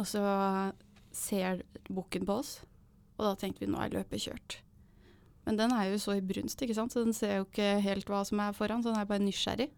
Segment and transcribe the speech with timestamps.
[0.00, 0.20] Og så
[1.14, 1.62] ser
[1.92, 2.60] bukken på oss,
[3.18, 4.60] og da tenkte vi nå er løpet kjørt.
[5.44, 6.94] Men den er jo så i brunst, ikke sant?
[6.94, 9.68] så den ser jo ikke helt hva som er foran, så den er bare nysgjerrig.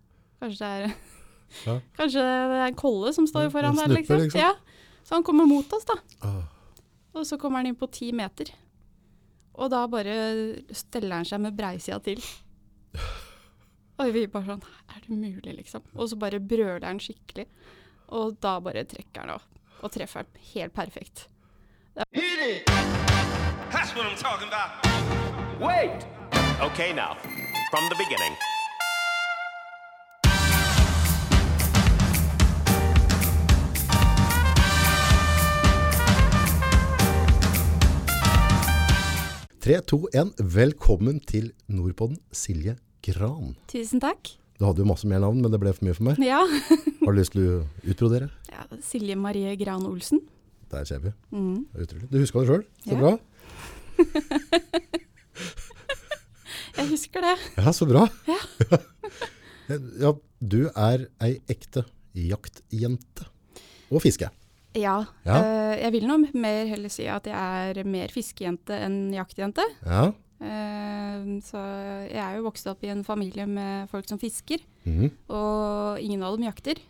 [0.43, 0.95] Kanskje det er,
[1.67, 1.75] Ja.
[1.99, 4.23] Kanskje det er en kolle som står foran der, liksom.
[4.25, 4.41] liksom.
[4.41, 4.55] Ja.
[5.05, 5.99] Så han kommer mot oss, da.
[6.25, 6.43] Ah,
[7.13, 8.53] Og så kommer han inn på ti meter.
[9.53, 10.15] Og da bare
[10.73, 12.23] steller han seg med breisida til.
[14.01, 15.85] Og vi bare sånn Er det mulig, liksom?
[15.95, 17.45] Og så bare brøler han skikkelig.
[18.17, 19.45] Og da bare trekker han av.
[19.83, 21.29] Og treffer han helt perfekt.
[22.15, 22.67] Hit it!
[23.73, 24.71] That's what I'm talking about.
[25.61, 26.07] Wait!
[26.63, 27.17] Okay, now,
[27.71, 28.35] from the beginning.
[39.61, 40.33] Tre, to, én.
[40.55, 43.57] Velkommen til Nordpodden, Silje Gran.
[43.69, 44.42] Tusen takk.
[44.63, 46.21] Du hadde jo masse mer navn, men det ble for mye for meg.
[46.23, 46.39] Ja.
[47.03, 47.55] Har du lyst til å
[47.91, 48.29] utbrodere?
[48.47, 50.21] ja Silje Marie Gran Olsen.
[50.71, 51.11] Der ser vi.
[51.35, 51.65] Mm.
[51.75, 52.07] Utrolig.
[52.13, 52.63] Du huska det sjøl?
[52.87, 53.01] Så Ja.
[53.01, 53.13] bra.
[56.79, 57.35] Jeg husker det.
[57.59, 58.07] Ja, så bra.
[59.69, 60.13] ja,
[60.55, 61.83] du er ei ekte
[62.17, 63.27] jaktjente.
[63.93, 64.31] Og fiske.
[64.79, 64.95] Ja.
[65.27, 65.37] Ja.
[65.43, 69.67] eh, jeg vil nå mer heller si at jeg er mer fiskejente enn jaktjente.
[69.85, 70.07] Ja.
[70.43, 71.61] Eh, så
[72.11, 75.11] jeg er jo vokst opp i en familie med folk som fisker, Mhm.
[75.31, 76.81] og ingen av dem jakter.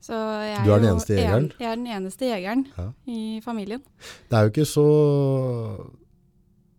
[0.00, 1.44] Så jeg Du er den eneste jegeren?
[1.44, 2.92] En, jeg er den eneste jegeren Ja.
[3.06, 3.80] i familien.
[4.28, 4.86] Det er jo ikke så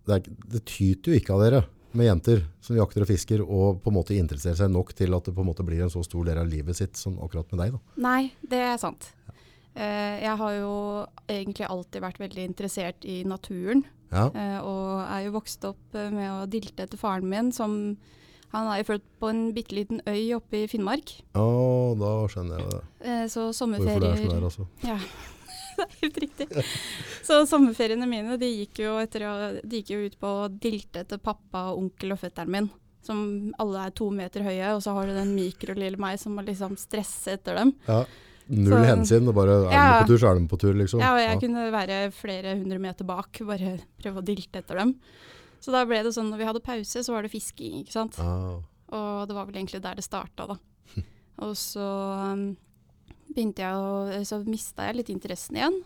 [0.06, 1.64] det, er, det tyter jo ikke av dere
[1.96, 5.24] med jenter som jakter og fisker og på en måte interesserer seg nok til at
[5.26, 7.62] det på en måte blir en så stor del av livet sitt som akkurat med
[7.64, 7.72] deg.
[7.72, 7.80] da.
[7.98, 9.12] Nei, det er sant.
[9.76, 10.20] Ja.
[10.22, 14.28] jeg har jo egentlig alltid vært veldig interessert i naturen, Ja.
[14.30, 17.98] eh, og er jo vokst opp eh, med å dilte etter faren min, som
[18.56, 21.12] han er jo født på en bitte liten øy oppe i Finnmark.
[21.36, 21.46] Å,
[22.00, 22.84] da skjønner jeg det.
[23.04, 23.74] Eh, så Hvorfor
[24.06, 24.68] det er sånn her, altså.
[24.86, 24.96] Ja,
[25.76, 26.48] det er helt riktig.
[27.26, 29.26] Så sommerferiene mine de gikk, jo etter
[29.60, 32.70] de gikk jo ut på å dilte etter pappa, og onkel og fetteren min.
[33.06, 33.20] Som
[33.62, 36.78] alle er to meter høye, og så har du den mikrolille meg som må liksom
[36.80, 37.76] stresse etter dem.
[37.90, 38.06] Ja.
[38.50, 39.28] Null Så- hensyn.
[39.28, 40.02] og Bare er de Ja.
[40.04, 41.00] på tur, så er de på tur, liksom.
[41.00, 44.96] Ja, og jeg kunne være flere hundre meter bak, bare prøve å dilte etter dem.
[45.60, 48.20] Så da ble det sånn, når vi hadde pause, så var det fisking, ikke sant.
[48.20, 48.60] Ah.
[48.94, 50.58] Og det var vel egentlig der det starta, da.
[51.40, 51.82] Og så
[52.32, 52.56] um,
[53.34, 55.82] begynte jeg å Så mista jeg litt interessen igjen.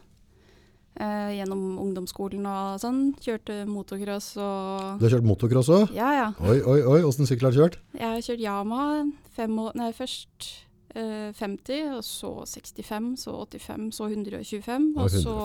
[1.00, 3.14] Uh, gjennom ungdomsskolen og sånn.
[3.24, 5.94] Kjørte motocross og Du har kjørt motocross òg?
[5.96, 6.34] Ja, ja.
[6.44, 7.02] Oi, oi, oi.
[7.08, 7.78] Åssen sykkel har du kjørt?
[7.94, 10.66] Jeg har kjørt Yama fem år Nei, først
[10.96, 15.36] eh, 50, og så 65, så 85, så 125, og så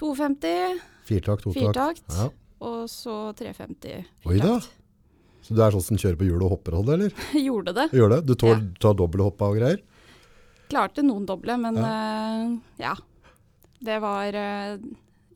[0.00, 2.02] 250, Firtakt, totakt.
[2.10, 2.28] Ja.
[2.66, 4.26] og så 350 Firtakt.
[4.26, 4.58] Oi da.
[5.46, 7.12] Så du er sånn som kjører på hjulet og hopper det, eller?
[7.46, 7.84] Gjorde det.
[7.94, 8.26] Gjorde det?
[8.26, 9.84] Du tål, tar dobbelthopp og greier?
[10.66, 12.96] Klarte noen doble, men eh, ja.
[13.86, 14.80] Det var uh,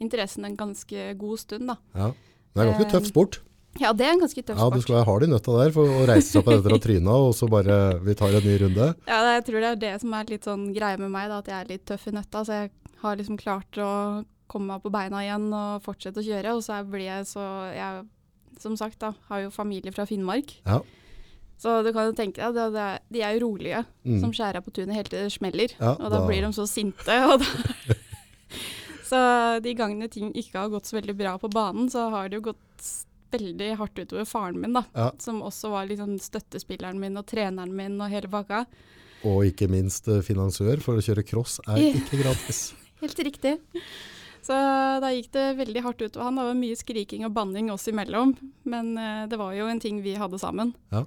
[0.02, 1.76] interessen en ganske god stund, da.
[1.94, 2.08] Ja.
[2.50, 3.38] Det er ganske Eh, tøff sport.
[3.78, 4.72] Ja, det er en ganske tøff sport.
[4.72, 6.76] Ja, du skal være hard i nøtta der for å reise seg opp etter å
[6.76, 8.88] ha tryna, og så bare vi tar en ny runde.
[9.06, 11.38] Ja, det- jeg tror det er det som er litt sånn greie med meg, da,
[11.38, 12.42] at jeg er litt tøff i nøtta.
[12.44, 12.70] Så jeg
[13.04, 16.56] har liksom klart å komme meg på beina igjen og fortsette å kjøre.
[16.58, 18.06] Og så blir jeg så Jeg,
[18.58, 20.56] som sagt, da, har jo familie fra Finnmark.
[20.66, 20.80] Ja.
[21.60, 24.20] Så du kan jo tenke deg, det, det, er- de er jo rolige, Mm.
[24.20, 25.70] som skjærer på tunet helt til det smeller.
[25.78, 27.16] Ja, og da, da- blir de så sinte.
[27.30, 27.46] Og da
[29.10, 29.20] så
[29.62, 32.50] de gangene ting ikke har gått så veldig bra på banen, så har det jo
[32.52, 32.90] gått
[33.32, 34.84] veldig hardt utover faren min, da.
[34.96, 35.10] Ja.
[35.22, 38.64] Som også var liksom støttespilleren min og treneren min og hele baka.
[39.28, 42.70] Og ikke minst eh, finansiør, for å kjøre cross er ikke gratis.
[43.02, 43.56] Helt riktig.
[44.40, 44.56] Så
[45.02, 46.38] da gikk det veldig hardt utover han.
[46.40, 48.32] Det var mye skriking og banning oss imellom.
[48.68, 50.74] Men eh, det var jo en ting vi hadde sammen.
[50.92, 51.04] Ja,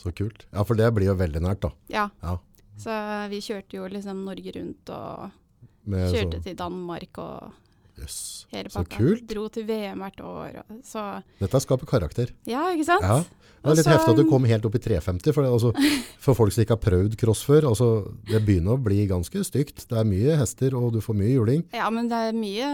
[0.00, 0.46] Så kult.
[0.50, 1.74] Ja, for det blir jo veldig nært, da.
[1.92, 2.06] Ja.
[2.24, 2.38] Ja.
[2.80, 2.94] Så
[3.28, 5.34] vi kjørte jo liksom Norge rundt og
[5.90, 7.50] Med kjørte så, til Danmark og
[8.00, 9.26] Jøss, hele så kult.
[9.30, 10.62] Dro til VM hvert år.
[10.86, 11.04] Så
[11.40, 12.32] Dette skaper karakter.
[12.48, 13.06] ja, ikke sant?
[13.06, 13.20] Ja.
[13.60, 15.70] Det er litt Også, heftig at du kom helt opp i 350, for, det, altså,
[16.24, 17.66] for folk som ikke har prøvd cross før.
[17.68, 17.88] Altså,
[18.30, 19.84] det begynner å bli ganske stygt.
[19.90, 21.66] Det er mye hester, og du får mye juling.
[21.76, 22.70] Ja, men det er mye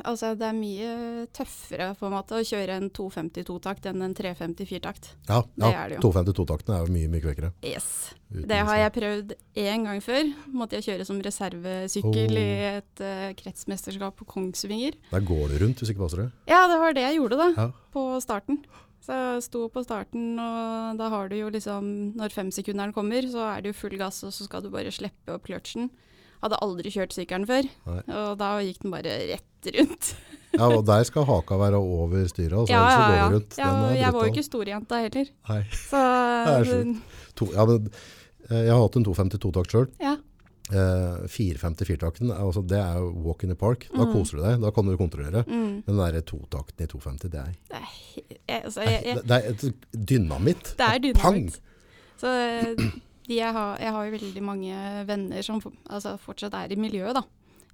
[0.00, 0.92] Altså, det er mye
[1.36, 5.10] tøffere måte å kjøre en 252-takt enn en 354-takt.
[5.28, 6.04] Ja, ja er det jo.
[6.08, 7.50] 252-takten er jo mye, mye kvekkere.
[7.60, 7.88] Yes.
[8.32, 10.30] Det har jeg prøvd én gang før.
[10.56, 12.38] Måtte jeg kjøre som reservesykkel Oh.
[12.40, 14.96] i et uh, kretsmesterskap på Kongsvinger.
[15.10, 16.30] Der går du rundt, hvis ikke passer det.
[16.48, 17.68] Ja, det var det jeg gjorde da, Ja.
[17.92, 18.62] på starten.
[19.02, 23.44] Så jeg sto på starten, og da har du jo liksom Når femsekunderen kommer, så
[23.50, 25.90] er det jo full gass, og så skal du bare slippe opp kløtsjen.
[26.42, 28.00] Hadde aldri kjørt sykkelen før, Nei.
[28.18, 30.12] og da gikk den bare rett rundt.
[30.52, 33.22] Ja, og der skal haka være over styret, altså, ja, ellers så ja, går ja.
[33.24, 33.54] det rundt.
[33.56, 35.30] ja er jeg var jo ikke storjenta heller.
[35.48, 36.00] Nei, Så
[36.46, 37.54] Det er sjukt.
[37.54, 37.86] ja, men,
[38.50, 39.86] eh, jeg har hatt en 252-takt sjøl.
[40.04, 40.12] Ja.
[40.72, 43.86] Eh, 450 firtakten, er altså, det er jo walk in the park.
[43.94, 44.12] Da Mm.
[44.12, 45.42] koser du deg, da kan du kontrollere.
[45.48, 45.82] Mm.
[45.88, 50.04] Men den totakten i 250, det er, Det er, altså, jeg, jeg, det, det er
[50.12, 50.74] dynamitt.
[50.76, 51.48] Det er Pang!
[51.48, 51.60] dynamitt.
[52.20, 52.90] Så eh,
[53.28, 57.14] de jeg, har, jeg har jo veldig mange venner som altså, fortsatt er i miljøet,
[57.14, 57.22] da.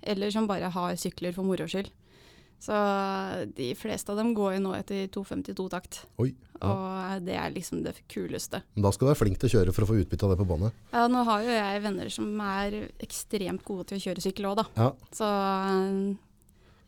[0.02, 1.88] Eller som bare har sykler for moro skyld.
[2.58, 2.74] Så
[3.54, 6.00] de fleste av dem går jo nå etter 252-takt.
[6.18, 6.70] Oi, ja.
[6.72, 8.60] Og det er liksom det kuleste.
[8.74, 10.38] Men da skal du være flink til å kjøre for å få utbytte av det
[10.40, 10.70] på bane.
[10.90, 14.58] Ja, nå har jo jeg venner som er ekstremt gode til å kjøre sykkel òg,
[14.58, 14.66] da.
[14.78, 16.18] Ja, Så eh,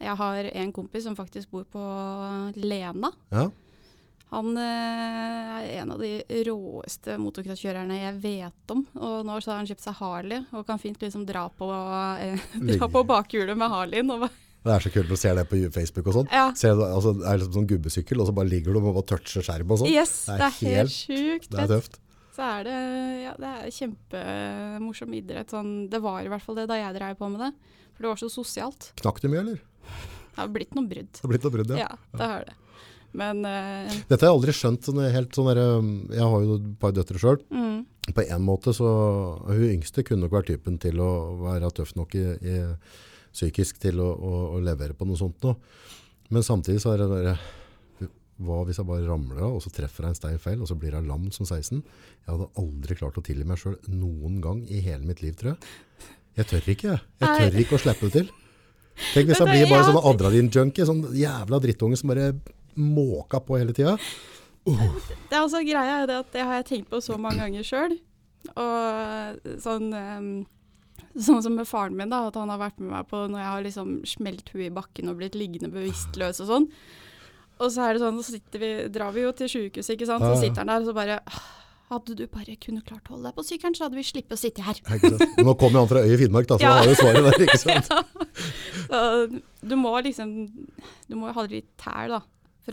[0.08, 1.86] jeg har en kompis som faktisk bor på
[2.58, 3.12] Lena.
[3.30, 3.48] ja.
[4.30, 6.10] Han eh, er en av de
[6.46, 8.84] råeste motocrosskjørerne jeg vet om.
[9.02, 11.66] Og nå så har han kjøpt seg Harley og kan fint liksom dra på,
[12.22, 12.44] eh,
[12.76, 14.12] dra på bakhjulet med Harleyen.
[14.60, 16.26] Det er så kult å se det på Facebook og sånn.
[16.28, 19.06] ja, Ser altså, det er liksom sånn gubbesykkel, og så bare ligger du og bare
[19.08, 19.88] toucher skjerm og sånn.
[19.88, 21.96] yes, det er det er helt helt- sjukt Det er tøft.
[22.36, 22.74] Så er det,
[23.24, 25.50] ja, det er kjempemorsom idrett.
[25.56, 27.50] Sånn, det var i hvert fall det da jeg drev på med det.
[27.96, 28.90] For det var så sosialt.
[29.00, 29.62] Knakk du mye, eller?
[30.30, 31.10] Det har blitt noen brudd.
[31.16, 31.88] Det har blitt noen brudd, ja.
[31.88, 32.54] Ja, det har det.
[33.16, 34.86] Men uh, Dette har jeg aldri skjønt.
[34.86, 37.40] Sånn, helt sånn der, um, jeg har jo et par døtre sjøl.
[37.50, 38.90] mm, På en måte så
[39.48, 41.12] Hun yngste kunne nok vært typen til å
[41.42, 42.58] være tøff nok i, i,
[43.30, 45.58] psykisk til å, å, å levere på noe sånt noe.
[46.30, 47.34] Men samtidig så er det bare
[48.40, 50.78] Hva hvis jeg bare ramler av, og så treffer jeg en stein feil, og så
[50.78, 51.82] blir jeg lam som 16?
[51.82, 55.52] Jeg hadde aldri klart å tilgi meg sjøl noen gang i hele mitt liv, tror
[55.52, 55.74] jeg.
[56.38, 57.02] Jeg tør ikke, jeg.
[57.20, 58.30] Tør ikke å slippe det til.
[59.10, 62.30] Tenk hvis jeg blir bare sånn adrenalin-junkie, sånn jævla drittunge som bare
[62.76, 63.96] måka på hele tida.
[64.66, 67.64] Det er også greia er det at det har jeg tenkt på så mange ganger
[67.66, 67.96] sjøl.
[68.56, 70.32] Og sånn ehm,
[71.10, 73.50] Sånn som med faren min, da, at han har vært med meg på når jeg
[73.50, 76.66] har liksom smelt huet i bakken og blitt liggende bevisstløs og sånn.
[77.58, 80.22] Og så er det sånn, så sitter vi, drar vi jo til sjukehuset, ikke sant.
[80.22, 81.40] Så sitter han der og så bare «Ah,
[81.90, 84.38] Hadde du bare kunnet klart å holde deg på sykkelen, så hadde vi sluppet å
[84.38, 84.78] sitte her.
[84.86, 86.76] Men Nå kommer han fra Øye Finnmark, da, så Ja.
[86.76, 87.42] han har jo svaret der.
[87.42, 87.90] ikke sant?
[88.86, 90.30] Så du må liksom
[91.10, 92.20] Du må jo ha litt tæl, da.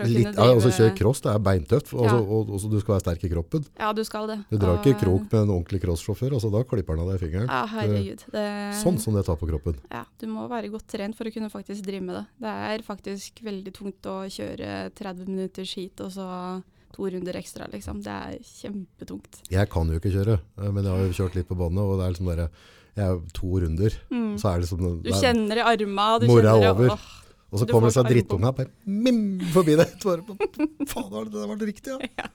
[0.06, 1.94] Litt, ja, altså Kjør cross, det er beintøft.
[1.94, 2.10] og Ja.
[2.12, 3.66] så- og, og du skal være sterk i kroppen.
[3.80, 4.38] Ja, du skal det.
[4.52, 7.48] Du drar ikke krok med en ordentlig crosssjåfør, altså da klipper han av deg fingeren.
[7.48, 8.24] Ja, herregud.
[8.32, 9.76] Det, Sånn som det tar på kroppen.
[9.92, 12.26] Ja, du må være godt trent for å kunne faktisk drive med det.
[12.40, 17.68] Det er faktisk veldig tungt å kjøre 30 minutters heat og så to runder ekstra,
[17.72, 18.02] liksom.
[18.02, 19.42] Det er kjempetungt.
[19.52, 22.00] Jeg kan jo ikke kjøre, eh, men jeg har jo kjørt litt på bane, og
[22.00, 22.50] det er liksom der,
[22.98, 24.36] jeg er to runder, Mm.
[24.40, 25.04] så er det liksom...
[25.04, 26.90] Du kjenner i arma, du kjenner er over.
[26.90, 27.08] Åh,
[27.52, 29.22] og så du kommer det får seg drittunga bare mim,
[29.54, 29.92] forbi deg.
[30.04, 32.30] Faen, har det vært riktig, ja?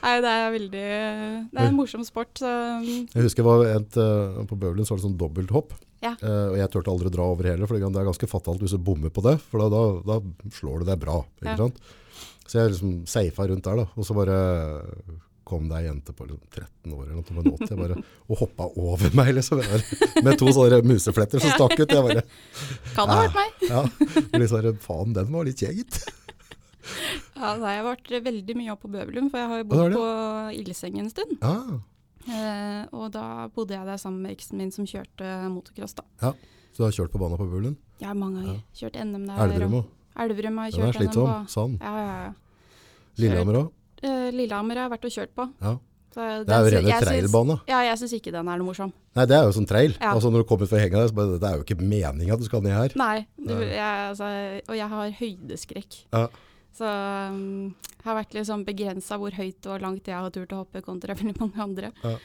[0.00, 0.82] Nei, det er veldig
[1.52, 2.32] Det er en morsom sport.
[2.40, 5.74] Så Jeg husker det var et, eh, på Bøvlen så var det sånn dobbelthopp.
[6.00, 6.14] Ja.
[6.22, 8.72] Uh, og jeg turte aldri å dra over heller, for det er ganske fatalt hvis
[8.72, 9.34] du bommer på det.
[9.50, 11.18] For da, da, da slår du deg bra.
[11.42, 11.58] Ikke Ja.
[11.60, 11.82] sant?
[12.48, 13.86] Så jeg liksom safa rundt der, da.
[13.94, 14.38] Og så bare
[15.50, 17.98] kom det ei jente på liksom 13 år eller noe, 80, bare,
[18.30, 19.60] og hoppa over meg, liksom.
[20.24, 21.90] Med to sånne musefletter som stakk ut.
[21.90, 22.24] Jeg bare
[22.94, 23.68] kan ha vært meg.
[23.68, 23.82] Ja.
[24.38, 26.00] liksom, faen, den var litt kjeget.
[27.36, 29.68] Ja, nei, jeg har vært veldig mye oppe på Bøvelum, for jeg har jo Ja,
[29.70, 30.06] bodd er på
[30.60, 31.36] Ildseng en stund.
[31.40, 31.80] Ja.
[32.30, 33.24] Eh, og da
[33.54, 36.04] bodde jeg der sammen med eksen min som kjørte motocross, da.
[36.24, 36.32] Ja,
[36.74, 37.76] Så du har kjørt på banen på Bøvelum?
[38.02, 38.60] Ja, mange ganger.
[38.76, 39.40] Kjørt NM der.
[39.46, 39.88] Elverum òg?
[40.20, 41.28] Elverum har jeg Den er kjørt NM slitsom.
[41.30, 41.52] på.
[41.54, 41.78] Sand.
[41.80, 42.32] Ja, ja, ja.
[43.20, 43.70] Lillehammer òg?
[44.38, 45.48] Eh, jeg har vært og kjørt på.
[45.60, 45.76] Ja.
[46.10, 47.56] Så Det er jo rene trailbane.
[47.70, 48.92] Ja, jeg syns ikke den er noe morsom.
[49.14, 49.94] Nei, det er jo sånn trail.
[50.00, 50.14] Ja.
[50.16, 52.48] Altså Når du kommer fra henga så bare, det er jo ikke meninga at du
[52.48, 52.94] skal ned her.
[52.98, 54.30] Nei, du, jeg, altså,
[54.66, 56.00] og jeg har høydeskrekk.
[56.10, 56.24] Ja.
[56.74, 60.54] Så um, jeg har vært litt sånn begrensa hvor høyt og langt jeg har turt
[60.54, 61.94] å hoppe kontra veldig mange andre.
[62.02, 62.16] Ja.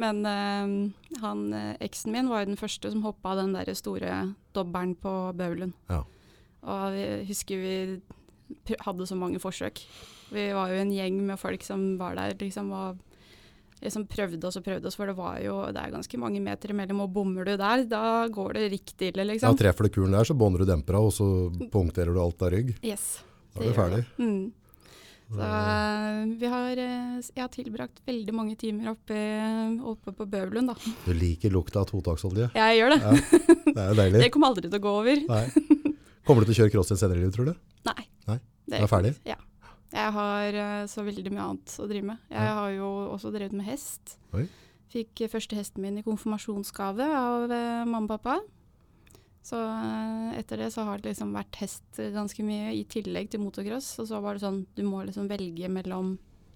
[0.00, 0.74] Men um,
[1.22, 4.24] han, eh, eksen min var jo den første som hoppa den der store
[4.56, 5.76] dobbelen på Baulen.
[5.92, 6.00] Ja.
[6.64, 7.76] Og jeg husker vi
[8.84, 9.82] hadde så mange forsøk.
[10.34, 13.02] Vi var jo en gjeng med folk som var der liksom og
[13.84, 16.72] liksom prøvde oss og prøvde oss, for det var jo det er ganske mange meter
[16.72, 19.52] imellom, og bommer du der, da går det riktig ille, liksom.
[19.52, 19.60] Ja.
[19.60, 21.26] Treffer du kulen der, så bånder du dempera, og så
[21.72, 22.74] punkterer du alt av rygg.
[22.84, 23.18] Yes.
[23.54, 24.04] Da er du ferdig.
[24.04, 24.24] det.
[24.24, 24.52] Mm.
[25.34, 29.16] Så eh, vi har, eh, jeg har tilbrakt veldig mange timer oppe,
[29.94, 30.94] oppe på Bøvlund, da.
[31.06, 32.50] Du liker lukta av totaksolje.
[32.54, 33.00] Jeg gjør det.
[33.00, 33.14] Ja,
[33.64, 34.20] det er jo deilig.
[34.24, 35.24] Det kommer aldri til å gå over.
[35.32, 35.90] Nei.
[36.24, 37.54] Kommer du til å kjøre cross i senere i livet, tror du?
[37.88, 38.04] Nei.
[38.26, 38.38] Nei,
[38.68, 39.14] Det er ferdig?
[39.28, 39.36] Ja.
[39.94, 42.18] Jeg har eh, så veldig mye annet å drive med.
[42.30, 42.54] Jeg Ja.
[42.58, 44.16] har jo også drevet med hest.
[44.34, 44.48] Oi.
[44.90, 48.40] Fikk eh, første hesten min i konfirmasjonsgave av eh, mamma og pappa.
[49.44, 49.58] Så
[50.40, 53.98] etter det så har det liksom vært hest ganske mye i tillegg til motocross.
[54.00, 56.14] Og så var det sånn, du må liksom velge mellom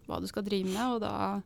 [0.08, 1.42] hva du skal drive med, og da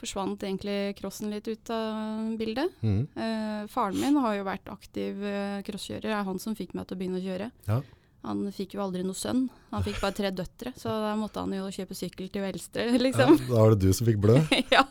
[0.00, 2.72] forsvant egentlig crossen litt ut av bildet.
[2.82, 3.00] Mm.
[3.14, 6.88] Eh, faren min har jo vært aktiv uh, crosskjører, det er han som fikk meg
[6.88, 7.50] til å begynne å kjøre.
[7.68, 7.80] Ja.
[8.26, 11.54] Han fikk jo aldri noe sønn, han fikk bare tre døtre, så da måtte han
[11.56, 13.38] jo kjøpe sykkel til Ja, liksom.
[13.48, 14.40] da var det du som fikk blø.
[14.76, 14.84] Ja.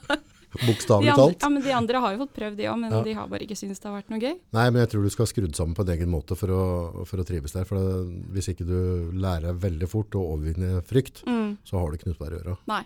[0.65, 1.43] Bokstavelig talt.
[1.43, 3.03] ja, men de andre har jo fått prøvd, de òg, men Ja.
[3.05, 4.33] de har bare ikke syntes det har vært noe gøy.
[4.57, 6.63] Nei, men jeg tror du skal ha skrudd sammen på en egen måte for å,
[7.05, 7.67] for å trives der.
[7.69, 12.09] For det, hvis ikke du lærer veldig fort å overvinne frykt, så har du ikke
[12.09, 12.57] noe å gjøre.
[12.71, 12.81] Nei.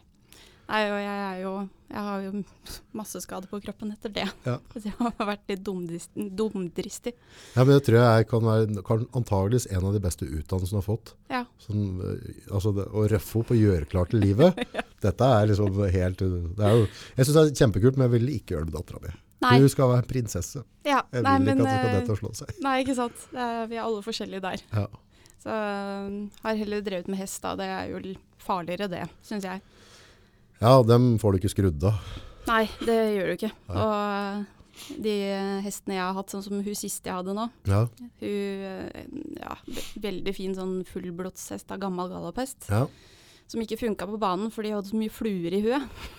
[0.73, 1.49] Nei, og jeg er jo
[1.93, 2.29] Jeg har jo
[2.97, 4.25] masse skade på kroppen etter det.
[4.47, 4.55] Ja.
[4.73, 7.13] Så jeg har vært litt dumdristig.
[7.53, 10.81] Ja, men det tror jeg kan være kan antageligvis en av de beste utdannelsene du
[10.81, 11.13] har fått.
[11.29, 11.43] Ja.
[11.61, 14.57] Sånn, eh, altså det, å røffe opp og gjøre klart til livet,
[15.05, 16.89] dette er liksom helt det er jo,
[17.19, 19.13] Jeg syns det er kjempekult, men jeg vil ikke gjøre det med dattera mi.
[19.43, 19.53] Nei.
[19.59, 20.65] Hun skal være prinsesse.
[20.87, 22.57] Ja, Jeg nei, vil men ikke at du skal eh, dette og slå seg.
[22.63, 23.25] Nei, ikke sant.
[23.35, 24.65] Er, vi er alle forskjellige der.
[24.73, 24.87] Ja.
[25.43, 25.55] Så
[26.47, 27.53] har heller drevet med hest, da.
[27.59, 29.61] Det er jo farligere, det, syns jeg.
[30.63, 31.99] Ja, dem får du ikke skrudd av.
[32.47, 33.51] Nei, det gjør du ikke.
[33.69, 33.83] Nei.
[33.83, 35.11] Og øh, de
[35.63, 37.83] hestene jeg har hatt, sånn som hun siste jeg hadde nå, Ja,
[38.23, 39.03] hun øh,
[39.37, 39.53] ja,
[40.03, 42.81] veldig fin sånn fullblodshest av gammel galopphest, ja.
[43.47, 46.11] som ikke funka på banen fordi hun hadde så mye fluer i huet.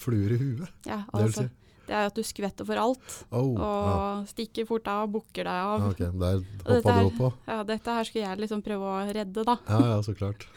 [0.00, 0.68] Fluer i huet.
[0.88, 1.76] Ja, Det altså, si.
[1.86, 4.00] det er at du skvetter for alt, Oh, og ja.
[4.34, 5.84] stikker fort av, og bukker deg av.
[5.86, 7.30] Ja, ok, der hoppa du opp på.
[7.46, 9.56] Ja, dette her skulle jeg liksom prøve å redde, da.
[9.70, 10.48] Ja, ja, så klart.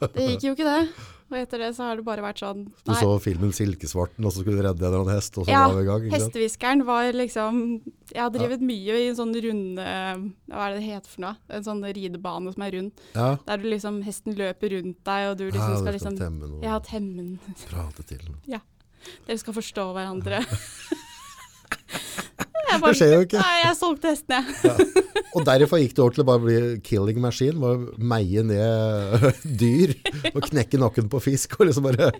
[0.00, 0.84] Det gikk jo ikke det.
[1.30, 4.42] Og etter det så har det bare vært sånn Du så filmen 'Silkesvarten', og så
[4.42, 6.06] skulle du redde en eller annen hest, og så Ja, var vi i gang.
[6.08, 6.18] Ja?
[6.18, 7.60] Hestehviskeren var liksom
[8.10, 9.84] Jeg har drevet mye i en sånn runde
[10.50, 11.36] Hva er det det heter for noe?
[11.48, 12.92] En sånn ridebane som er rund.
[13.14, 16.50] Ja, Der du liksom hesten løper rundt deg, og du liksom ja, skal liksom temme
[16.50, 17.38] noe, Ja, temmen.
[17.68, 18.60] prate til noe.
[19.26, 20.44] Dere skal forstå hverandre.
[22.70, 23.40] Jeg Det skjer jo ikke.
[23.42, 25.06] Nei, jeg solgte hesten, jeg.
[25.34, 29.26] Og derfor gikk det over til å bare bli killing machine, bare meie ned
[29.62, 29.92] dyr
[30.34, 31.54] og knekke nakken på fisk.
[31.60, 32.10] Liksom bare,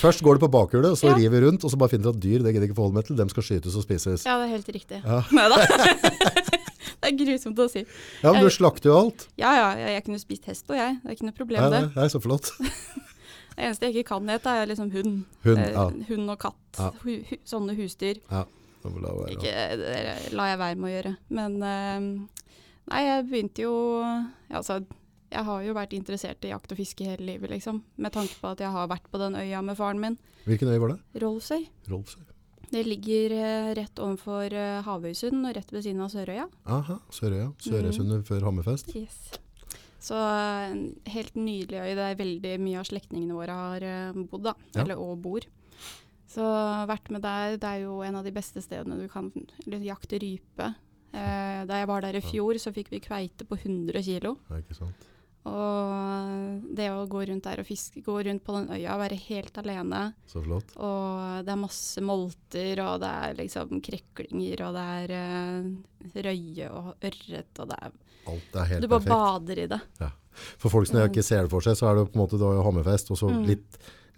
[0.00, 1.16] først går det på bakhjulet, så Ja.
[1.18, 3.16] river rundt, og så bare finner du at dyr, det gidder ikke forholde meg til,
[3.20, 4.24] dem skal skytes og spises.
[4.28, 5.00] Ja, det er helt riktig.
[5.04, 5.22] Ja.
[5.36, 5.60] Nei da.
[7.04, 7.82] Det er grusomt å si.
[8.24, 9.26] Ja, men du slakter jo alt.
[9.36, 10.94] Ja ja, jeg kunne spist hest og jeg.
[11.02, 11.90] Det er ikke noe problem, Nei, det.
[11.98, 12.48] nei, så flott.
[12.56, 15.18] Det eneste jeg ikke kan hete, er liksom hund.
[15.44, 15.84] Hund, Eh, ja.
[16.08, 16.56] hund og katt.
[16.78, 16.88] Ja.
[17.04, 18.22] Hu, hu, sånne husdyr.
[18.32, 18.46] Ja,
[18.84, 19.36] det må la være.
[19.36, 21.14] Ikke, det la jeg være med å gjøre.
[21.38, 22.08] Men eh,
[22.92, 24.82] nei, jeg begynte jo altså,
[25.32, 27.82] Jeg har jo vært interessert i jakt og fiske hele livet, liksom.
[27.96, 30.18] Med tanke på at jeg har vært på den øya med faren min.
[30.44, 31.22] Hvilken øy var det?
[31.24, 31.64] Rolfsøy.
[31.90, 32.22] Rolfsøy.
[32.74, 34.54] Det ligger eh, rett overfor
[34.86, 36.50] Havøysund og rett ved siden av Sørøya.
[36.66, 37.54] Aha, Sørøya.
[37.62, 38.28] Sørøysundet mm.
[38.28, 38.94] før Hammerfest.
[38.98, 39.40] Yes.
[40.04, 40.82] Så eh, en
[41.14, 44.54] helt nydelig øy der veldig mye av slektningene våre har eh, bodd, da.
[44.74, 44.82] Ja.
[44.82, 45.46] Eller og bor.
[46.34, 46.42] Så
[46.90, 47.56] vært med der.
[47.62, 49.28] Det er jo en av de beste stedene du kan
[49.84, 50.72] jakte rype.
[51.14, 54.36] Eh, da jeg var der i fjor, så fikk vi kveite på 100 kilo.
[54.50, 55.10] Ja, ikke sant?
[55.44, 59.58] Og det å gå rundt der og fiske, gå rundt på den øya, være helt
[59.60, 60.72] alene, Så flott.
[60.80, 66.70] og det er masse molter, og det er liksom kreklinger, og det er eh, røye
[66.72, 67.92] og ørret, og det er
[68.24, 68.80] Alt er helt perfekt.
[68.80, 69.12] Du bare perfekt.
[69.12, 69.80] bader i det.
[70.00, 70.10] Ja.
[70.58, 72.54] For folk som ikke ser det for seg, så er det på en måte da
[72.64, 73.44] Hammerfest, og så Mm.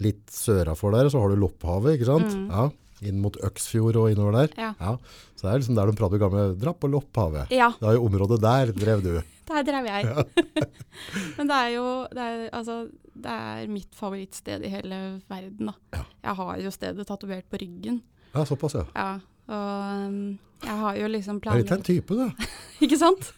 [0.02, 2.34] Litt, sørafor der, så har du Lopphavet, ikke sant?
[2.34, 2.50] Mm.
[2.52, 2.66] Ja,
[3.10, 4.52] inn mot Øksfjord og innover der.
[4.56, 4.70] Ja.
[4.80, 4.96] Ja,
[5.36, 7.52] så det er liksom der de prater gamle, dra på Lopphavet.
[7.52, 9.14] Ja, Det er jo området der drev du.
[9.50, 10.26] der drev jeg.
[11.38, 12.78] Men det er jo det er, altså,
[13.16, 15.00] det er mitt favorittsted i hele
[15.30, 15.72] verden.
[15.72, 16.02] Da.
[16.24, 18.02] Jeg har jo stedet tatovert på ryggen.
[18.34, 18.84] Ja, såpass ja.
[18.96, 19.10] Ja,
[19.46, 20.20] og um,
[20.64, 22.26] jeg har jo liksom Det er litt en type da.
[22.84, 23.28] Ikke sant?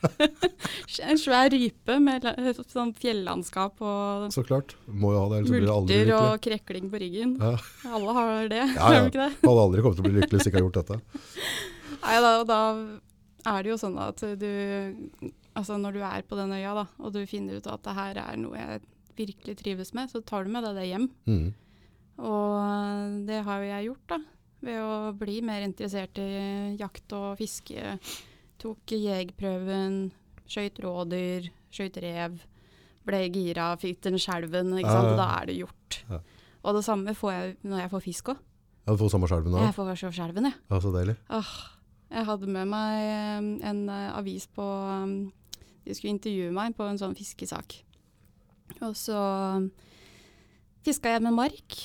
[1.11, 2.27] en svær rype med
[2.71, 4.77] sånn fjellandskap og Så klart.
[4.87, 7.35] Må jo ha det, ellers blir det aldri multer og krekling på ryggen.
[7.43, 7.57] Ja,
[7.99, 9.03] Alle har det, Ja, ja.
[9.11, 9.33] ikke det?
[9.43, 11.00] hadde aldri kommet til å bli lykkelig hvis ikke har gjort dette.
[12.05, 12.61] Nei, da, da
[13.53, 14.50] er det jo sånn at du
[15.59, 18.19] Altså når du er på den øya, da, og du finner ut at det her
[18.23, 18.83] er noe jeg
[19.19, 21.09] virkelig trives med, så tar du med deg det hjem.
[21.27, 21.49] Mm.
[22.23, 24.19] Og det har jo jeg gjort, da.
[24.65, 27.95] Ved å bli mer interessert i jakt og fiske.
[28.59, 30.09] Tok jegerprøven,
[30.50, 32.41] skøyt rådyr, skøyt rev.
[33.07, 35.07] Ble gira, fikk den skjelven, ikke sant.
[35.07, 35.15] Ja, ja.
[35.15, 36.00] Og da er det gjort.
[36.11, 36.21] Ja.
[36.67, 38.45] Og det samme får jeg når jeg får fisk òg.
[38.88, 39.67] Ja, du får samme skjelven òg?
[39.67, 40.57] Jeg får så skjelven, jeg.
[40.73, 41.15] Ja, så deilig.
[41.38, 41.53] Åh,
[42.09, 45.19] jeg hadde med meg eh, en eh, avis på um,
[45.85, 47.79] De skulle intervjue meg på en sånn fiskesak.
[48.85, 49.19] Og så
[50.85, 51.77] fiska jeg med mark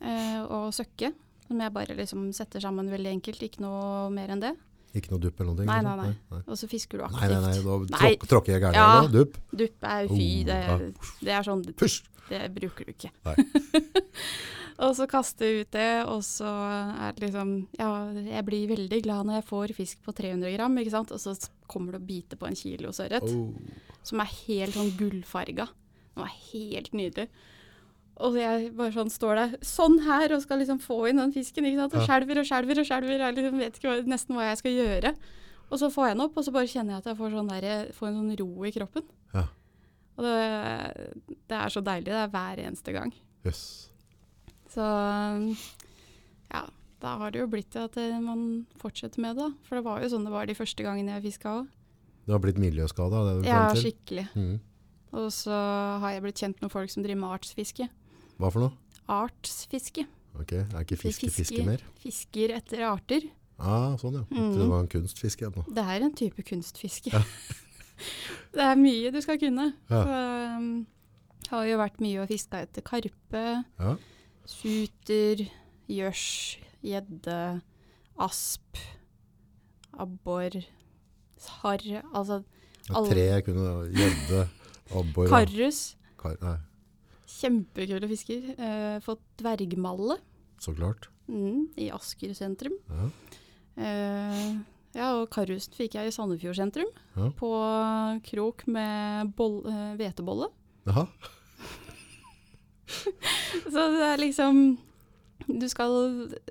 [0.00, 1.12] eh, og søkke,
[1.50, 3.42] som jeg bare liksom setter sammen veldig enkelt.
[3.42, 4.54] Ikke noe mer enn det.
[4.94, 5.66] Ikke noe dupp eller noe?
[5.68, 6.40] Nei, nei, nei, nei.
[6.50, 7.20] Og så fisker du aktivt.
[7.22, 7.58] Nei, nei, nei,
[7.90, 8.86] da tråk, tråkker jeg gærent Ja.
[9.10, 9.36] Dupp.
[9.54, 10.24] Dupp er fy.
[10.40, 10.58] Oh, Det,
[11.28, 11.62] det er sånn!
[12.30, 13.10] Det bruker du ikke.
[13.26, 13.34] Nei.
[14.86, 19.26] og så kaste ut det, og så er det liksom Ja, jeg blir veldig glad
[19.28, 21.14] når jeg får fisk på 300 gram, ikke sant.
[21.14, 21.34] Og så
[21.70, 23.50] kommer det å bite på en kilo sørret, Oh.
[24.06, 25.68] som er helt sånn gullfarga.
[25.70, 27.28] Den var helt nydelig.
[28.20, 31.66] Og jeg bare sånn står der sånn her og skal liksom få inn den fisken.
[31.68, 31.94] ikke sant?
[31.96, 33.22] Og skjelver og skjelver og skjelver.
[33.22, 35.14] Jeg liksom vet ikke hva, nesten hva jeg skal gjøre.
[35.70, 37.50] Og så får jeg den opp, og så bare kjenner jeg at jeg får, sånn
[37.52, 39.06] der, får en sånn ro i kroppen.
[39.36, 39.44] Ja.
[40.18, 40.38] Og det,
[41.48, 42.10] det er så deilig.
[42.10, 43.12] Det er hver eneste gang.
[43.46, 43.62] Yes.
[44.70, 44.84] Så
[46.50, 46.64] ja.
[47.02, 49.48] da har det jo blitt at eh, man fortsetter med det.
[49.68, 51.70] For det var jo sånn det var de første gangene jeg fiska òg.
[52.26, 53.22] Du har blitt miljøskada?
[53.46, 54.26] Ja, skikkelig.
[54.36, 54.58] Mm.
[55.16, 55.54] Og så
[56.02, 57.88] har jeg blitt kjent med folk som driver med artsfiske.
[58.40, 58.72] Hva for noe?
[59.10, 60.06] Artsfiske.
[60.40, 61.82] Ok, Er ikke fiske fisker- fiske mer?
[62.00, 63.26] Fisker etter arter.
[63.60, 64.22] Ah, sånn ja.
[64.30, 65.40] Jeg trodde Det var en kunstfiske.
[65.44, 65.64] jeg, nå.
[65.74, 67.10] Det er en type kunstfiske.
[68.54, 69.66] det er mye du skal kunne.
[69.90, 70.00] Ja.
[70.00, 70.20] Så,
[70.56, 70.86] um,
[71.50, 73.96] har jo vært mye og fiska etter karpe, Ja.
[74.46, 75.42] suter,
[75.90, 77.60] gjørs, gjedde,
[78.18, 78.78] asp,
[79.98, 80.56] abbor,
[81.60, 82.44] harr Altså
[82.90, 84.48] Alle- Tre kunne gjedde,
[84.94, 85.96] abbor karrus.
[86.18, 86.36] kar...
[86.40, 86.56] Nei,
[87.40, 88.50] Kjempekule fisker.
[88.56, 90.18] Eh, fått dvergmalle
[90.60, 91.08] så klart.
[91.28, 92.76] mm, i Asker sentrum.
[92.88, 93.08] Ja.
[93.80, 94.50] Eh,
[94.92, 96.90] ja, og karrusen fikk jeg i Sandefjord sentrum.
[97.16, 97.30] Ja.
[97.38, 97.50] På
[98.26, 100.50] krok med eh, hvetebolle.
[100.88, 101.06] Jaha.
[103.70, 104.78] Så det er liksom
[105.46, 105.92] Du skal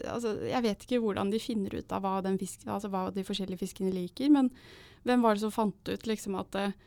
[0.07, 3.25] Altså, jeg vet ikke hvordan de finner ut av hva, den fisk, altså hva de
[3.27, 4.47] forskjellige fiskene liker, men
[5.07, 6.77] hvem var det som fant ut liksom at eh,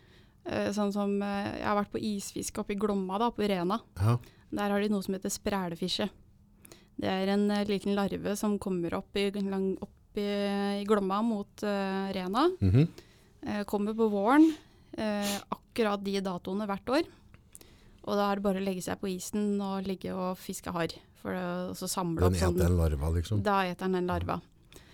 [0.74, 3.78] Sånn som eh, Jeg har vært på isfiske oppe i Glomma, da, på Rena.
[4.00, 4.16] Ja.
[4.52, 6.08] Der har de noe som heter sprælefisje.
[7.02, 10.28] Det er en eh, liten larve som kommer opp i, lang, opp i,
[10.82, 12.48] i Glomma mot uh, Rena.
[12.60, 12.86] Mhm.
[13.42, 14.44] Eh, kommer på våren,
[14.94, 17.08] eh, akkurat de datoene hvert år.
[18.04, 20.94] Og da er det bare å legge seg på isen og ligge og fiske harr.
[21.22, 22.54] For det, og så samle Den opp sånn.
[22.58, 23.42] eter en larva, liksom.
[23.42, 24.40] Da eter den den larva.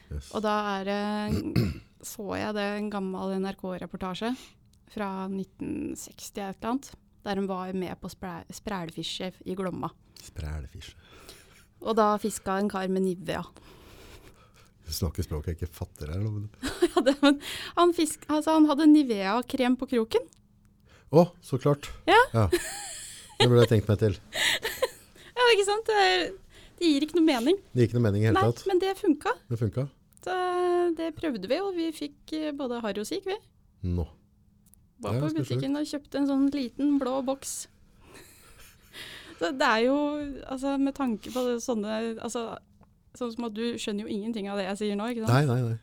[0.08, 0.30] Yes.
[0.32, 4.30] Og da er det Så jeg det en gammel NRK-reportasje
[4.92, 6.90] fra 1960 et eller annet.
[7.26, 9.88] Der hun var med på spræ- sprælfiske i Glomma.
[10.22, 10.96] Sprælfisk.
[11.80, 13.42] Og da fiska en kar med Nivea.
[14.88, 16.24] Du snakker språket jeg ikke fatter her.
[16.96, 17.40] Ja, det- men
[17.76, 20.24] han, fisk, altså han hadde Nivea-krem på kroken.
[21.12, 21.90] Å, så klart.
[22.08, 22.48] Ja.
[23.38, 24.16] Det burde jeg tenkt meg til.
[25.38, 25.86] Ja, ikke sant?
[25.86, 26.32] Det, er-
[26.80, 27.58] det gir ikke noe mening.
[27.72, 28.64] Det gir ikke noe mening i hele tatt.
[28.66, 29.30] men det funka.
[29.50, 29.84] Det funka.
[30.24, 30.34] Så
[30.98, 33.36] det prøvde vi, og vi fikk eh, både harr og sik, vi.
[33.86, 34.08] Nå.
[35.04, 37.52] Var på butikken og kjøpte en sånn liten blå boks.
[39.38, 39.98] Så det er jo,
[40.50, 42.48] altså med tanke på det, sånne altså,
[43.18, 45.32] Sånn som at du skjønner jo ingenting av det jeg sier nå, ikke sant?
[45.34, 45.78] Nei, nei, nei.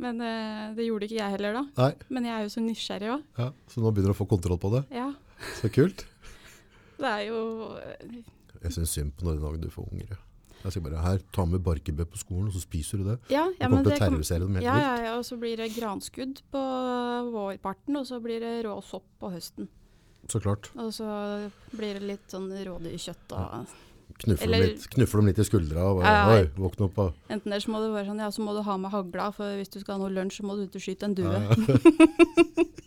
[0.00, 1.62] Men uh, det gjorde ikke jeg heller da.
[1.76, 1.90] nei.
[2.08, 3.24] Men jeg er jo så nysgjerrig òg.
[3.36, 4.84] Ja, så nå begynner du å få kontroll på det.
[4.96, 5.10] Ja.
[5.58, 6.06] Så kult.
[7.00, 7.42] Det er jo
[7.80, 8.16] eh,
[8.62, 10.14] Jeg syns synd på når du får unger.
[10.14, 10.20] ja.
[10.62, 13.18] Jeg sier bare her, ta med barkebø på skolen, og så spiser du det.
[13.32, 14.84] Ja, Du kommer til å terrorisere dem helt ja, vilt.
[14.84, 16.64] ja, ja, og så blir det granskudd på
[17.32, 19.68] vårparten, og så blir det rå sopp på høsten.
[20.28, 20.68] Så klart.
[20.76, 21.06] Og så
[21.72, 23.70] blir det litt sånn rådyrkjøtt og
[24.20, 25.80] Knuffer, Eller- dem litt, knuffer dem litt i skuldra.
[25.94, 26.42] Og bare, Ja, ja.
[26.42, 26.98] Oi, våkne opp.
[26.98, 29.30] Og, Enten eller så må det være sånn, ja, så må du ha med hagla,
[29.32, 31.32] for hvis du skal ha noe lunsj, så må du ut og skyte en due.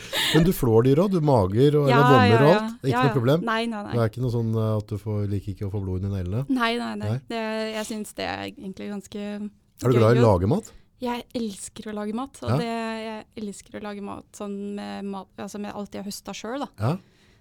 [0.00, 0.24] Ja.
[0.34, 2.74] Men du flår dyra, du mager og, eller vommer og alt.
[2.80, 3.44] Det er ikke Ja, noe problem.
[3.46, 3.92] Nei, nei, nei.
[3.94, 6.16] Det er ikke noe sånn eh, at du får, liker ikke å få blod under
[6.18, 6.44] neglene.
[6.48, 7.14] Nei, nei, nei.
[7.30, 7.40] Det,
[7.76, 10.72] jeg syns det er egentlig ganske Er du glad i å lage mat?
[11.00, 12.36] Jeg elsker å lage mat.
[12.44, 12.56] Og Ja.
[12.60, 12.72] det,
[13.06, 16.60] jeg elsker å lage mat sånn med, mat, altså med alt jeg har høsta sjøl,
[16.66, 16.68] da.
[16.78, 16.96] Ja.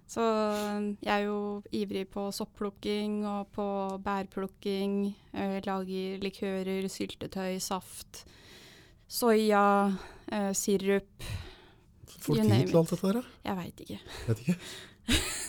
[0.10, 0.24] Så
[1.04, 3.66] jeg er jo ivrig på sopplukking og på
[4.02, 4.96] bærplukking.
[5.36, 8.24] Jeg lager likører, syltetøy, saft,
[9.08, 9.94] soya,
[10.32, 11.28] eh, sirup.
[12.20, 13.28] Får du tid til alt dette der?
[13.46, 14.00] Jeg veit ikke.
[14.28, 14.56] Vet ikke.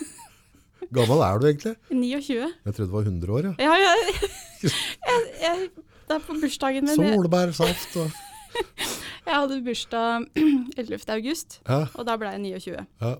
[0.96, 1.74] Gammel er du egentlig?
[1.90, 2.36] 29.
[2.64, 3.52] Jeg trodde du var 100 år, ja.
[3.62, 4.30] Ja, jeg,
[5.10, 5.68] jeg, jeg,
[6.08, 6.96] det er på bursdagen min.
[7.14, 8.10] Solbærsaft og
[9.28, 10.26] jeg hadde bursdag
[10.80, 10.98] 11.
[11.14, 11.84] august, Ja.
[11.94, 12.86] og da ble jeg 29.
[13.04, 13.12] ja.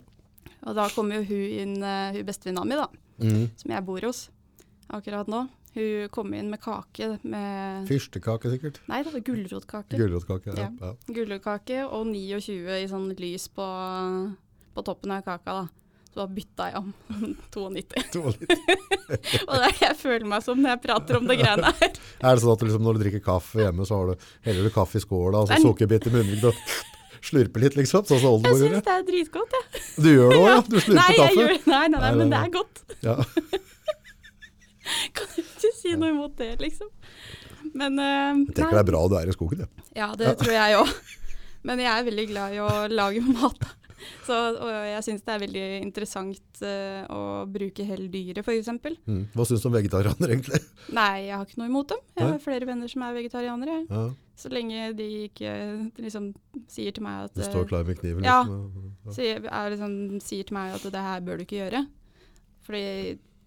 [0.61, 2.89] Og da kom jo hun inn, eh, hun bestevenninna mi, da,
[3.21, 3.47] Mm.
[3.57, 4.19] som jeg bor hos
[4.89, 5.43] akkurat nå.
[5.73, 8.79] Hun kom inn med kake med Fyrstekake sikkert.
[8.91, 9.95] Nei, det var gulrotkake.
[9.99, 10.55] Gulrotkake.
[10.57, 10.65] Ja.
[10.67, 10.89] Ja.
[10.91, 11.13] Ja.
[11.15, 13.67] Gulrotkake og 29 i sånn lys på,
[14.75, 15.67] på toppen av kaka, da.
[16.11, 16.89] Så da bytta jeg om
[17.55, 18.03] 92.
[18.11, 21.37] Det var litt- Og det er jeg føler meg som når jeg prater om det
[21.39, 21.93] greiene her.
[22.27, 24.67] Er det sånn at du liksom, når du drikker kaffe hjemme, så har du, heller
[24.67, 25.61] du kaffe i skåla, og så Nei.
[25.63, 26.59] sukkerbit i munnen, og
[27.31, 28.03] slurper litt, liksom?
[28.11, 29.83] Sånn som Jeg oldemor syns det er dritgodt, jeg.
[30.03, 30.59] Du gjør det òg, ja?
[30.67, 31.39] Du Nei, slurper jeg kaffe?
[31.39, 32.83] gjør, nei, nei, nei, Nei, men det er godt.
[33.07, 33.15] Ja.
[35.17, 36.89] Kan du ikke si noe imot det, liksom.
[37.77, 39.85] Men uh, Jeg tenker det er bra du er i skogen, ja.
[39.95, 40.95] Ja, det tror jeg òg.
[41.67, 43.67] Men jeg er veldig glad i å lage mat.
[44.25, 48.71] Så, og jeg syns det er veldig interessant uh, å bruke hele dyret, f.eks.
[49.05, 49.27] Mm.
[49.35, 50.61] Hva syns du om vegetarianere, egentlig?
[50.97, 52.01] Nei, jeg har ikke noe imot dem.
[52.17, 53.77] Jeg har flere venner som er vegetarianere.
[53.91, 54.03] Ja.
[54.41, 55.51] Så lenge de ikke
[56.01, 56.31] liksom
[56.71, 58.39] sier til meg at Du står eh, klar med kniven, Ja.
[58.41, 59.13] ja.
[59.13, 59.93] sier, er liksom,
[60.25, 61.83] sier til meg at det her bør du ikke gjøre.
[62.65, 62.81] Fordi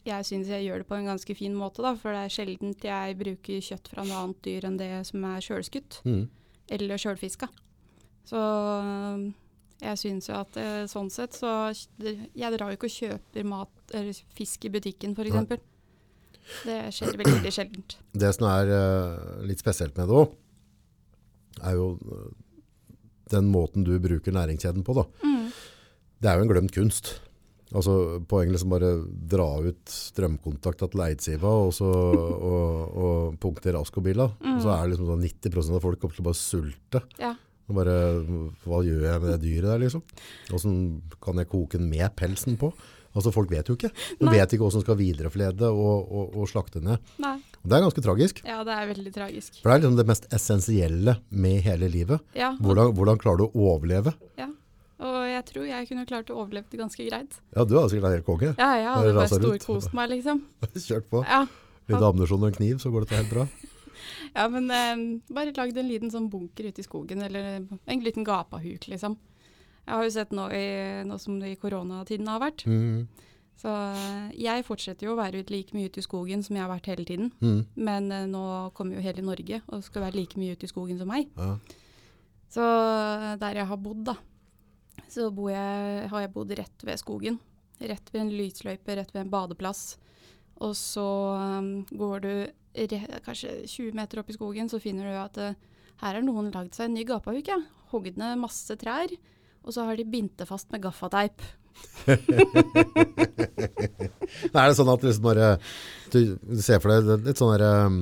[0.05, 1.95] jeg syns jeg gjør det på en ganske fin måte, da.
[1.97, 5.45] For det er sjelden jeg bruker kjøtt fra noe annet dyr enn det som er
[5.45, 6.01] sjølskutt.
[6.05, 6.27] Mm.
[6.77, 7.49] Eller sjølfiska.
[8.29, 9.25] Så øh,
[9.85, 11.51] jeg syns jo at øh, sånn sett så
[12.01, 15.69] Jeg drar jo ikke og kjøper mat eller fisk i butikken, f.eks.
[16.65, 17.99] Det skjer veldig sjeldent.
[18.13, 20.35] Det som er eh, litt spesielt med det òg,
[21.65, 21.87] er jo
[23.33, 24.97] den måten du bruker næringskjeden på.
[24.99, 25.07] Da.
[26.21, 27.15] Det er jo en glemt kunst.
[27.75, 27.95] Altså
[28.31, 28.91] Poenget liksom bare
[29.35, 31.89] dra ut strømkontakta til Eidsiva og, så,
[32.51, 34.29] og, og punkter Askobila.
[34.45, 34.61] Mm.
[34.63, 37.03] så er det liksom sånn 90% av folk kommer til å bare sulte.
[37.23, 37.33] Ja.
[37.65, 37.95] Og bare,
[38.67, 40.03] hva gjør jeg med det dyret der, liksom?
[40.51, 40.75] Hvordan
[41.25, 42.69] kan jeg koke den med pelsen på?
[43.15, 43.89] Altså, folk vet jo ikke.
[44.19, 44.33] De Nei.
[44.35, 46.99] vet ikke hvordan de skal videreflede og, og, og slakte ned.
[47.23, 47.37] Nei.
[47.65, 48.43] Det er ganske tragisk.
[48.45, 49.61] Ja, det er veldig tragisk.
[49.63, 52.21] For det er liksom det mest essensielle med hele livet.
[52.37, 54.13] Ja, Hvordan, hvordan klarer du å overleve?
[54.41, 54.51] ja.
[55.01, 57.39] Og jeg tror jeg kunne klart å overleve det ganske greit.
[57.57, 58.51] Ja, du hadde sikkert vært helt konge.
[58.59, 59.43] Ja, jeg hadde bare ut.
[59.43, 60.43] storkost meg, liksom.
[60.89, 61.25] Kjørt på.
[61.27, 61.45] Ja,
[61.89, 63.43] Litt ammunisjon og en kniv, så går dette helt bra.
[64.39, 65.03] ja men eh,
[65.35, 69.19] bare lagd en liten sånn bunker ute i skogen, eller en liten gapahuk, liksom.
[69.85, 70.65] Jeg har jo sett nå, i,
[71.05, 72.65] nå som det i koronatiden har vært.
[72.65, 73.05] Mm,
[73.61, 76.65] Så eh, jeg fortsetter jo å være ute like mye ute i skogen som jeg
[76.65, 77.29] har vært hele tiden.
[77.43, 80.73] mm, Men eh, nå kommer jo hele Norge og skal være like mye ute i
[80.73, 81.29] skogen som meg.
[81.37, 81.59] ja.
[82.55, 84.15] Så eh, der jeg har bodd, da,
[85.11, 87.39] så jeg, har jeg bodd rett ved skogen.
[87.83, 89.97] Rett ved en lysløype, rett ved en badeplass.
[90.63, 92.33] Og så um, går du
[92.75, 95.57] rett, kanskje 20 meter opp i skogen, så finner du at uh,
[96.03, 97.47] her har noen lagd seg en ny gapahuk.
[97.51, 97.61] Ja.
[97.93, 99.13] Hogd ned masse trær,
[99.63, 101.43] og så har de bindt det fast med gaffateip.
[104.55, 105.47] Er det sånn at liksom bare
[106.13, 107.97] Du, ser for deg litt sånn um,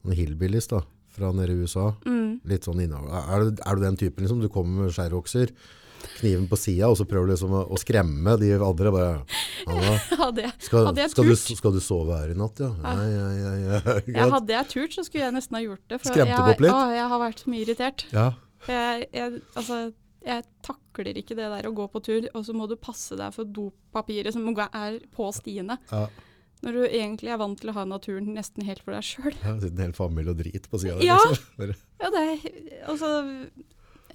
[0.00, 0.80] sånn hillbillies da,
[1.16, 1.90] fra nede i USA.
[2.06, 2.38] Mm.
[2.48, 3.16] Litt sånn innover.
[3.24, 4.40] Er du, er du den typen liksom?
[4.44, 5.52] Du kommer med skjærokser,
[6.20, 8.92] kniven på sida, og så prøver du liksom å, å skremme de andre.
[8.94, 9.12] Bare,
[9.66, 12.62] «Anna, Hadde, jeg, skal, hadde jeg skal, du, turt, skal du sove her i natt,
[12.62, 12.72] ja?
[12.86, 12.96] Ja.
[13.02, 13.78] Ja, ja, ja.
[13.82, 13.98] ja.
[14.04, 16.00] Ikke hadde jeg turt, så skulle jeg nesten ha gjort det.
[16.04, 16.74] Skremte jeg, du opp litt?
[16.74, 18.10] Å, jeg har vært mye irritert.
[18.14, 18.32] ja.
[18.66, 19.76] Jeg, jeg, altså,
[20.26, 23.34] jeg takler ikke det der å gå på tur, og så må du passe deg
[23.34, 25.76] for dopapiret som er på stiene.
[25.92, 26.06] Ja.
[26.64, 29.34] Når du egentlig er vant til å ha naturen nesten helt for deg sjøl.
[29.42, 31.18] Ja, sitter en hel familie og drit på sida Ja.
[31.28, 31.82] Liksom.
[32.00, 32.22] Ja, det
[32.88, 33.10] altså,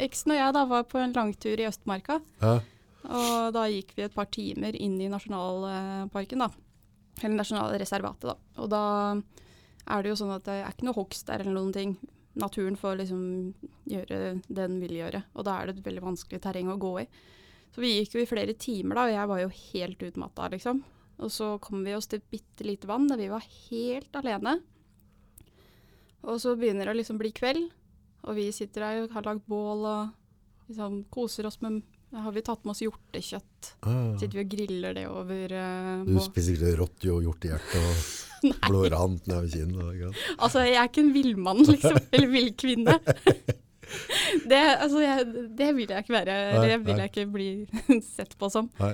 [0.01, 2.53] Eksen og jeg da var på en langtur i Østmarka, ja.
[3.03, 6.47] og da gikk vi et par timer inn i nasjonalparken, da.
[7.21, 8.61] Eller nasjonalreservatet, da.
[8.63, 8.83] Og da
[9.91, 11.93] er det jo sånn at det er ikke noe hogst der eller noen ting.
[12.39, 13.21] Naturen får liksom
[13.91, 16.93] gjøre det den vil gjøre, og da er det et veldig vanskelig terreng å gå
[17.03, 17.05] i.
[17.75, 20.81] Så vi gikk jo i flere timer da, og jeg var jo helt utmatta, liksom.
[21.21, 24.57] Og så kom vi oss til bitte lite vann der vi var helt alene.
[26.25, 27.69] Og så begynner det å liksom bli kveld,
[28.25, 31.81] og vi sitter der og har lagd bål og liksom koser oss med
[32.11, 33.67] da har vi tatt med oss hjortekjøtt.
[33.87, 34.17] Ah.
[34.19, 39.29] Sitter vi og griller det over uh, Du spiser ikke rått jo hjortehjerte og blårant
[39.31, 40.19] nedover kinnet.
[40.35, 42.01] Altså, jeg er ikke en villmann, liksom.
[42.11, 42.97] Eller villkvinne.
[44.43, 46.35] Det, altså, jeg, det vil jeg ikke være.
[46.51, 46.99] Nei, det vil nei.
[47.05, 47.49] jeg ikke bli
[48.17, 48.67] sett på som.
[48.81, 48.91] Nei.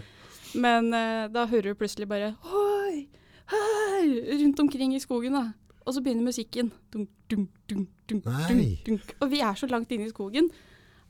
[0.55, 3.07] Men eh, da hører du plutselig bare Oi!
[3.51, 4.07] Hei!
[4.43, 5.45] Rundt omkring i skogen, da.
[5.87, 6.71] Og så begynner musikken.
[6.91, 9.13] Dunk, dunk, dunk, dunk, dunk, dunk.
[9.23, 10.49] Og vi er så langt inne i skogen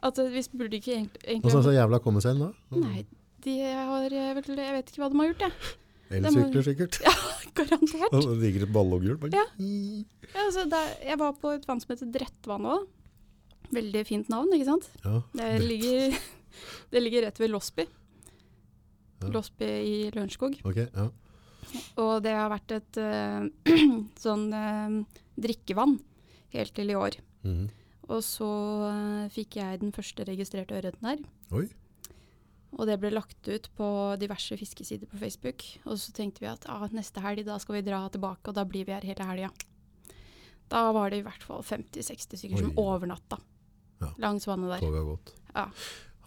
[0.05, 2.51] at eh, vi burde ikke egentlig, så så jævla komme seg inn da.
[2.77, 3.05] Nei,
[3.45, 5.73] de har eh, vel Jeg vet ikke hva de har gjort, jeg.
[6.21, 6.99] Elsykler sikkert.
[7.07, 7.13] Ja,
[7.57, 8.13] Garantert.
[8.13, 9.17] Og det ligger et ballonghjul.
[9.17, 9.45] bare- Ja.
[9.57, 10.67] Ja, altså,
[11.01, 12.85] jeg var på et vann som heter Drettvann òg.
[13.73, 14.85] Veldig fint navn, ikke sant?
[15.03, 15.21] Ja.
[15.33, 16.13] Det ligger,
[16.93, 17.87] det ligger rett ved Losby.
[19.21, 19.31] Ja.
[19.33, 20.59] Losby i Lørenskog.
[20.67, 21.07] Okay, ja.
[21.99, 23.47] Og det har vært et uh,
[24.25, 25.01] sånn uh,
[25.35, 25.97] drikkevann
[26.55, 27.17] helt til i år.
[27.43, 27.67] Mhm.
[28.07, 28.47] Og så
[28.87, 31.19] uh, fikk jeg den første registrerte ørreten her.
[31.51, 31.65] Oi.
[32.77, 33.87] Og det ble lagt ut på
[34.21, 35.65] diverse fiskesider på Facebook.
[35.87, 38.63] Og så tenkte vi at ah, neste helg da skal vi dra tilbake, og da
[38.67, 39.49] blir vi her hele helga.
[40.71, 43.39] Da var det i hvert fall 50-60 stykker som overnatta
[44.03, 44.11] Ja.
[44.21, 44.83] langs vannet der.
[44.83, 45.33] Toget har gått.
[45.55, 45.67] Ja.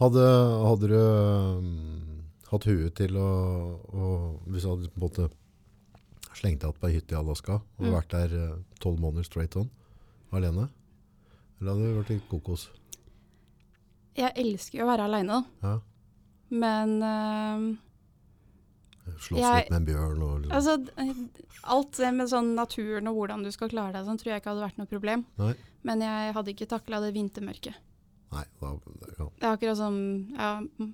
[0.01, 0.25] Hadde,
[0.65, 2.20] hadde du um,
[2.51, 3.29] hatt huet til å,
[3.95, 4.09] å
[4.47, 5.29] Hvis du hadde på en måte
[6.39, 7.93] slengt deg opp på ei hytte i Alaska og Mm.
[7.95, 9.71] vært der eh, tolv måneder straight on
[10.33, 10.69] alene?
[11.61, 12.69] Eller hadde du vært i kokos?
[14.17, 15.69] Jeg elsker jo å være aleine, da.
[15.69, 15.81] Ja.
[16.51, 17.77] Men uh,
[19.21, 20.57] Slåss Jeg- litt med en bjørn og liksom.
[20.57, 21.29] altså,
[21.75, 24.51] alt det med sånn naturen og hvordan du skal klare deg, sånn tror jeg ikke
[24.55, 25.25] hadde vært noe problem.
[25.39, 25.55] Nei.
[25.83, 27.75] Men jeg hadde ikke takla det vintermørket.
[28.31, 28.69] Nei, da,
[29.19, 29.25] ja.
[29.27, 29.97] Det er akkurat som
[30.37, 30.51] ja,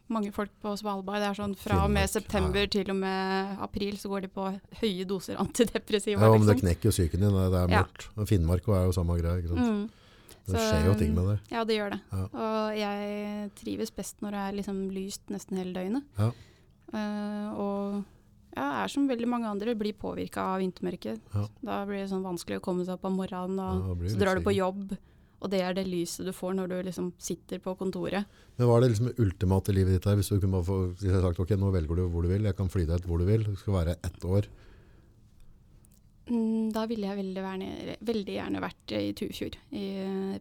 [0.09, 1.21] mange folk på Svalbard.
[1.21, 2.71] Det er sånn fra og med september ja.
[2.73, 4.47] til og med april så går de på
[4.81, 6.23] høye doser antidepressiva.
[6.23, 6.63] ja, men det liksom.
[6.65, 7.37] knekker jo psyken din.
[7.37, 8.09] Det er mørkt.
[8.17, 8.27] Ja.
[8.33, 9.37] Finnmark er jo samme greia.
[9.53, 9.87] Mm.
[10.47, 11.39] Det Så, skjer jo ting med det.
[11.51, 12.01] Ja, det gjør det.
[12.23, 16.07] Og jeg trives best når det er liksom lyst nesten hele døgnet.
[16.17, 16.31] Ja.
[16.95, 18.05] Eh, og
[18.57, 21.21] ja, er som veldig mange andre, blir påvirka av vintermørket.
[21.35, 21.45] Ja.
[21.67, 24.23] Da blir det sånn vanskelig å komme seg opp om morgenen, og Ja, det så
[24.23, 24.97] drar du på jobb.
[25.45, 28.25] Og det er det lyset du får når du liksom sitter på kontoret.
[28.57, 30.17] Men hva er det liksom ultimate livet ditt der?
[30.17, 32.49] Hvis du kunne bare få hvis jeg sagt, ok, nå velger du hvor du vil,
[32.49, 34.49] jeg kan fly deg ut hvor du vil, du skal være ett år.
[36.27, 39.87] Mm, da ville jeg veldig, gjerne, veldig gjerne vært i Tufjord i,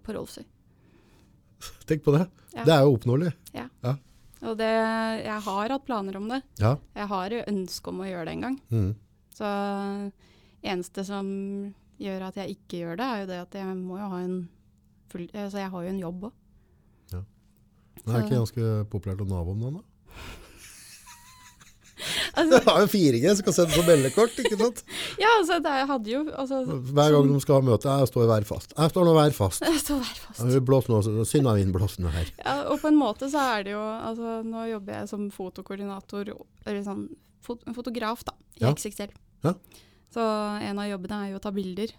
[0.01, 0.45] på Rolfsøy.
[1.89, 2.25] Tenk på det.
[2.55, 2.63] Ja.
[2.63, 3.35] Det er jo oppnåelig.
[3.53, 3.67] Ja.
[4.45, 4.71] Og det,
[5.25, 6.41] jeg har hatt planer om det.
[6.61, 6.75] Ja.
[6.95, 8.57] Jeg har ønske om å gjøre det en gang.
[8.71, 8.91] Mm.
[9.35, 9.51] Så
[10.65, 11.27] eneste som
[12.01, 14.37] gjør at jeg ikke gjør det, er jo det at jeg må jo ha en
[15.15, 16.33] full så jeg har jo en jobb òg.
[18.05, 19.85] Det er ikke ganske populært å nave om den, da?
[22.35, 24.81] Altså, Det har jo 4G, som kan sende på meldekort, ikke sant?
[25.23, 26.57] ja, altså det jeg hadde jo altså,
[26.91, 28.73] Hver gang de skal ha møte, jeg står i vær fast.
[28.75, 29.63] Jeg står nå vær fast.
[29.85, 30.41] Stå vær fast.
[30.43, 30.99] Jeg vil blåse nå,
[31.29, 32.31] synd av vindblåsene her.
[32.43, 36.33] Ja, og på en måte så er det jo altså, Nå jobber jeg som fotokoordinator,
[36.65, 37.05] eller sånn
[37.45, 38.73] fot fotograf, da, i Ja.
[38.75, 39.15] XXL.
[39.47, 39.55] Ja.
[40.13, 40.23] Så
[40.67, 41.95] en av jobbene er jo å ta bilder.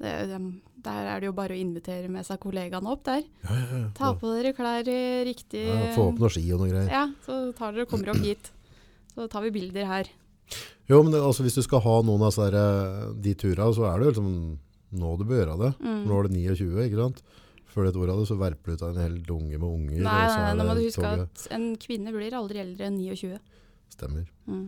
[0.00, 3.20] Det, dem- der er det jo bare å invitere med seg kollegaene opp der.
[3.44, 3.88] Ja, ja, ja.
[3.98, 6.88] Ta på dere klær i riktig få opp noen ski og noe greier.
[6.88, 8.48] Ja, så tar dere og kommer opp hit.
[9.12, 10.08] Så tar vi bilder her.
[10.88, 13.84] Jo, men det, altså, hvis du skal ha noen av disse eh, de turene, så
[13.90, 14.32] er det jo liksom
[15.02, 15.70] nå du bør gjøre det.
[15.84, 16.00] Mm.
[16.08, 17.20] Nå er det 29, ikke sant?
[17.70, 20.00] Før et år av det, så verper du ut av en hel dunge med unger.
[20.02, 21.28] Nei, nei, nå må du huske toget.
[21.44, 23.36] at en kvinne blir aldri eldre enn 29.
[23.94, 24.24] Stemmer.
[24.48, 24.64] Mm.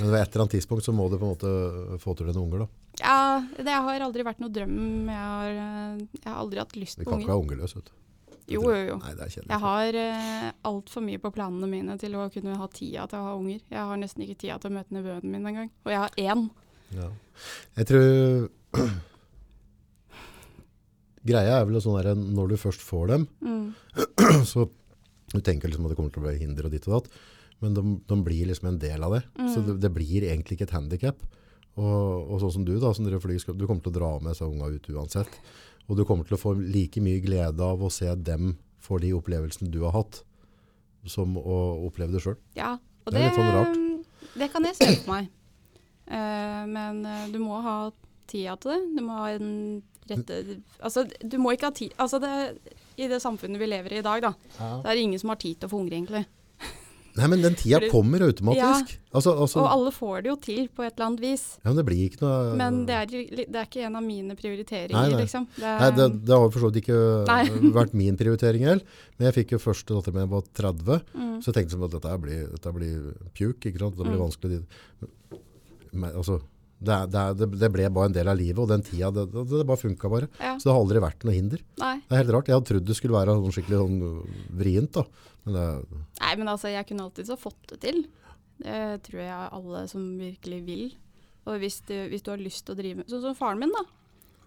[0.00, 2.42] Men ved et eller annet tidspunkt så må du på en måte få til dine
[2.42, 2.68] unger, da.
[3.00, 4.76] Ja, det har aldri vært noe drøm.
[5.08, 7.10] Jeg har, eh, jeg har aldri hatt lyst på unger.
[7.10, 7.96] Du kan ikke være ungerløse, vet du.
[8.50, 8.96] Jo, jo, jo.
[8.98, 9.34] Nei, er.
[9.36, 13.28] Jeg har uh, altfor mye på planene mine til å kunne ha tida til å
[13.28, 13.60] ha unger.
[13.70, 15.70] Jeg har nesten ikke tida til å møte nevøen min engang.
[15.86, 16.42] Og jeg har én.
[16.96, 17.06] Ja.
[17.78, 18.50] Jeg tror
[21.30, 23.74] Greia er vel sånn der, når du først får dem, Mm.
[24.50, 24.66] så
[25.30, 27.20] du tenker liksom at det kommer til å bli hinder og ditt og datt,
[27.62, 29.20] men de, de blir liksom en del av det.
[29.52, 31.22] Så det, det blir egentlig ikke et handicap.
[31.78, 34.36] Og, og sånn som du da, som driver flyr, du kommer til å dra med
[34.36, 35.38] seg unga ut uansett.
[35.88, 39.12] Og du kommer til å få like mye glede av å se dem for de
[39.16, 40.22] opplevelsene du har hatt,
[41.08, 42.40] som å oppleve det selv.
[42.58, 44.02] Ja, og Det er litt sånn.
[44.40, 45.30] Det kan jeg se for meg.
[46.10, 47.76] Uh, men eh, du må ha
[48.30, 48.80] tida til det.
[48.98, 49.50] Du må ha en
[50.10, 50.38] rette
[50.80, 52.32] Altså, du må ikke ha tid Altså, det,
[52.98, 55.38] i det samfunnet vi lever i i dag, da, så er det ingen som har
[55.42, 56.24] tid til å få unger, egentlig.
[57.20, 58.94] Nei, men den tida Fordi- kommer automatisk.
[59.12, 61.44] Altså, altså, Og alle får det jo til på et eller annet vis.
[61.60, 62.54] ja, men det blir ikke noe...
[62.56, 63.06] Men det er,
[63.50, 65.20] det er ikke en av mine prioriteringer, Nei, nei.
[65.24, 65.46] liksom.
[65.56, 67.42] Det, Nei, det, det har jo for så vidt ikke Nei.
[67.80, 68.84] vært min prioritering heller.
[69.18, 71.34] Men jeg fikk jo første datter jeg var 30, Mm.
[71.42, 72.96] så jeg tenkte som at dette blir, dette blir
[73.36, 73.96] pjuk, ikke sant?
[73.98, 74.24] Det blir Mm.
[74.26, 74.62] vanskelig.
[75.92, 76.40] Men, altså,
[76.80, 79.66] det, det, det, ble bare en del av livet, og den tida, det, det, det
[79.68, 80.28] bare funka bare.
[80.40, 81.60] ja, Så det har aldri vært noe hinder.
[81.82, 81.96] nei.
[82.06, 82.46] Det er helt rart.
[82.48, 83.98] Jeg hadde trodd det skulle være sånn skikkelig sånn
[84.56, 85.04] vrient da.
[85.46, 85.66] Men det,
[86.20, 88.02] nei, men altså, jeg kunne alltid så fått det til.
[88.60, 90.84] Det tror jeg alle som virkelig vil.
[91.48, 93.86] Og hvis du, hvis du har lyst til å drive Sånn som faren min, da.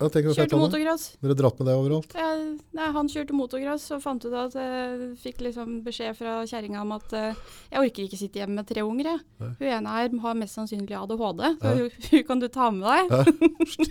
[0.01, 1.03] Ja, Kjørte motocross.
[1.21, 2.13] Dere dratt med det overalt.
[2.17, 2.31] Ja,
[2.75, 6.91] nei, han kjørte motocross og fant ut at jeg fikk liksom beskjed fra kjerringa om
[6.97, 9.13] at uh, jeg orker ikke sitte hjemme med tre unger.
[9.13, 9.23] Jeg.
[9.61, 13.03] Hun ene her har mest sannsynlig ADHD, så hun, hun kan du ta med deg.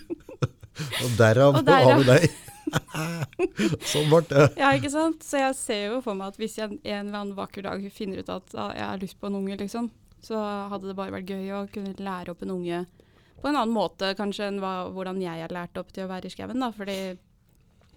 [1.04, 1.88] Og derav Og derav.
[1.88, 2.51] har vi deg.
[3.92, 4.46] sånn ble det.
[4.60, 5.24] Ja, ikke sant?
[5.26, 8.22] Så jeg ser jo for meg at hvis jeg en eller annen vakker dag finner
[8.22, 9.90] ut at ah, jeg har lyst på en unge, liksom,
[10.22, 10.40] så
[10.72, 12.84] hadde det bare vært gøy å kunne lære opp en unge
[13.42, 16.30] på en annen måte kanskje enn hva, hvordan jeg har lært opp til å være
[16.30, 16.62] i skauen.
[16.76, 16.98] Fordi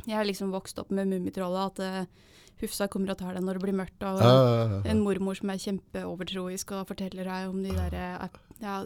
[0.06, 2.32] jeg har liksom vokst opp med Mummitrollet, at uh,
[2.64, 4.04] Hufsa kommer og tar deg når det blir mørkt.
[4.08, 4.34] og ja,
[4.72, 4.82] ja.
[4.90, 8.78] En mormor som er kjempeovertroisk og forteller deg om de der eh, ja,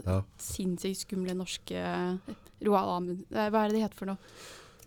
[0.42, 3.28] sinnssykt skumle norske eh, Roald Amund...
[3.30, 4.34] Hva er det de heter for noe?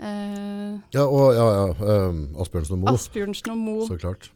[0.00, 1.66] Eh, Ja, og ja, ja.
[2.08, 3.86] Um, Asbjørnsen og Moe, Asbjørnsen og Moe.
[3.88, 4.30] så klart.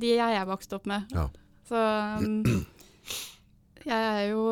[0.00, 1.08] De er jeg vokst opp med.
[1.14, 1.28] Ja.
[1.70, 1.80] Så
[2.20, 2.66] um,
[3.86, 4.44] jeg jo,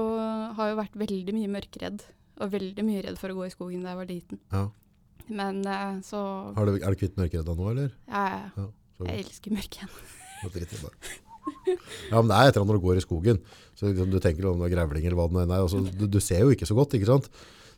[0.57, 2.03] har jo vært veldig mye mørkeredd.
[2.39, 4.39] Og veldig mye redd for å gå i skogen da jeg var liten.
[4.55, 4.65] Ja.
[5.29, 6.21] Men uh, så
[6.57, 7.91] Har du, er du kvitt mørkeredda nå, eller?
[8.09, 8.69] Ja, Ja,
[9.11, 9.99] jeg elsker mørket.
[10.39, 10.95] Bare.
[12.11, 13.39] Ja, men det er et eller annet når du går i skogen.
[13.79, 15.65] Så liksom, du tenker om det er grevling eller hva det nå enn er.
[15.67, 17.29] Altså, du, du ser jo ikke så godt, ikke sant?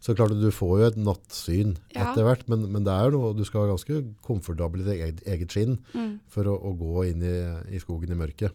[0.01, 2.07] Så klart du får jo et nattsyn Ja.
[2.11, 5.01] etter hvert, men, men det er jo noe, du skal være ganske komfortabel i ditt
[5.01, 6.15] eget, eget skinn Mm.
[6.33, 7.35] for å, å gå inn i,
[7.77, 8.53] i skogen i mørket.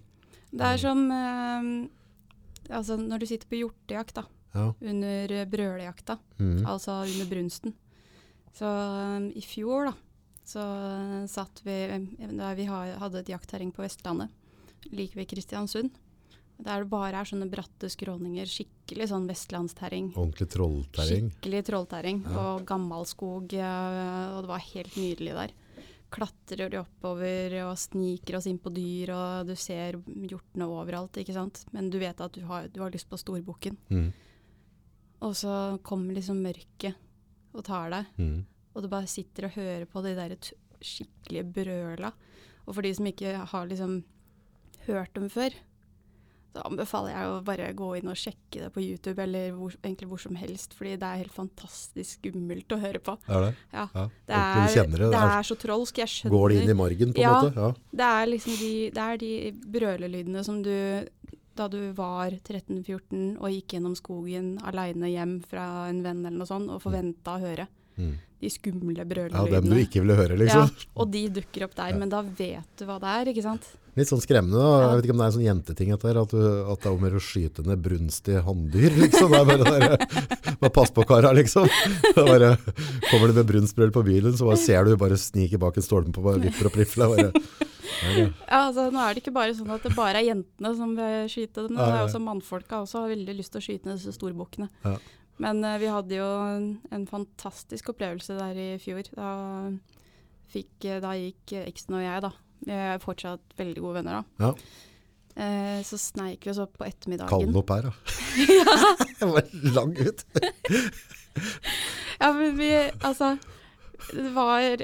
[0.55, 1.69] Det er som eh,
[2.73, 4.71] altså når du sitter på hjortejakt da, Ja.
[4.81, 6.65] under eh, brølejakta, mm.
[6.65, 7.73] altså under brunsten.
[8.55, 9.93] Så um, i fjor da,
[10.47, 10.63] så
[11.27, 11.75] satt vi,
[12.38, 14.29] da vi hadde et jaktterreng på Vestlandet,
[14.93, 15.91] like ved Kristiansund,
[16.58, 20.13] der det bare er sånne bratte skråninger, skikkelig sånn vestlandsterreng.
[20.15, 21.30] Ordentlig trollterreng.
[21.34, 22.38] Skikkelig trollterreng Ja.
[22.56, 25.52] og gammalskog, eh, og det var helt nydelig der.
[26.12, 31.34] Klatrer de oppover og sniker oss inn på dyr, og du ser hjortene overalt, ikke
[31.34, 31.65] sant.
[31.74, 33.76] Men du vet at du har, du har lyst på storbukken.
[33.89, 34.13] Mm.
[35.22, 36.96] Og så kommer liksom mørket
[37.54, 38.46] og tar deg, Mm.
[38.76, 40.38] og du bare sitter og hører på de der
[40.82, 42.13] skikkelige brøla.
[42.68, 44.04] Og for de som ikke har liksom
[44.88, 45.52] hørt dem før,
[46.56, 50.08] så anbefaler jeg å bare gå inn og sjekke det på YouTube, eller hvor, egentlig
[50.08, 53.18] hvor som helst, fordi det er helt fantastisk skummelt å høre på.
[53.28, 53.52] Er det?
[53.74, 53.86] Ja.
[53.91, 54.06] Ja.
[54.30, 54.86] Det er, det.
[54.96, 56.00] det det er, så trolsk.
[56.00, 57.34] Jeg skjønner går det inn i margen, på en Ja.
[57.44, 57.54] måte?
[57.60, 57.72] Ja.
[58.02, 59.32] Det er liksom de, det er de
[59.76, 60.74] brølelydene som du
[61.56, 66.50] da du var 13-14 og gikk gjennom skogen aleine hjem fra en venn eller noe
[66.50, 67.68] sånt, og forventa å høre.
[67.96, 68.15] Mm.
[68.44, 69.52] De skumle brølelydene.
[69.54, 70.68] ja, dem du ikke ville høre, liksom.
[70.68, 73.70] Ja, og de dukker opp der, men da vet du hva det er, ikke sant?
[73.95, 74.60] Litt sånn skremmende.
[74.60, 74.71] da.
[74.81, 77.21] Jeg vet ikke om det er en sånn jenteting at, at det er om å
[77.23, 78.97] skyte ned brunstige hanndyr.
[79.05, 79.31] Liksom.
[79.31, 80.25] Det er bare der,
[80.65, 81.69] bare pass på kara, liksom.
[82.03, 82.55] Det bare,
[83.10, 86.19] kommer du med brunstbrøl på bilen, så bare ser du bare sniker bak en stolpe
[86.19, 87.10] og bare vipper opp rifla.
[87.21, 87.31] Ja.
[88.03, 91.29] Ja, altså Nå er det ikke bare sånn at det bare er jentene som vil
[91.31, 94.01] skyte dem, men det er også mannfolka også har veldig lyst til å skyte ned
[94.01, 94.67] disse storbukkene.
[94.84, 94.95] Ja.
[95.43, 99.08] Men uh, vi hadde jo en, en fantastisk opplevelse der i fjor.
[99.15, 99.29] Da,
[100.51, 102.31] fikk, eh, da gikk eksen og jeg, da.
[102.65, 104.46] Vi er fortsatt veldig gode venner, da.
[104.46, 104.54] Ja.
[105.36, 107.30] Eh, så sneik vi oss opp på ettermiddagen.
[107.30, 107.94] Kall den opp her, da.
[109.20, 110.24] Jeg var lang ut.
[112.20, 112.70] Ja, men vi
[113.04, 113.34] Altså,
[114.13, 114.78] det var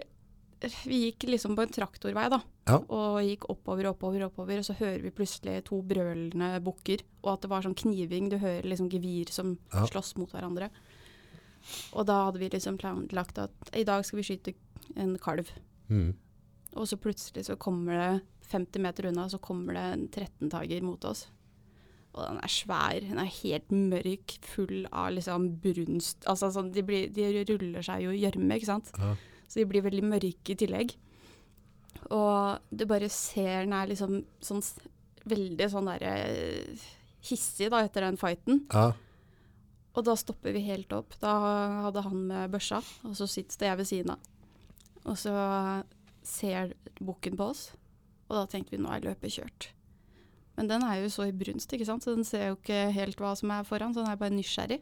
[0.83, 2.41] Vi gikk liksom på en traktorvei, da.
[2.67, 2.77] Ja.
[2.93, 4.59] Og gikk oppover, oppover, oppover.
[4.61, 7.01] Og så hører vi plutselig to brølende bukker.
[7.23, 8.29] Og at det var sånn kniving.
[8.29, 9.85] Du hører liksom gevir som Ja.
[9.89, 10.69] slåss mot hverandre.
[11.93, 14.53] Og da hadde vi liksom planlagt at i dag skal vi skyte
[14.97, 15.49] en kalv.
[15.89, 16.13] Mm.
[16.79, 18.11] Og så plutselig så kommer det
[18.51, 21.25] 50 meter unna, så kommer det en 13-tager mot oss.
[22.11, 22.99] Og den er svær.
[23.03, 28.03] Den er helt mørk, full av liksom brunst Altså sånn, de, blir, de ruller seg
[28.05, 28.91] jo i gjørme, ikke sant.
[28.99, 29.13] Ja.
[29.47, 30.95] Så de blir veldig mørke i tillegg.
[32.11, 34.63] Og du bare ser den er liksom sånn
[35.29, 36.13] veldig sånn derre
[37.27, 38.63] hissig da etter den fighten.
[38.71, 38.91] Ja.
[39.91, 41.15] Og da stopper vi helt opp.
[41.21, 41.33] Da
[41.87, 44.29] hadde han med børsa, og så sitter jeg ved siden av.
[45.11, 45.33] Og så
[46.23, 47.71] ser bukken på oss,
[48.29, 49.71] og da tenkte vi nå er løpet kjørt.
[50.59, 52.03] Men den er jo så i brunst, ikke sant?
[52.05, 54.81] så den ser jo ikke helt hva som er foran, så den er bare nysgjerrig.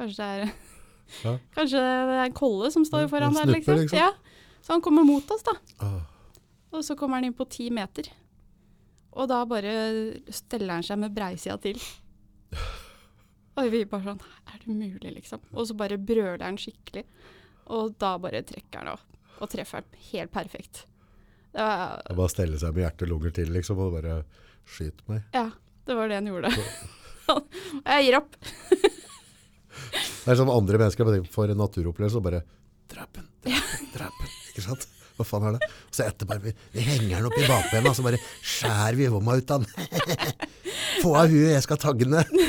[0.00, 0.52] Kanskje det er,
[1.24, 1.34] Ja.
[1.56, 3.80] Kanskje det er en kolle som står Ja, foran snipper, der, liksom.
[3.82, 3.98] liksom.
[3.98, 4.58] Ja.
[4.62, 5.54] Så han kommer mot oss, da.
[5.82, 6.00] Ah.
[6.70, 8.10] Og så kommer han inn på ti meter.
[9.10, 9.72] Og da bare
[10.30, 11.80] steller han seg med breisida til.
[13.58, 15.42] Og vi bare sånn Er det mulig, liksom?
[15.52, 17.02] Og så bare brøler han skikkelig.
[17.74, 19.02] Og da bare trekker han av.
[19.40, 20.84] Og treffer han helt perfekt.
[21.50, 24.20] Det var, Og bare stelle seg med hjerte og lunger til, liksom, og bare
[24.70, 25.24] skyte meg.
[25.34, 25.48] ja,
[25.88, 26.52] det var det han gjorde.
[27.90, 28.36] jeg gir opp.
[30.20, 32.42] Det er som andre mennesker får en naturopplevelse og bare
[32.90, 33.26] Drap den,
[33.94, 34.32] drap den.
[34.50, 34.84] Ikke sant?
[35.16, 35.68] Hva faen er det?
[35.88, 39.36] Og så etterpå vi, vi henger den opp i bakbena, så bare skjærer vi vomma
[39.38, 39.88] ut av den.
[41.02, 42.42] Få av huet, jeg skal tagge den.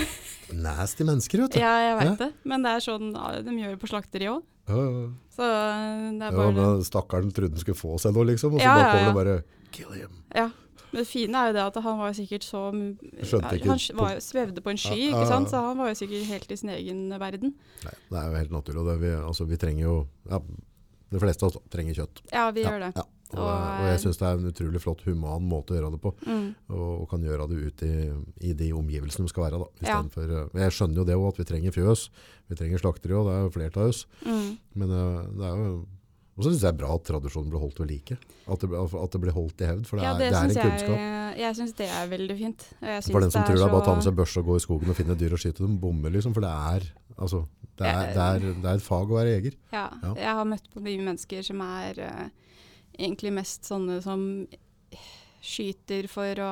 [0.65, 1.60] Nasty mennesker, vet du.
[1.62, 2.15] Ja, jeg Ja.
[2.23, 2.30] det.
[2.49, 4.41] Men det er sånn de gjør på slakteri òg.
[4.71, 5.10] Ja, ja.
[5.36, 8.55] Så eh, det er Ja, bare men Stakkaren trodde han skulle få seg noe, liksom.
[8.55, 9.12] Og så Ja, bare kommer ja.
[9.12, 10.17] det bare Kill him.
[10.36, 10.49] Ja.
[10.91, 12.97] Men det fine er jo det at han var sikkert så Han
[13.95, 15.49] var, svevde på en sky, Ja, ja, ikke sant?
[15.53, 17.53] så han var jo sikkert helt i sin egen verden.
[17.86, 18.84] Nei, det er jo helt naturlig.
[18.89, 19.95] Det, vi, altså, vi trenger jo
[20.29, 20.41] ja,
[21.12, 22.23] De fleste av oss trenger kjøtt.
[22.31, 23.05] Ja, vi ja, gjør det.
[23.33, 26.01] Og, Og, og jeg syns det er en utrolig flott, human måte å gjøre det
[26.03, 26.11] på.
[26.27, 26.49] Mm.
[26.69, 27.93] Og, og kan gjøre det ut i,
[28.49, 29.61] i de omgivelsene de skal være.
[29.63, 30.01] Da, Ja.
[30.11, 32.09] for, eh, jeg skjønner jo det òg, at vi trenger fjøs.
[32.51, 34.05] Vi trenger slakteri òg, det er jo flere av oss.
[34.25, 34.51] Mm.
[34.75, 35.73] Men eh, det er jo
[36.31, 38.15] og så syns jeg det er bra at tradisjonen blir holdt ved like.
[38.49, 39.83] At det, at det blir holdt i hevd.
[39.85, 40.95] For det Ja, er, det det er en jeg, kunnskap.
[40.95, 42.63] jeg, jeg syns det er veldig fint.
[42.81, 44.47] Og For den som det tror det er bare å ta med seg børse og
[44.47, 46.33] gå i skogen og finne dyr og skyte dem, bommer liksom.
[46.33, 46.87] For det er,
[47.19, 47.41] altså,
[47.77, 49.59] det er, det er, det er et fag å være jeger.
[49.75, 50.13] Ja, Ja.
[50.23, 52.29] jeg har møtt på mye mennesker som er eh,
[52.97, 54.47] egentlig mest sånne som
[55.41, 56.51] skyter for å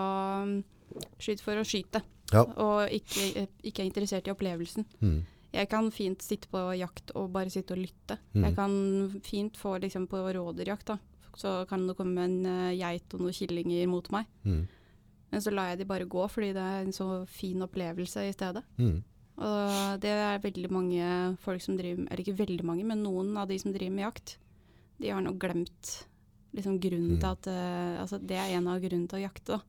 [1.20, 1.44] skyte.
[1.44, 2.02] for å skyte,
[2.34, 2.44] Ja.
[2.44, 4.86] og ikke, ikke er interessert i opplevelsen.
[5.02, 5.26] Mm.
[5.52, 8.20] Jeg kan fint sitte på jakt og bare sitte og lytte.
[8.36, 8.44] Mm.
[8.44, 11.00] Jeg kan fint få liksom på rådyrjakt, da.
[11.36, 14.26] Så kan det komme en uh, geit og noen killinger mot meg.
[14.44, 14.68] Mm.
[15.32, 18.34] Men så lar jeg de bare gå, fordi det er en så fin opplevelse i
[18.34, 18.64] stedet.
[18.78, 19.04] Mm.
[19.40, 23.38] Og det er veldig mange folk som driver med Eller ikke veldig mange, men noen
[23.40, 24.38] av de som driver med jakt,
[25.00, 25.94] de har nå glemt
[26.56, 27.20] liksom grunnen Mm.
[27.20, 29.62] til at uh, Altså, det er en av grunnene til å jakte, da.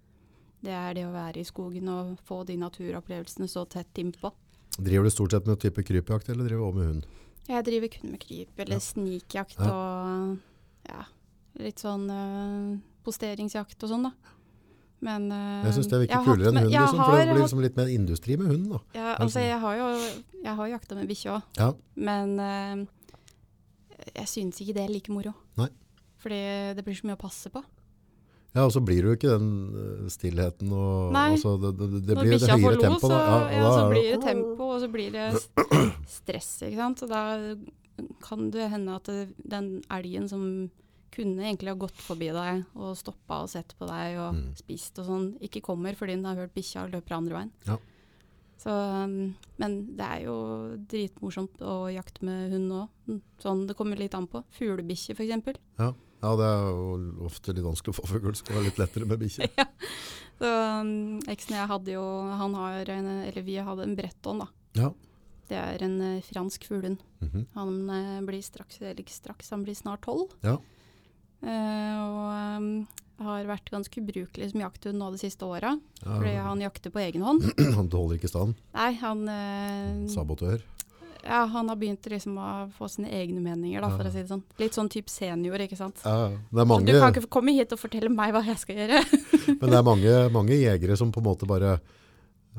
[0.63, 4.31] Det er det å være i skogen og få de naturopplevelsene så tett innpå.
[4.79, 7.07] Driver du stort sett med type krypjakt, eller driver du også med hund?
[7.49, 8.79] Jeg driver kun med kryp eller Ja.
[8.79, 9.71] snikjakt Ja.
[9.73, 10.39] og
[10.89, 11.05] ja,
[11.59, 14.13] litt sånn uh, posteringsjakt og sånn, da.
[15.01, 17.61] Men uh, Jeg syns det er virker kulere enn hund, liksom, for det blir liksom
[17.65, 18.71] litt mer industri med hund.
[18.71, 18.79] da.
[18.95, 19.89] Ja, altså jeg har jo
[20.45, 21.73] jeg har jakta med bikkje òg, Ja.
[21.97, 22.87] men uh,
[24.15, 25.33] jeg syns ikke det er like moro.
[26.21, 26.41] Fordi
[26.77, 27.63] det blir så mye å passe på.
[28.51, 31.29] Ja, og så blir det jo ikke den eh, stillheten og Nei.
[31.37, 33.07] altså, det, det, det blir får høyere lo, tempo.
[33.07, 33.21] så, da.
[33.55, 35.27] Ja, ja, så blir det, tempo, og så blir det
[36.11, 37.05] stress, ikke sant.
[37.07, 37.23] Og da
[38.27, 39.11] kan det hende at
[39.55, 40.45] den elgen som
[41.15, 44.51] kunne egentlig ha gått forbi deg og stoppa og sett på deg og Mm.
[44.59, 47.51] spist og sånn, ikke kommer fordi den har hørt bikkja løper andre veien.
[47.67, 47.79] Ja.
[48.61, 50.37] Så, um, men det er jo
[50.91, 53.21] dritmorsomt å jakte med hund òg.
[53.41, 54.43] Sånn det kommer litt an på.
[54.59, 55.59] Fuglebikkje f.eks.
[55.79, 55.93] Ja.
[56.21, 58.35] Ja, det er jo ofte litt vanskelig å få fugl.
[58.37, 59.49] Skal være litt lettere med bikkje.
[60.41, 62.03] Så um, eksen jeg hadde jo
[62.41, 64.47] Han har en Eller vi hadde en bretton, da.
[64.79, 64.91] Ja.
[65.51, 67.03] Det er en uh, fransk fuglehund.
[67.25, 67.47] Mhm.
[67.57, 70.31] Han uh, blir straks, eller ikke straks, han blir snart tolv.
[70.47, 70.59] Ja.
[71.41, 72.69] Uh, og um,
[73.25, 75.75] har vært ganske ubrukelig som jakthund nå de siste åra.
[76.05, 76.13] Ja.
[76.13, 77.49] Fordi han jakter på egen hånd.
[77.79, 78.57] Han holder ikke stand.
[78.77, 79.27] Nei, han
[80.09, 80.63] Sabotør.
[81.25, 84.29] Ja, han har begynt liksom å få sine egne meninger, da, for å si det
[84.31, 84.43] sånn.
[84.59, 86.01] Litt sånn type senior, ikke sant.
[86.05, 86.31] Ja,
[86.65, 89.01] mange, du kan ikke komme hit og fortelle meg hva jeg skal gjøre.
[89.61, 91.79] men det er mange, mange jegere som på en måte bare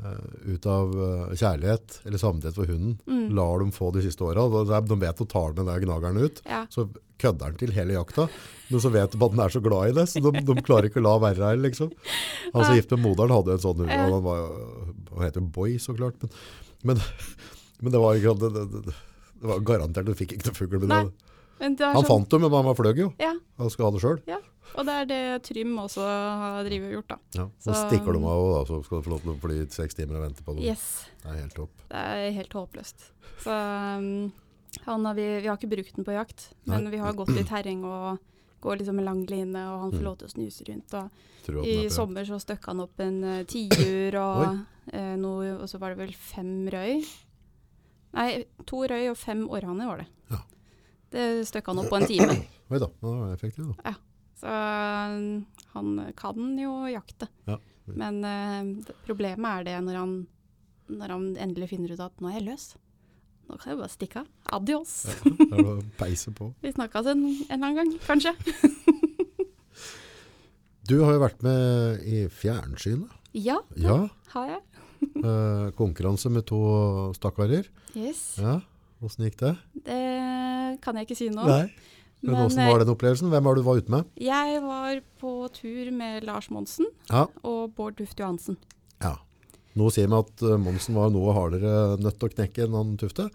[0.02, 3.30] uh, ut av uh, kjærlighet eller samvittighet for hunden, Mm.
[3.36, 4.46] lar dem få de siste åra.
[4.80, 6.40] De vet å ta den der gnageren ut.
[6.48, 6.62] Ja.
[6.72, 6.86] Så
[7.22, 8.24] kødder den til hele jakta.
[8.70, 10.88] Men så vet de at den er så glad i det, så de, de klarer
[10.88, 11.92] ikke å la være her, liksom.
[12.54, 15.50] Han som gift med moderen hadde en sånn hund, han var jo- Han heter jo
[15.54, 16.16] Boy, så klart.
[16.22, 16.30] Men,
[16.82, 17.02] men,
[17.82, 18.94] men det var ikke det, det, det,
[19.50, 20.88] var garantert du fikk ikke noe fugl.
[21.62, 23.12] Han sånn, fant det, men han fløy jo.
[23.22, 24.22] Ja, Han skal ha det sjøl.
[24.30, 24.40] ja.
[24.72, 27.16] Og det er det Trym også har drivet og gjort, da.
[27.36, 27.44] Ja.
[27.60, 29.94] Så Så- stikker de av, da, så skal du få lov til å fly seks
[29.98, 30.64] timer og vente på dem.
[30.64, 31.04] Yes.
[31.20, 31.70] Det er helt topp.
[31.90, 33.04] Det er helt håpløst.
[33.44, 34.32] Så um,
[34.86, 36.90] han har vi, vi har ikke brukt den på jakt, men Nei.
[36.94, 38.18] vi har gått i terreng og
[38.62, 40.04] går liksom med lang line, og han får Mm.
[40.08, 40.94] lov til å snuse rundt.
[40.94, 44.58] Og I er sommer så støkka han opp en uh, tiur, og,
[44.90, 47.04] eh, no, og så var det vel fem røy.
[48.12, 50.08] Nei, to røy og fem orrhanner var det.
[50.32, 50.40] Ja.
[51.12, 52.36] Det støkka han opp på en time.
[52.72, 53.94] Oi da, det var effektiv da.
[54.42, 55.44] Så um,
[55.74, 57.28] han kan jo jakte.
[57.48, 57.58] Ja.
[57.86, 60.14] Men uh, problemet er det når han,
[60.92, 62.66] når han endelig finner ut at nå er jeg løs.
[63.48, 64.28] Nå kan jeg bare stikke av.
[64.58, 64.92] Adios.
[65.24, 66.52] Det er å peise på.
[66.64, 68.36] Vi snakkes en, en annen gang, kanskje.
[70.82, 73.10] Du har jo vært med i fjernsynet.
[73.38, 74.08] Ja, Ja.
[74.34, 74.60] har jeg.
[75.22, 76.58] Eh, konkurranse med to
[77.14, 77.68] stakkarer.
[77.94, 78.22] Yes.
[78.42, 78.56] Ja,
[79.02, 79.52] hvordan gikk det?
[79.86, 79.98] Det
[80.82, 81.44] kan jeg ikke si nå.
[81.46, 81.66] Nei.
[82.22, 83.30] Men, Men, hvordan var den opplevelsen?
[83.30, 84.10] Hvem var du var ute med?
[84.22, 87.24] Jeg var på tur med Lars Monsen Ja.
[87.46, 88.58] og Bård Duft Johansen.
[89.02, 89.16] ja.
[89.78, 92.90] Noe sier meg at eh, Monsen var noe hardere nødt til å knekke enn han
[93.00, 93.30] Tufte.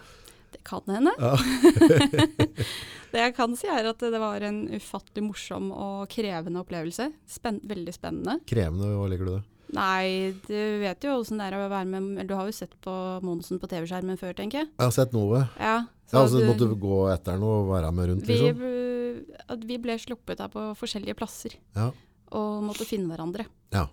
[0.54, 1.16] Det kan hende.
[1.18, 1.34] Ja.
[3.12, 7.10] det jeg kan si er at det var en ufattelig morsom og krevende opplevelse.
[7.32, 8.38] Spen veldig spennende.
[8.50, 9.44] Krevende, hva legger du det?
[9.76, 12.92] Nei, du vet jo åssen det er å være med Du har jo sett på
[13.26, 14.70] Monsen på TV-skjermen før, tenker jeg.
[14.78, 15.42] Jeg har sett noe.
[15.60, 19.26] Ja, Ja, altså, du- måtte du gå etter den og være med rundt, vi, liksom?
[19.50, 21.90] at vi ble sluppet her på forskjellige plasser Ja.
[22.32, 23.46] og måtte finne hverandre.
[23.74, 23.88] Ja.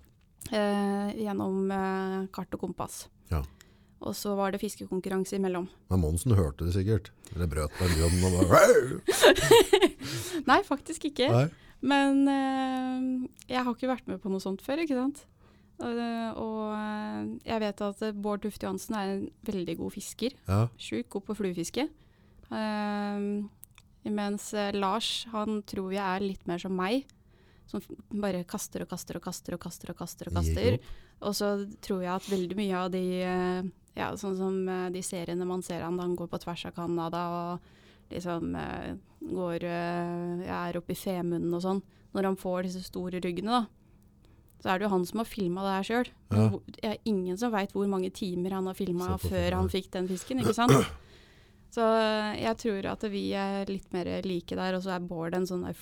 [0.51, 3.07] Eh, gjennom eh, kart og kompass.
[3.31, 3.41] Ja.
[4.01, 5.67] Og så var det fiskekonkurranse imellom.
[5.89, 7.09] Men Monsen hørte det sikkert.
[7.35, 9.01] Eller brøt på en grunn og bare
[10.47, 11.27] Nei, faktisk ikke.
[11.31, 11.45] Nei.
[11.85, 15.25] Men eh, jeg har ikke vært med på noe sånt før, ikke sant.
[15.75, 20.35] Eh, og eh, jeg vet at eh, Bård Duft Johansen er en veldig god fisker.
[20.47, 20.65] Ja.
[20.79, 21.87] Sjukt god på fluefiske.
[22.47, 23.27] Eh,
[24.15, 27.07] mens Lars, han tror jeg er litt mer som meg.
[27.67, 27.81] Som
[28.13, 30.29] bare kaster og kaster og kaster og kaster og kaster.
[30.29, 30.77] Og kaster.
[31.25, 33.05] Og så tror jeg at veldig mye av de
[33.95, 34.59] ja, sånn som
[34.93, 37.71] de seriene man ser han, da han går på tvers av Canada og
[38.11, 38.51] liksom
[39.25, 41.81] går Jeg er oppe i Femunden og sånn.
[42.13, 43.84] Når han får disse store ryggene, da.
[44.65, 46.07] Så er det jo han som har filma det her sjøl.
[46.33, 46.45] Ja.
[46.73, 50.07] Det er ingen som veit hvor mange timer han har filma før han fikk den
[50.09, 50.73] fisken, ikke sant.
[51.75, 55.35] Så eh, jeg tror at vi er litt mer like der, og så er Bård
[55.35, 55.77] en sånn der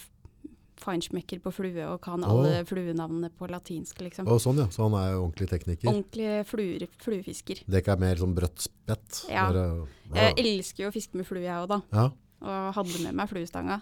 [0.81, 2.65] feinschmecker på flue og kan alle oh.
[2.67, 4.27] fluenavnene på latinsk, liksom.
[4.27, 4.65] Og sånn, ja.
[4.73, 5.91] Så han er jo ordentlig tekniker.
[5.91, 7.61] Ordentlig fluer, fluefisker.
[7.63, 9.21] Det er ikke mer sånn brøtt spett.
[9.29, 9.45] Ja.
[9.53, 11.79] Bare- Jeg elsker jo å fiske med flue, jeg òg, da.
[11.93, 12.09] ja.
[12.43, 13.79] Og hadde med meg fluestanga.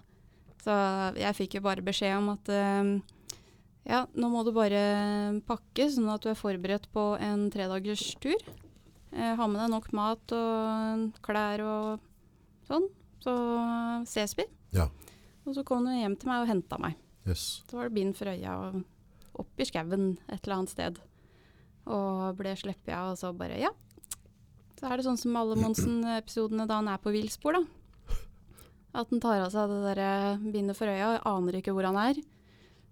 [0.61, 0.75] Så
[1.17, 2.91] jeg fikk jo bare beskjed om at eh,
[3.87, 4.81] ja, nå må du bare
[5.47, 8.37] pakke sånn at du er forberedt på en tredagers tur.
[9.11, 12.09] Eh, ha med deg nok mat og klær og
[12.69, 12.87] sånn.
[13.21, 13.33] Så
[14.09, 14.45] ses vi.
[14.73, 14.87] Ja.
[15.45, 16.97] Og så kom du hjem til meg og henta meg.
[17.27, 17.61] Yes.
[17.69, 18.81] Så var det bind for øya og
[19.41, 20.99] opp i skauen et eller annet sted.
[21.89, 23.71] Og ble sluppet av, og så bare ja.
[24.77, 28.17] Så er det sånn som alle Monsen-episodene da han er på villspor, da.
[28.97, 31.99] At han tar av seg det der eh, bindet for øya aner ikke hvor han
[32.01, 32.17] er.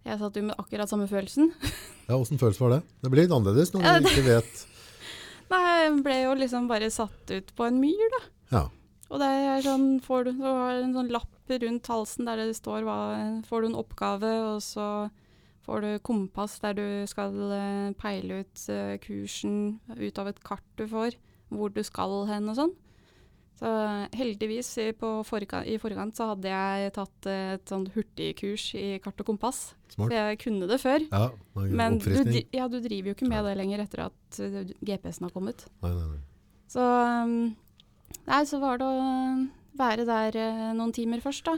[0.07, 1.51] Jeg satt jo med akkurat samme følelsen.
[2.09, 2.79] Ja, Åssen følelse var det?
[3.03, 4.61] Det blir litt annerledes når Ja, du ikke vet
[5.51, 8.21] Nei, jeg ble jo liksom bare satt ut på en myr, da.
[8.53, 8.61] Ja.
[9.09, 12.57] Og det er sånn, får du, så har en sånn lapp rundt halsen der det
[12.57, 12.97] står hva
[13.45, 14.85] Får du en oppgave, og så
[15.65, 20.65] får du kompass der du skal eh, peile ut eh, kursen ut av et kart
[20.77, 21.17] du får,
[21.53, 22.73] hvor du skal hen og sånn.
[23.59, 23.69] Så
[24.15, 28.85] heldigvis i, på forka, i forkant så hadde jeg tatt eh, et sånn hurtigkurs i
[29.03, 29.73] kart og kompass.
[29.91, 30.05] Smart.
[30.05, 31.03] For jeg kunne det før.
[31.09, 31.25] Ja,
[31.57, 35.27] det Men du, ja, du driver jo ikke med det lenger etter at eh, GPS-en
[35.27, 35.65] har kommet.
[35.83, 36.21] Nei, nei, nei.
[36.71, 37.35] Så um,
[38.29, 39.03] Nei, så var det å
[39.79, 41.57] være der eh, noen timer først, da.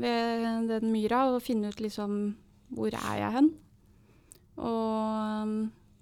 [0.00, 2.16] Ved den myra og finne ut liksom
[2.74, 3.52] hvor er jeg hen.
[4.56, 5.54] Og um,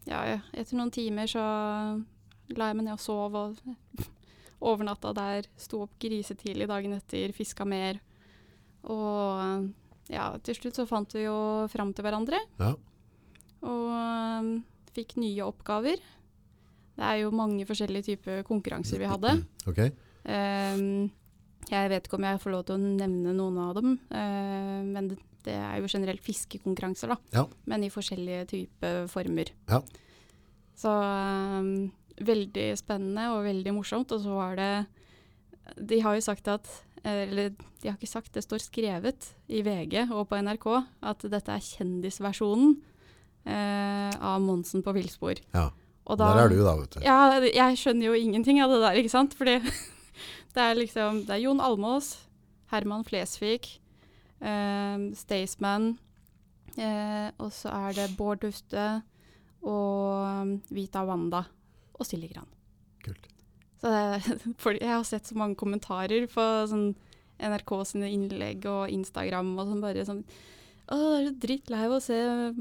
[0.07, 1.42] ja, ja, etter noen timer så
[2.53, 3.59] la jeg meg ned og sov og
[4.62, 5.48] overnatta der.
[5.60, 8.00] Sto opp grisetidlig dagen etter, fiska mer.
[8.90, 9.68] Og
[10.12, 11.36] ja, til slutt så fant vi jo
[11.72, 12.40] fram til hverandre.
[12.60, 12.72] Ja.
[13.62, 14.52] Og um,
[14.94, 16.02] fikk nye oppgaver.
[16.92, 19.36] Det er jo mange forskjellige typer konkurranser vi hadde.
[19.72, 19.92] Okay.
[20.26, 21.06] Um,
[21.70, 25.06] jeg vet ikke om jeg får lov til å nevne noen av dem, uh, men
[25.12, 27.16] det, det er jo generelt fiskekonkurranser, da.
[27.34, 27.44] Ja.
[27.70, 29.52] Men i forskjellige typer former.
[29.70, 29.78] Ja.
[30.82, 34.12] Så um, veldig spennende og veldig morsomt.
[34.12, 34.86] Og så var det
[35.78, 36.68] De har jo sagt at
[37.04, 37.52] Eller
[37.82, 40.66] de har ikke sagt, det står skrevet i VG og på NRK
[41.02, 42.76] at dette er kjendisversjonen
[43.42, 45.40] eh, av Monsen på villspor.
[45.54, 45.70] ja.
[46.04, 47.00] Og Der er du da, vet du.
[47.02, 49.34] ja, jeg skjønner jo ingenting av det der, ikke sant?
[49.38, 49.60] Fordi
[50.54, 52.16] det er liksom Det er Jon Almås,
[52.70, 53.80] Herman Flesvig,
[54.42, 55.98] eh, Staysman,
[56.76, 59.02] eh, og så er det Bård Duste
[59.62, 61.44] og um, Vita Wanda
[62.03, 62.50] og Silje Gran.
[63.07, 63.28] Kult.
[63.82, 63.92] Så
[64.76, 66.92] jeg har sett så mange kommentarer på sånn
[67.42, 70.22] NRK sine innlegg og Instagram og sånn bare sånn
[70.93, 72.18] å, det er så drittlei av å se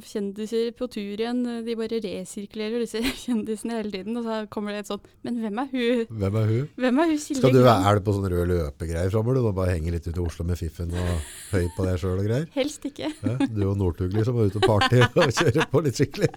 [0.08, 1.42] kjendiser på tur igjen.
[1.66, 4.18] De bare resirkulerer disse kjendisene hele tiden.
[4.20, 6.04] Og så kommer det et sånt Men hvem er hun?
[6.22, 6.70] Hvem er hun?
[6.86, 9.40] Hvem er hun Silje Skal du, er på sånn rød løpegreier framover?
[9.40, 11.12] Du og bare henger litt ut i Oslo med fiffen og
[11.52, 12.48] høy på deg sjøl og greier?
[12.56, 13.12] Helst ikke.
[13.22, 16.32] Ja, du og Northug liksom er ute og party og kjører på litt skikkelig.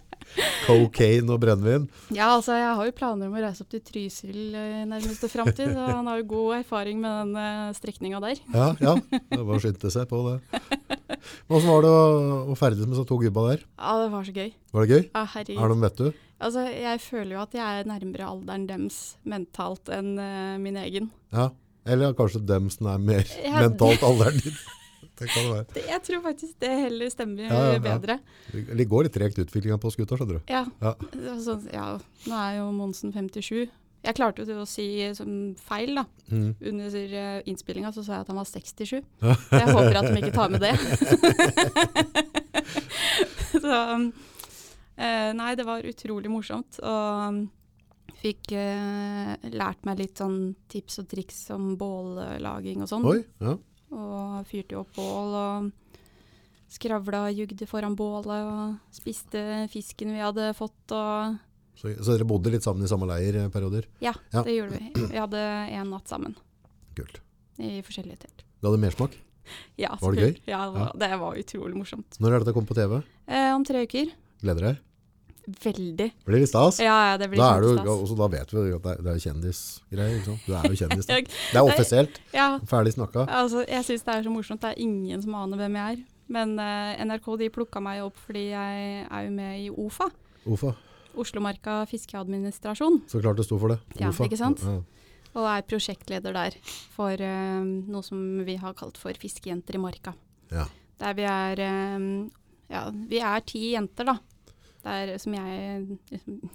[0.64, 1.86] Cocaine og brennevin.
[2.14, 5.30] Ja, altså jeg har jo planer om å reise opp til Trysil eh, i nærmeste
[5.30, 5.74] framtid.
[5.74, 8.40] Så han har jo god erfaring med den uh, strekninga der.
[8.54, 8.96] Ja, ja.
[9.12, 10.38] Det var å skynde seg på det.
[11.48, 13.64] Men Hvordan var det å, å ferdes med så to gubba der?
[13.78, 14.54] Ja, det var så gøy.
[14.74, 15.02] Var det gøy?
[15.08, 15.58] Ja, herregud.
[15.58, 16.22] Er det de vet du?
[16.44, 21.12] Altså, jeg føler jo at jeg er nærmere alderen dems mentalt enn uh, min egen.
[21.34, 21.50] Ja.
[21.84, 24.56] Eller kanskje demsen er mer Ja, mentalt alderen din.
[25.14, 25.66] Det kan det være.
[25.76, 28.16] Det, jeg tror faktisk det heller stemmer Ja, ja, bedre.
[28.50, 30.50] Det går litt tregt utviklinga på skuta, skjønner du.
[30.50, 30.64] Ja.
[30.82, 30.96] Ja.
[31.30, 31.84] Altså, ja,
[32.26, 33.68] nå er jo Monsen 57.
[34.04, 34.86] Jeg klarte jo til å si
[35.16, 35.28] som
[35.64, 36.04] feil, da.
[36.28, 36.50] Mm.
[36.70, 38.98] Under uh, innspillinga så sa jeg at han var 67.
[39.60, 40.74] Jeg håper at de ikke tar med det.
[43.64, 43.76] så
[44.96, 46.80] eh, Nei, det var utrolig morsomt.
[46.84, 47.44] Og
[48.24, 53.08] fikk eh, lært meg litt sånn tips og triks om bållaging og sånn.
[53.40, 53.56] Ja.
[53.94, 55.72] Og fyrte jo opp bål og
[56.74, 61.36] skravla og jugde foran bålet og spiste fisken vi hadde fått og
[61.74, 63.86] Så, så dere bodde litt sammen i samme leir perioder?
[64.00, 64.42] Ja, Ja.
[64.46, 64.92] det gjorde vi.
[65.10, 65.40] Vi hadde
[65.74, 66.36] en natt sammen
[66.94, 67.20] Kult.
[67.58, 68.44] i forskjellige telt.
[68.60, 69.16] Det hadde mersmak.
[69.76, 70.34] Ja, Var det gøy?
[70.48, 72.16] Ja, det var, det var utrolig morsomt.
[72.22, 73.02] Når er det det kommer på TV?
[73.28, 74.12] Eh, om tre uker.
[74.40, 74.78] Gleder deg?
[75.44, 76.06] Veldig.
[76.24, 76.78] Blir det stas?
[76.80, 79.12] Ja, ja, det blir Da, er du, også, da vet vi at det er, det
[79.12, 80.14] er kjendisgreier.
[80.16, 80.46] ikke sant?
[80.46, 81.06] Du er jo kjendis.
[81.10, 81.18] Da.
[81.52, 82.20] Det er offisielt.
[82.32, 83.26] Ja, Ferdig snakka.
[83.28, 84.62] altså, jeg syns det er så morsomt.
[84.64, 86.02] Det er ingen som aner hvem jeg er.
[86.32, 90.08] Men uh, NRK de plukka meg opp fordi jeg er jo med i OFA.
[90.48, 90.72] Ofa.
[91.20, 93.02] Oslomarka fiskeadministrasjon.
[93.10, 93.80] Så klart det sto for det.
[94.00, 94.64] Ja, ikke sant?
[94.64, 94.80] Ja.
[95.34, 96.56] Og er prosjektleder der
[96.94, 100.14] for uh, noe som vi har kalt for Fiskejenter i marka.
[100.54, 100.68] Ja.
[101.00, 102.04] Der vi er eh,
[102.70, 104.18] Ja, vi er ti jenter, da.
[104.84, 106.52] Der som jeg liksom,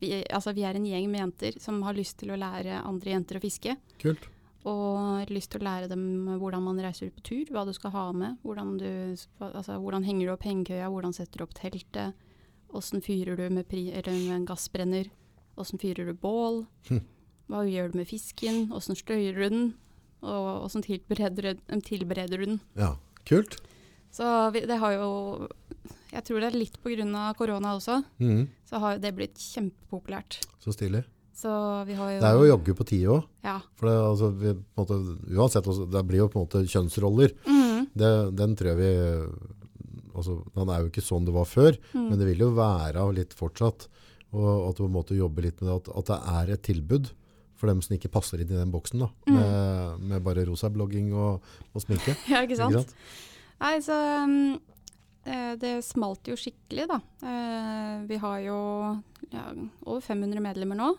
[0.00, 3.14] vi, Altså, vi er en gjeng med jenter som har lyst til å lære andre
[3.14, 3.76] jenter å fiske.
[4.02, 4.28] Kult.
[4.68, 6.04] Og lyst til å lære dem
[6.40, 8.38] hvordan man reiser ut på tur, hva du skal ha med.
[8.42, 8.90] Hvordan, du,
[9.40, 12.26] altså, hvordan henger du opp hengekøya, hvordan setter du opp teltet.
[12.76, 15.08] Åssen fyrer du med, pri, eller med en gassbrenner.
[15.58, 16.64] Åssen fyrer du bål.
[16.90, 17.00] Hm.
[17.48, 19.62] Hva gjør du med fisken, åssen støyer du den.
[20.20, 21.56] Og åssen tilbereder,
[21.86, 22.60] tilbereder du den.
[22.76, 22.96] Ja,
[23.28, 23.60] kult.
[24.12, 25.48] Så vi, det har jo
[26.10, 27.34] Jeg tror det er litt pga.
[27.36, 28.02] korona også.
[28.18, 28.48] Mm.
[28.64, 30.40] Så har det blitt kjempepopulært.
[30.64, 31.04] Så stilig.
[31.38, 33.26] Så vi har jo Det er jo jaggu på tide òg.
[33.44, 33.60] Ja.
[33.76, 36.64] For det, altså, vi, på en måte, uansett, altså, det blir jo på en måte
[36.66, 37.34] kjønnsroller.
[37.46, 37.86] Mm.
[37.94, 38.10] Det,
[38.40, 38.90] den tror jeg vi
[40.18, 42.08] altså, Den er jo ikke sånn det var før, Mm.
[42.10, 43.88] men det vil jo være litt fortsatt.
[44.34, 46.62] Og at du på en måte jobber litt med det, at, at det er et
[46.68, 47.10] tilbud
[47.58, 49.00] for dem som ikke passer inn i den boksen.
[49.00, 49.34] da, Mm.
[49.38, 51.40] med, med bare rosa blogging og,
[51.74, 52.12] og sminke.
[52.28, 52.74] ja, ikke sant?
[52.76, 52.94] Ikke sant?
[53.60, 54.60] Nei, så um,
[55.26, 57.00] eh, det smalt jo skikkelig, da.
[57.24, 58.58] Uh, vi har jo
[59.32, 59.48] ja,
[59.86, 60.92] over 500 medlemmer nå.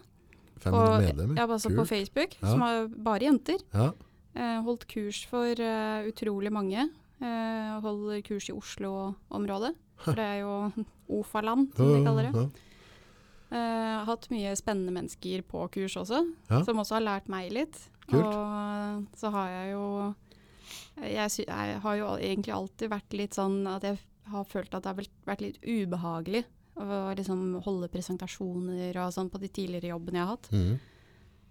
[0.59, 1.37] 500 Og- medlemmer.
[1.39, 2.49] Ja, altså på Facebook, Ja.
[2.51, 3.61] som er bare jenter.
[3.73, 3.91] Ja,
[4.39, 6.83] Uh, holdt kurs for uh, utrolig mange.
[7.21, 9.73] Eh, holder kurs i Oslo-området.
[10.05, 10.85] For det er jo
[11.19, 12.49] OFA-land, som de kaller det.
[13.51, 16.61] Har hatt mye spennende mennesker på kurs også, Ja.
[16.63, 17.79] som også har lært meg litt.
[18.09, 18.23] Kult.
[18.25, 20.15] Og så har jeg jo
[21.01, 23.97] jeg, jeg har jo egentlig alltid vært litt sånn at jeg
[24.29, 26.43] har følt at det har vært litt ubehagelig
[26.79, 30.49] å liksom holde presentasjoner og sånn på de tidligere jobbene jeg har hatt.
[30.53, 30.79] Mm.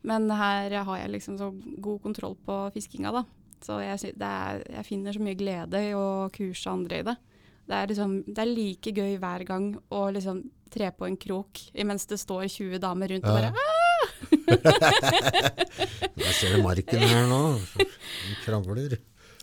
[0.09, 1.51] Men her har jeg liksom så
[1.83, 3.25] god kontroll på fiskinga, da.
[3.65, 7.17] Så jeg, er, jeg finner så mye glede i å kurse andre i det.
[7.69, 10.43] Det er, liksom, det er like gøy hver gang å liksom
[10.73, 13.53] tre på en krok imens det står 20 damer rundt og bare
[16.19, 17.43] Der ser du marken her nå.
[17.77, 18.99] Den Kravler.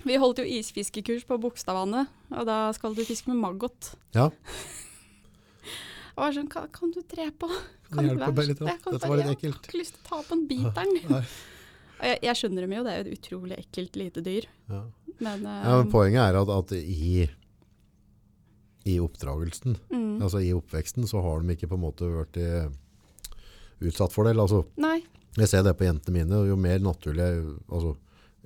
[0.05, 3.93] Vi holdt jo isfiskekurs på Bogstadvannet, og da skal du fiske med maggot.
[4.13, 4.29] Ja,
[6.15, 7.49] Og var sånn, kan, kan du tre på?
[7.91, 8.69] Kan du være så-.
[8.69, 10.93] Jeg kan Dette var litt Jeg har ikke lyst til å ta på en biteren.
[12.01, 14.47] Jeg, jeg skjønner dem jo, det er jo et utrolig ekkelt lite dyr.
[14.71, 14.83] ja.
[15.15, 17.25] Men, uh, Ja, men poenget er at, at i,
[18.83, 22.49] i oppdragelsen, mm, altså i oppveksten, så har de ikke på en måte vært i,
[23.87, 24.35] utsatt for det.
[24.35, 24.97] Altså, Nei.
[25.39, 27.29] jeg ser det på jentene mine, jo mer naturlig
[27.69, 27.95] altså,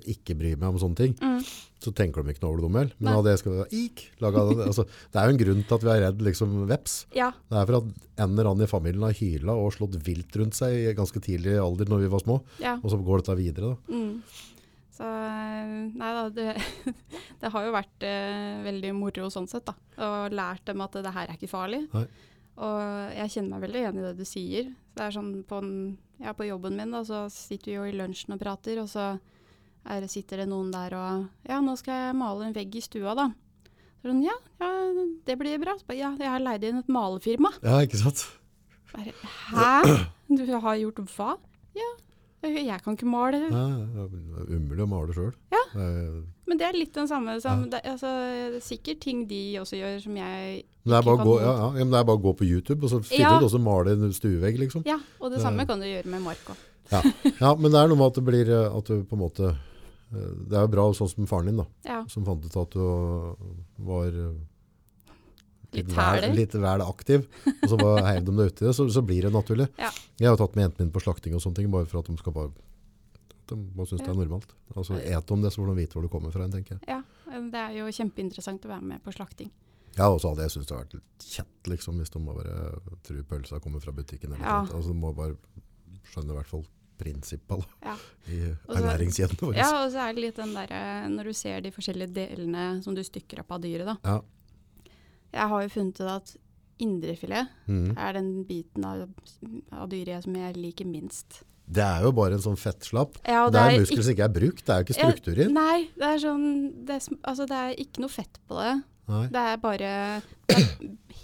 [0.08, 1.40] ikke bryr meg om sånne ting, Mm.
[1.80, 2.94] så tenker de ikke noe over det, de heller.
[2.98, 6.02] Men hadde jeg skal ik, altså, det er jo en grunn til at vi er
[6.06, 6.94] redd liksom, veps.
[7.16, 7.30] Ja.
[7.50, 7.90] Det er for at
[8.20, 11.58] en eller annen i familien har hyla og slått vilt rundt seg i ganske tidlig
[11.60, 12.78] alder når vi var små, ja.
[12.82, 13.74] og så går dette videre.
[13.74, 13.96] Da.
[13.96, 14.22] Mm.
[15.00, 16.48] Så eh, nei da, det,
[17.40, 19.74] det har jo vært eh, veldig moro sånn sett, da.
[20.04, 21.86] Og lært dem at det her er ikke farlig.
[21.94, 22.04] Nei.
[22.60, 24.66] Og jeg kjenner meg veldig igjen i det du sier.
[24.92, 27.94] Det er sånn på, en, ja, på jobben min, da, så sitter vi jo i
[27.96, 29.14] lunsjen og prater, og så
[29.84, 33.14] er, sitter det noen der og Ja, nå skal jeg male en vegg i stua,
[33.18, 33.30] da.
[34.00, 34.68] Så sånn, ja, ja,
[35.28, 35.74] det blir bra.
[35.76, 37.52] Så ja, jeg har leid inn et malefirma.
[37.60, 38.24] Ja, ikke sant?
[38.94, 39.12] Bare,
[39.50, 39.98] Hæ?
[40.30, 41.34] Du har gjort hva?
[41.76, 41.90] Ja,
[42.48, 43.42] jeg kan ikke male.
[43.52, 44.04] Nei, det
[44.40, 45.34] er umulig å male sjøl.
[45.52, 45.60] Ja.
[46.48, 49.78] Men det er litt den samme som det, altså, det er Sikkert ting de også
[49.78, 52.88] gjør som jeg Det er gå, ja, ja, det er bare å gå på YouTube
[52.88, 54.86] og så finne ut hvordan male en stuevegg, liksom.
[54.88, 56.66] Ja, og det samme kan du gjøre med mark òg.
[56.90, 57.02] Ja.
[57.44, 59.52] ja, men det er noe med at det blir eh, at du på en måte
[60.10, 62.00] Det er jo bra sånn som faren din, da, Ja.
[62.10, 62.80] som fant ut at du
[63.86, 64.32] var eh,
[65.72, 69.04] Litt vel, litt vel aktiv, og så bare heiv de deg uti det, så, så
[69.06, 69.68] blir det naturlig.
[69.78, 69.92] Ja.
[70.18, 72.08] Jeg har jo tatt med jentene mine på slakting og sånne ting, bare for at
[72.10, 72.50] de skal bare
[73.50, 74.50] de bare synes det er normalt.
[74.74, 76.82] Altså et om det, så får de vite hvor du kommer fra, tenker jeg.
[76.90, 76.98] ja.
[77.30, 79.50] Det er jo kjempeinteressant å være med på slakting.
[79.94, 82.58] Ja, og så hadde jeg syntes det hadde vært litt kjett, liksom, hvis de bare
[83.06, 84.34] tror pølsa kommer fra butikken.
[84.34, 84.58] Eller Ja.
[84.66, 84.74] noe.
[84.74, 85.36] Altså, de må bare
[86.10, 86.66] skjønne i hvert fall
[87.00, 87.96] prinsippet Ja.
[88.30, 88.42] i
[88.76, 89.56] ernæringskjeden vår.
[89.58, 92.96] Ja, og så er det litt den derre Når du ser de forskjellige delene som
[92.96, 93.96] du stykker opp av dyret, da.
[94.04, 94.92] Ja.
[95.30, 96.32] Jeg har jo funnet ut at
[96.80, 97.92] indrefilet mm.
[97.98, 99.04] er den biten av,
[99.76, 101.42] av dyret som jeg liker minst.
[101.70, 103.20] Det er jo bare en sånn fettslapp.
[103.22, 105.44] Ja, og det er muskler som ikke er brukt, det er jo ikke struktur i.
[105.44, 106.46] Ja, nei, det er sånn
[106.88, 108.72] det er, Altså, det er ikke noe fett på det.
[109.10, 109.26] Nei.
[109.32, 109.90] Det er bare
[110.50, 110.66] det er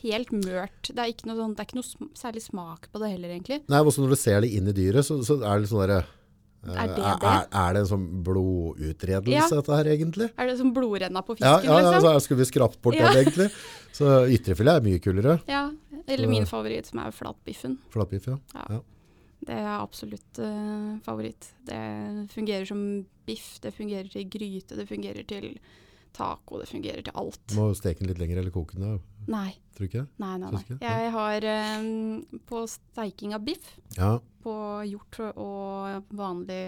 [0.03, 0.91] helt mørt.
[0.91, 3.61] Det er ikke noe, sånn, det er ikke noe særlig smak på det heller, egentlig.
[3.73, 5.83] Nei, også når du ser det inn i dyret, så, så er det litt sånn
[5.85, 7.33] derre eh, Er det er, det?
[7.33, 9.49] er, er det en sånn blodutredelse, Ja.
[9.55, 10.29] dette her, egentlig?
[10.35, 11.73] Er det som blodrenna på fisken, liksom?
[11.73, 12.11] ja, ja liksom?
[12.11, 13.09] så skulle vi skrapt bort Ja.
[13.11, 13.51] den, egentlig.
[13.97, 15.39] Så ytrefilet er mye kulere.
[15.49, 15.71] Ja,
[16.05, 17.79] eller min favoritt, som er flatbiffen.
[17.95, 18.37] Flatbiff, ja.
[18.53, 18.67] Ja.
[18.77, 18.83] Ja.
[19.47, 21.49] Det er absolutt uh, favoritt.
[21.65, 21.79] Det
[22.33, 22.81] fungerer som
[23.25, 25.55] biff, det fungerer til gryte, det fungerer til
[26.17, 27.43] taco, det fungerer til alt.
[27.57, 28.99] Må steke den litt lenger eller koke den.
[29.31, 30.07] Nei, tror du ikke?
[30.23, 30.51] nei, nei.
[30.55, 30.79] Nei.
[30.81, 31.47] Jeg har
[31.83, 34.55] um, på steiking av biff, Ja, på
[34.87, 36.61] hjort og vanlig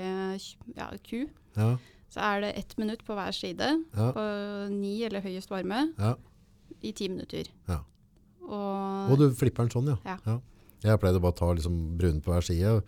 [0.74, 1.20] ja, ku,
[1.54, 1.68] ja,
[2.10, 4.08] så er det ett minutt på hver side, ja.
[4.16, 4.24] på
[4.72, 6.16] ni eller høyest varme, ja.
[6.82, 7.50] i ti minutter.
[7.68, 7.82] Ja.
[8.48, 10.18] Og, Og du flipper den sånn, ja.
[10.26, 10.38] Ja.
[10.84, 12.80] Jeg pleide bare å ta liksom brunen på hver side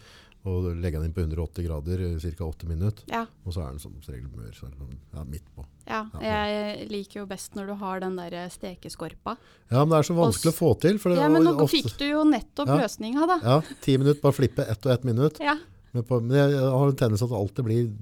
[0.49, 2.45] og legge den inn på 180 grader i ca.
[2.47, 3.05] 8 minutter.
[3.12, 5.64] ja, Og så er den som regel mør, så den ja, midt på.
[5.86, 9.36] ja, jeg liker jo best når du har den der stekeskorpa.
[9.70, 10.97] Ja, men det er så vanskelig å få til.
[11.16, 12.78] Ja, men nå ofte- fikk du jo nettopp Ja.
[12.80, 13.38] løsninga, da.
[13.43, 15.38] Ja, ti minutter, bare flippe ett og ett minutt.
[15.41, 15.59] Ja.
[15.93, 17.93] Men, på, men jeg, har en tendens at det alltid blir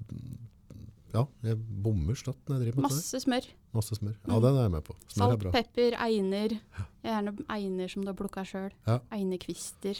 [1.15, 2.97] Ja, jeg bommer slett når jeg driver med det.
[2.99, 3.47] Masse smør.
[3.75, 4.15] Masse smør.
[4.29, 4.43] Ja, Mm.
[4.43, 4.95] den er jeg med på.
[5.09, 6.61] Smør Salt, pepper, einer.
[7.03, 8.71] Gjerne einer som du har plukka sjøl.
[8.87, 8.99] Ja.
[9.11, 9.97] Einekvister.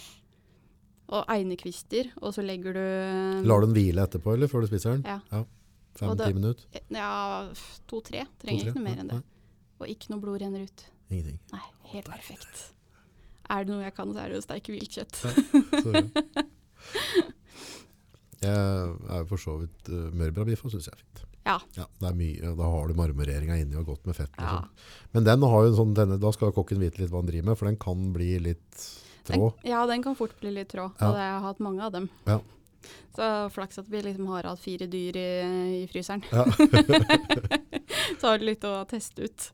[1.09, 4.99] Og einekvister, og så legger du Lar du den hvile etterpå, eller før du spiser
[4.99, 5.07] den?
[5.09, 5.21] Ja.
[5.39, 5.47] Og
[5.99, 6.81] Fem-ti minutter?
[6.95, 7.49] Ja,
[7.91, 8.27] to-tre.
[8.43, 8.71] Trenger To-tre?
[8.71, 9.21] ikke noe mer enn det.
[9.79, 10.85] Og ikke noe blod renner ut.
[11.09, 11.39] Ingenting.
[11.55, 12.67] Nei, helt perfekt.
[13.49, 15.15] Er det noe jeg kan, så er det å steike viltkjøtt.
[15.17, 15.95] Så,
[18.45, 21.25] jeg er for så vidt uh, mørbrabiff og syns jeg er fint.
[21.49, 21.57] Ja.
[21.73, 24.35] det er mye, da har du marmoreringa inni og godt med fett.
[24.37, 24.59] Ja.
[24.59, 25.07] Liksom.
[25.17, 27.49] Men den har jo en sånn, denne, da skal kokken vite litt hva han driver
[27.49, 28.83] med, for den kan bli litt
[29.29, 30.89] Den, ja, den kan fort bli litt trå.
[31.01, 31.11] Ja.
[31.11, 32.09] Og jeg har hatt mange av dem.
[32.29, 32.39] Ja.
[33.17, 35.29] Så flaks at vi liksom har hatt fire dyr i,
[35.83, 36.23] i fryseren.
[36.33, 36.45] Ja.
[38.21, 39.49] så har det litt å teste ut.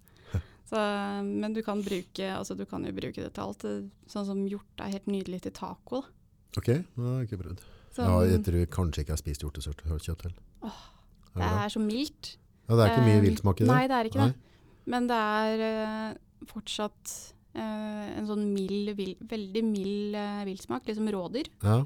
[0.65, 0.81] Så
[1.25, 3.65] men du kan, bruke, altså, du kan jo bruke det til alt.
[4.11, 6.01] Sånn som hjort er helt nydelig til taco.
[6.05, 6.61] Da.
[6.61, 7.65] Ok, det har jeg ikke prøvd.
[7.95, 10.33] Så, Ja, jeg tror kanskje ikke jeg har spist hjortekjøtt til.
[10.33, 11.65] det Er det det?
[11.67, 12.31] er så mildt.
[12.69, 13.71] Ja, det er ikke mye Eh, viltsmak i det?
[13.71, 14.29] Nei, det er ikke Nei.
[14.33, 14.61] det.
[14.95, 17.13] Men det er uh, fortsatt
[17.61, 21.49] en sånn mild, vil, veldig mild uh, viltsmak, liksom rådyr.
[21.63, 21.81] Ja.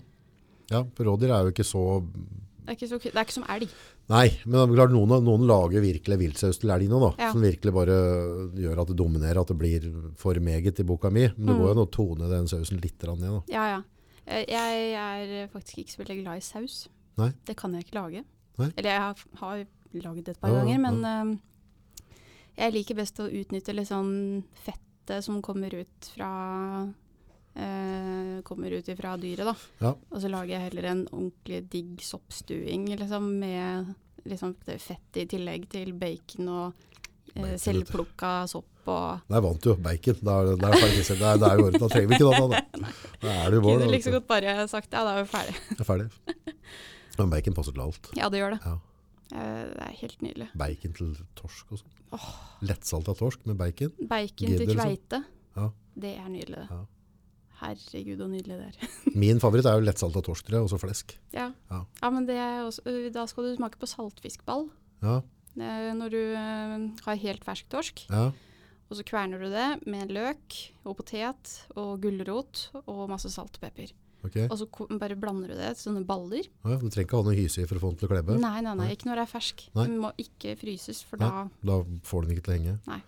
[0.72, 1.82] ja, for rådyr er jo ikke så
[2.68, 3.70] Det er ikke, så, det er ikke som elg.
[4.08, 7.10] Nei, men klart noen, noen lager virkelig viltsaus til elg nå, da.
[7.20, 7.30] Ja.
[7.32, 7.96] Som virkelig bare
[8.60, 9.86] gjør at det dominerer, at det blir
[10.20, 11.26] for meget i boka mi.
[11.36, 11.60] Men det Mm.
[11.60, 13.40] går jo an å tone den sausen litt ned, da.
[13.52, 13.82] Ja, ja.
[14.26, 16.88] Eh, Jeg er faktisk ikke så veldig glad i saus.
[17.16, 17.32] Nei.
[17.46, 18.24] Det kan jeg ikke lage.
[18.58, 18.70] Nei.
[18.76, 19.64] Eller jeg har, har
[19.94, 20.90] laget det et par Ja, ganger, ja.
[20.90, 21.38] men eh,
[22.58, 24.44] jeg liker best å utnytte litt sånn
[25.08, 26.92] fettet som kommer ut fra
[27.54, 29.54] eh, kommer ut ifra dyret, da.
[29.78, 29.94] Ja.
[30.10, 33.94] Og så lager jeg heller en ordentlig digg soppstuing liksom, med
[34.24, 36.72] liksom, fett i tillegg til bacon og
[37.34, 39.74] eh, selvplukka sopp og Der vant du.
[39.76, 40.20] Bacon.
[40.24, 41.80] Da er det, er faktisk, det er, det er jo orden.
[41.82, 42.78] Da trenger vi ikke noe annet.
[43.20, 43.32] Da.
[43.34, 43.82] er det jo vår.
[43.82, 45.56] Kunne så godt bare sagt ja, da er vi ferdig.
[45.74, 46.08] Det er ferdig.
[47.18, 48.08] Men bacon passer til alt.
[48.16, 48.62] Ja, det gjør det.
[48.64, 48.78] Ja.
[49.32, 50.48] Eh, Det er helt nydelig.
[50.56, 51.94] Bacon til torsk og sånn.
[52.68, 53.92] Lettsalta torsk med bacon.
[54.08, 54.84] Bacon Gidder, til liksom.
[54.86, 55.24] kveite.
[55.56, 55.68] Ja.
[55.98, 56.62] Det er nydelig.
[56.70, 56.84] Ja.
[57.58, 58.92] Herregud, så nydelig det er.
[59.18, 61.16] Min favoritt er jo lettsalta torsk, tror jeg, og så flesk.
[61.34, 61.48] Ja.
[61.72, 61.80] Ja.
[62.02, 64.68] ja, men det også, da skal du smake på saltfiskball.
[65.02, 65.20] Ja,
[65.58, 66.18] Eh, Når du
[67.02, 68.28] har helt fersk torsk, ja.
[68.30, 70.54] og så kverner du det med løk
[70.86, 73.90] og potet og gulrot og masse salt og pepper.
[74.24, 74.36] Ok.
[74.50, 74.66] Og så
[74.98, 76.48] bare blander du det til sånne baller.
[76.64, 78.38] Ja, du trenger ikke ha noe hyse i for å få den til å klebe.
[78.40, 78.92] Nei, nei, nei, Nei.
[78.96, 79.64] ikke når det er fersk.
[79.78, 79.86] Nei.
[79.86, 81.28] Den må ikke fryses, for Nei.
[81.30, 83.02] da Da får den ikke til å henge.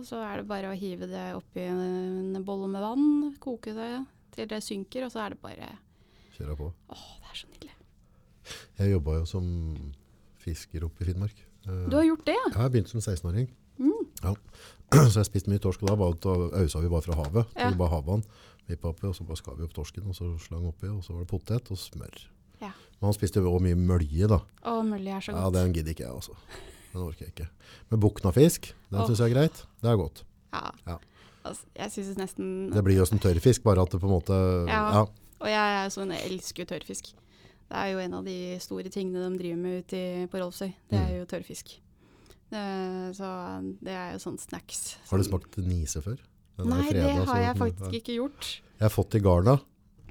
[0.00, 3.90] Og så er det bare å hive det oppi en bolle med vann, koke det
[4.32, 5.72] til det synker, og så er det bare
[6.32, 6.70] Kjøre på.
[6.88, 7.74] Åh, det er så nydelig.
[8.80, 9.44] Jeg jobba jo som
[10.42, 11.42] fisker oppe i Finnmark.
[11.68, 12.46] Eh, Du har gjort det, ja?
[12.54, 13.50] Ja, jeg begynte som 16-åring.
[13.78, 14.06] Mm.
[14.24, 14.32] Ja.
[15.12, 17.52] Så jeg spiste mye torsk, og da var det, ausa vi bare fra havet.
[17.56, 17.68] Ja.
[17.70, 18.24] Vi bare havvann.
[18.68, 21.12] Vippet oppi, og så bare skar vi opp torsken, og så slang oppi, og så
[21.16, 22.20] var det potet og smør.
[22.62, 22.70] Ja.
[23.00, 24.38] Men han spiste jo mye mølje, da.
[24.70, 25.42] Å, mølje er så godt.
[25.42, 26.36] Ja, den gidder ikke jeg, altså.
[26.92, 27.48] Den orker jeg ikke.
[27.90, 29.64] Men buknafisk, den syns jeg er greit.
[29.82, 30.22] Det er godt.
[30.52, 30.70] Ja.
[30.86, 30.98] Ja.
[31.42, 34.36] Altså, jeg synes nesten Det blir jo som tørrfisk, bare at det på en måte
[34.68, 34.82] Ja.
[35.00, 35.06] ja.
[35.42, 37.08] Og jeg er sånn, jeg elsker tørrfisk.
[37.72, 40.70] Det er jo en av de store tingene de driver med ute på Rolfsøy.
[40.92, 41.18] Det er Mm.
[41.18, 41.72] jo tørrfisk.
[42.52, 42.62] Det,
[43.16, 43.28] så
[43.82, 44.98] det er jo sånn snacks.
[45.08, 46.18] Har du smakt nise før?
[46.58, 48.60] Nei, det har jeg så- faktisk ikke gjort.
[48.78, 49.60] Jeg har fått i garna.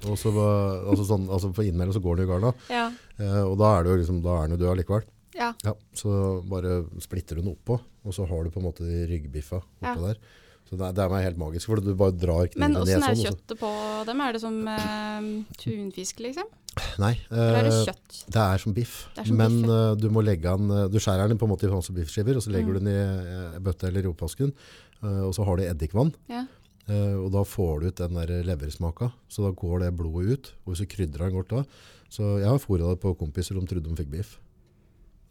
[0.04, 2.52] Og så altså sånn, altså for innimellom så går den i garna.
[2.68, 2.90] Ja.
[3.18, 5.02] Eh, og da er, jo liksom, da er den jo død allikevel.
[5.34, 5.52] ja.
[5.64, 9.06] Ja, så bare splitter du den oppå, og så har du på en måte de
[9.06, 9.94] ryggbiffa oppå Ja.
[9.94, 10.16] der.
[10.68, 13.14] Så det, det er helt magisk, for du bare drar Men kniven ned åssen er
[13.14, 13.24] sånn.
[13.30, 14.20] kjøttet på dem?
[14.20, 16.44] Er det som eh, tunfisk, liksom?
[16.98, 17.94] Nei, eh, er det eh,
[18.32, 19.06] det er som biff.
[19.18, 19.92] Er som men biff, ja.
[19.92, 22.42] eh, du må legge den, eh, du skjærer den på en måte i biffskiver, og
[22.42, 22.72] så legger Mm.
[22.72, 26.12] du den i i bøtte eller ropasken, eh, og så har du eddikvann.
[26.30, 26.46] Ja.
[26.90, 30.52] Eh, og da får du ut den der leversmaka, så da går det blodet ut,
[30.66, 31.64] og så krydrer den godt da.
[32.12, 34.38] Så jeg har fôra det på kompiser, de trodde de fikk biff.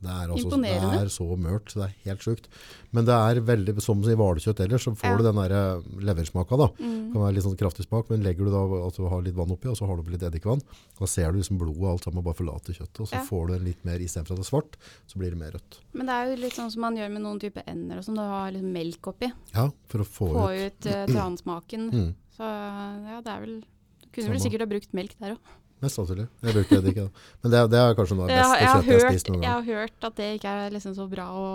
[0.02, 2.47] Det er, altså, det er så mørt, det er helt sjukt.
[2.91, 5.18] Men det er veldig, som i hvalkjøtt ellers, så får Ja.
[5.18, 6.68] du den der eh, leversmaka da.
[6.82, 6.95] Mm.
[7.06, 9.36] Det kan være litt sånn kraftig smak, men legger du da at du har litt
[9.38, 10.62] vann oppi, og så har du oppi litt eddikvann,
[10.97, 13.24] da ser du liksom blodet og alt sammen bare forlater kjøttet, og så Ja.
[13.30, 14.74] får du en litt mer, i stedet for at det er svart,
[15.08, 15.80] så blir det mer rødt.
[15.93, 18.16] Men det er jo litt sånn som man gjør med noen typer ender og sånn.
[18.16, 19.32] Du har liksom melk oppi.
[19.54, 20.82] Ja, for å få, Få ut.
[20.82, 21.91] ut uh, transmaken.
[22.02, 23.64] Mm, Så ja, det er vel
[24.12, 25.39] kunne vel sikkert ha brukt melk der òg.
[25.82, 26.27] Mest sannsynlig.
[26.45, 27.07] Jeg bruker eddik, da.
[27.43, 29.43] Men det, det er kanskje noe av det beste jeg, kjøttet jeg har spist noen
[29.47, 31.47] jeg har hørt at det ikke er liksom så bra å,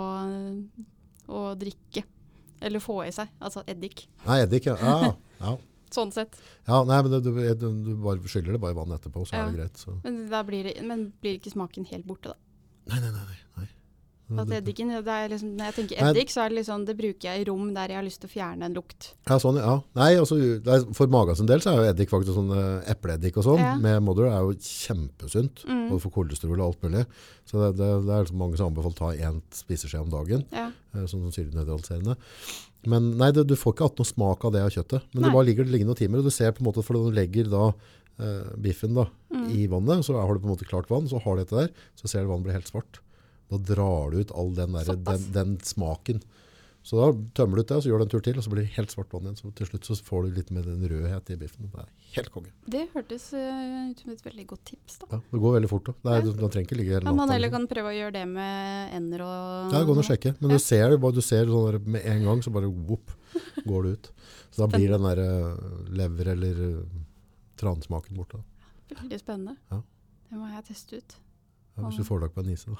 [1.27, 2.03] å drikke.
[2.67, 3.29] Eller få i seg.
[3.39, 4.07] Altså eddik.
[4.25, 4.77] Nei, eddik, ja.
[4.81, 5.13] Ja,
[5.43, 5.55] ja.
[5.97, 6.33] Sånn sett.
[6.67, 9.37] ja nei, men det, du, du, du bare skyller det bare i vann etterpå, så
[9.37, 9.45] Ja.
[9.45, 9.77] er det greit.
[9.79, 9.93] Så.
[10.03, 10.17] Men
[10.49, 12.35] blir, det, men blir ikke smaken helt borte, da?
[12.91, 13.11] Nei, nei.
[13.15, 13.67] nei, nei.
[14.27, 17.29] At eddiken, det er liksom, når jeg tenker eddik, så er det liksom, det bruker
[17.29, 19.13] jeg i rom der jeg har lyst til å fjerne en lukt.
[19.29, 19.77] Ja, sånn, ja.
[19.95, 20.35] Nei, altså,
[20.93, 23.75] for magas del så er jo eddik faktisk sånn eh, epleeddik og sånn, Ja.
[23.79, 25.89] med mother er jo kjempesunt, Mm.
[25.91, 27.05] både for kolesterol og alt mulig.
[27.47, 30.43] Så det, det, det er liksom mange som anbefaler å ta en spiseskje om dagen,
[30.51, 30.71] Ja.
[30.93, 32.17] eh, sånn syrenøytraliserende.
[32.85, 35.29] Men nei, det, du får ikke hatt noe smak av det av kjøttet, men Nei.
[35.29, 37.11] det bare ligger det ligger noen timer, og du ser på en måte, for du
[37.15, 37.73] legger da
[38.19, 39.49] eh, biffen da, Mm.
[39.53, 41.69] i vannet, så har du på en måte klart vann, så har du dette der,
[41.95, 42.99] så ser du vannet blir helt svart.
[43.51, 46.21] Da drar du ut all den, der, den, den smaken.
[46.87, 48.51] Så da tømmer du ut det, og så gjør du en tur til, og så
[48.53, 49.35] blir det helt svart vann igjen.
[49.35, 51.67] Så til slutt så får du litt med den rødhet i biffen.
[51.73, 52.53] Det er helt konge.
[52.63, 55.09] Det hørtes eh, ut som et veldig godt tips, da.
[55.17, 55.95] Ja, det går veldig fort da.
[56.07, 56.21] Ja.
[56.23, 58.95] du, du trenger ikke ligge hele Kan man heller kan prøve å gjøre det med
[59.01, 60.33] ender og Ja, det går an å sjekke.
[60.39, 60.61] Men Ja.
[60.61, 63.11] du ser det du ser sånn der, med en gang, så bare whoop,
[63.67, 64.11] går det ut.
[64.55, 66.99] Så da blir den der eh, lever eller uh,
[67.59, 68.39] transmaken borte.
[68.95, 69.57] Veldig spennende.
[69.73, 69.81] Ja.
[70.31, 71.19] Det må jeg teste ut.
[71.75, 72.79] Ja, hvis du får tak på en nise da.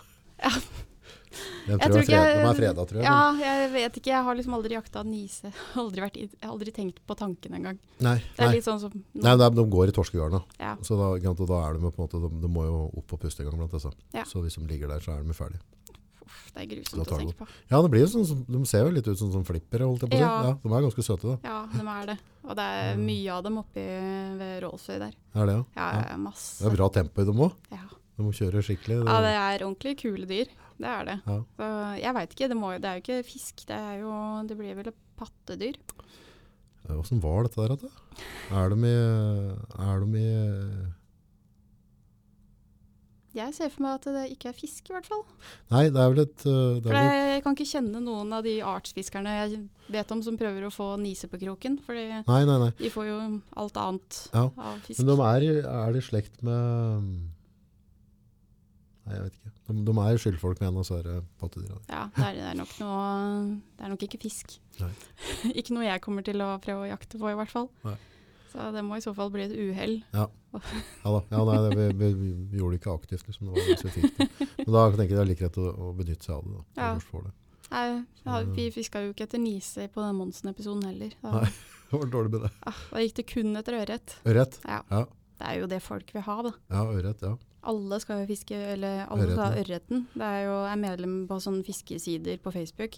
[1.67, 3.03] Den Jeg tror jeg, ikke- er freda, tror jeg.
[3.03, 4.09] Ja, jeg vet ikke.
[4.13, 5.51] Jeg har liksom aldri jakta nise.
[5.75, 7.77] Aldri vært, jeg har aldri tenkt på tanken engang.
[7.99, 8.55] Nei, Det er nei.
[8.55, 10.39] litt sånn som nei de, de går i torskegarna.
[10.59, 10.75] Ja.
[10.81, 13.43] Så da, da er de på en måte, de, de må jo opp og puste
[13.43, 13.91] en gang blant disse.
[14.15, 14.23] Ja.
[14.23, 15.59] Så hvis de ligger der, så er de ferdig.
[16.23, 17.47] Uff, det er grusomt å tenke på.
[17.69, 20.15] Ja, det blir jo sånn, de ser jo litt ut som, som flippere, holdt jeg
[20.15, 20.23] på å si.
[20.23, 20.33] Ja.
[20.47, 21.38] Ja, de er ganske søte da.
[21.43, 22.17] Ja, de er det.
[22.47, 23.83] Og det er mye av dem oppi
[24.39, 25.13] ved Rålsøy der.
[25.35, 25.63] Er det, ja?
[25.75, 26.03] Ja, Ja.
[26.15, 26.17] ja.
[26.17, 26.63] masse.
[26.63, 27.75] Det er bra tempo i dem også.
[27.75, 27.83] Ja.
[28.18, 29.03] De må kjøre skikkelig.
[29.05, 30.49] ja, det er ordentlig kule dyr.
[30.78, 31.18] Det er det.
[31.26, 31.39] Ja.
[31.57, 33.65] Så jeg veit ikke, det, må, det er jo ikke fisk.
[33.70, 34.13] Det er jo
[34.49, 35.78] Det blir vel et pattedyr.
[36.88, 37.76] Hvordan var dette der?
[37.82, 37.89] Da?
[38.61, 38.95] Er de i,
[39.84, 40.28] er de i
[43.38, 45.24] Jeg ser for meg at det ikke er fisk, i hvert fall.
[45.74, 48.45] Nei, det er vel et det For er vel, jeg, kan ikke kjenne noen av
[48.47, 49.59] de artsfiskerne jeg
[49.93, 51.78] vet om som prøver å få nise på kroken.
[51.86, 53.18] For de får jo
[53.61, 55.03] alt annet Ja, av fisk.
[55.03, 57.36] Men de er, er de i slekt med
[59.07, 59.51] Nei, jeg vet ikke.
[59.67, 61.77] De, de er jo skyldfolk med en av disse pattedyra.
[61.87, 62.99] Ja, det er, det er nok noe
[63.77, 64.57] Det er nok ikke fisk.
[65.57, 67.71] Ikke noe jeg kommer til å prøve å jakte på, i hvert fall.
[67.87, 67.95] Nei.
[68.51, 69.97] Så det må i så fall bli et uhell.
[70.15, 70.27] Ja
[70.57, 70.61] da.
[71.31, 72.11] Ja, nei, vi, vi,
[72.51, 73.51] vi gjorde det ikke aktivt, liksom.
[73.51, 74.29] Det var fikk det.
[74.63, 76.55] Men da tenker jeg det er like greit å, å benytte seg av det.
[76.55, 76.87] da.
[76.87, 77.21] Ja.
[77.27, 77.33] det.
[77.67, 77.85] Nei,
[78.23, 81.11] ja, vi fiska jo ikke etter nise på den Monsen-episoden heller.
[81.21, 81.51] Da, Nei.
[81.87, 82.49] Det var dårlig med det.
[82.67, 84.15] ah, da gikk det kun etter ørret.
[84.27, 84.57] Ørret.
[84.67, 84.81] Ja.
[84.91, 85.03] Ja.
[85.37, 86.51] Det er jo det folk vil ha, da.
[86.73, 87.35] Ja, ørret, ja.
[87.68, 90.05] Alle skal jo fiske, eller alle skal ha Ørreten.
[90.13, 92.97] Det er jo jeg er medlem på sånne fiskesider på Facebook.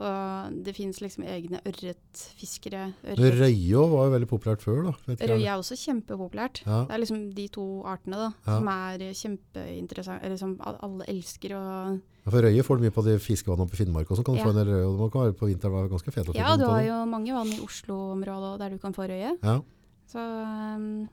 [0.00, 2.92] Og det finnes liksom egne ørretfiskere.
[3.10, 3.34] Ørret.
[3.40, 4.92] Røye var jo veldig populært før, da.
[5.26, 6.60] Røye er også kjempepopulært.
[6.62, 6.84] Ja.
[6.86, 8.58] Det er liksom de to artene da, Ja.
[8.60, 11.56] som er kjempeinteressante, eller som alle elsker.
[11.58, 14.24] Og Ja, for røye får du mye på de fiskevannene oppe i Finnmark også.
[14.24, 14.46] Kan du Ja.
[14.46, 16.34] få en del røye, og de kan være på vinteren være ganske fete.
[16.34, 19.36] ja, du har jo mange vann i Oslo-området der du kan få røye.
[19.42, 19.60] Ja.
[20.06, 21.08] Så,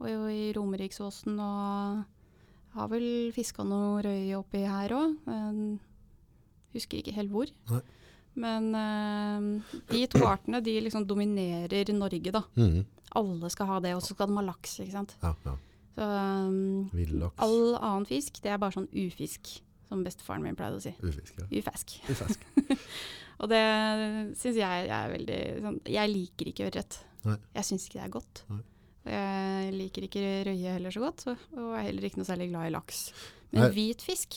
[0.00, 2.04] og jo i Romeriksåsen og
[2.76, 5.18] har vel fiska noe røye oppi her òg.
[6.72, 7.50] Husker ikke helt hvor.
[7.70, 7.82] Nei.
[8.42, 12.40] Men uh, de to artene de liksom dominerer Norge, da.
[12.56, 12.86] Mm.
[13.20, 14.78] Alle skal ha det, og så skal de ha laks.
[14.80, 15.16] ikke sant?
[15.22, 15.58] ja, ja.
[15.92, 16.88] Så um,
[17.36, 19.50] all annen fisk, det er bare sånn ufisk,
[19.90, 20.94] som bestefaren min pleide å si.
[21.04, 21.36] Ufisk.
[21.42, 21.48] Ja.
[21.60, 21.98] Ufisk.
[22.08, 22.46] Ufisk.
[23.42, 23.60] Og det
[24.38, 26.98] syns jeg er veldig sånn Jeg liker ikke ørret.
[27.26, 28.42] Jeg syns ikke det er godt.
[28.48, 28.62] Nei.
[29.04, 32.68] Jeg liker ikke røye heller så godt, så, og er heller ikke noe særlig glad
[32.68, 33.00] i laks.
[33.52, 33.70] Men Nei.
[33.74, 34.36] hvit fisk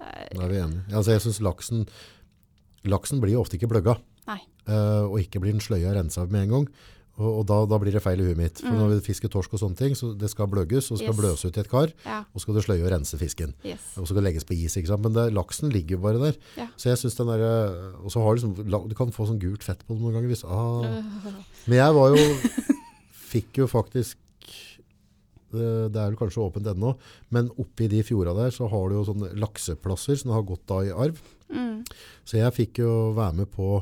[0.00, 0.84] det Da er vi enige.
[0.96, 1.82] Altså, jeg synes laksen,
[2.88, 3.98] laksen blir ofte ikke bløgga.
[4.30, 4.38] Nei.
[4.66, 6.66] Eh, og ikke blir den sløya rensa med en gang.
[7.20, 8.62] Og, og da, da blir det feil i huet mitt.
[8.62, 8.78] For Mm.
[8.80, 11.18] når vi fisker torsk og sånne ting, så det skal bløgges, og skal Yes.
[11.20, 12.22] bløse ut i et kar, Ja.
[12.32, 13.52] og skal du sløye og rense fisken.
[13.62, 13.92] Yes.
[13.98, 15.02] Og så skal det legges på is, ikke sant?
[15.04, 16.38] Men det, laksen ligger jo bare der.
[16.56, 16.68] Ja.
[16.80, 17.44] Så jeg synes den der,
[18.00, 20.32] og så har du liksom, du kan få sånn gult fett på det noen ganger.
[20.32, 20.80] Hvis, ah.
[21.68, 22.24] Men jeg var jo,
[23.30, 24.18] fikk jo faktisk,
[25.50, 26.94] det, det er vel kanskje åpent ennå,
[27.34, 30.82] men oppi de fjorda der så har du jo sånne lakseplasser som har gått da
[30.86, 31.18] i arv.
[31.50, 31.80] mm.
[32.28, 33.72] Så jeg fikk jo være med på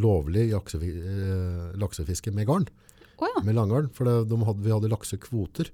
[0.00, 2.68] lovlig eh, laksefiske med garn,
[3.16, 3.40] Oh, ja.
[3.46, 5.70] med langgarn, for det, de hadde, vi hadde laksekvoter.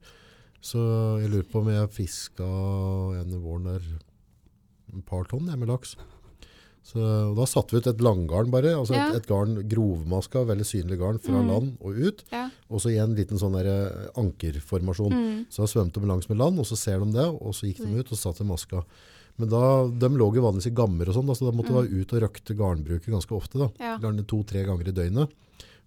[0.63, 0.79] Så
[1.19, 2.47] jeg lurer på om jeg fiska
[3.19, 3.89] en våren der
[4.93, 5.97] et par tonn jeg, med laks.
[6.83, 6.99] Så
[7.37, 9.09] da satte vi ut et langgarn bare, altså Ja.
[9.11, 11.47] et, et garn grovmaska, veldig synlig garn fra Mm.
[11.49, 12.51] land og ut, ja.
[12.69, 15.13] og så i en liten sånn der eh, ankerformasjon.
[15.15, 15.47] Mm.
[15.49, 17.85] Så da svømte de langs med land, og så ser de det, og så gikk
[17.87, 18.85] de ut og satt i maska.
[19.39, 21.89] Men da, de lå jo vanligvis i gammer og sånn, så da måtte Mm.
[21.89, 23.69] vi ut og røkte garnbruket ganske ofte da.
[23.99, 25.31] Gjerne to-tre ganger i døgnet,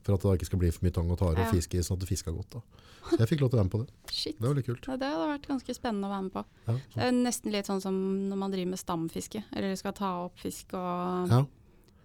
[0.05, 1.47] for at det ikke skal bli for mye tang og tare Ja.
[1.49, 2.61] og fiske i, sånn at det fiska godt da.
[3.09, 3.89] Så jeg fikk lov til å være med på det.
[4.21, 4.37] Shit.
[4.39, 4.87] Det var litt kult.
[4.89, 6.45] Ja, det hadde vært ganske spennende å være med på.
[6.69, 7.99] Ja, Det er nesten litt sånn som
[8.29, 11.41] når man driver med stamfiske, eller skal ta opp fisk og ja,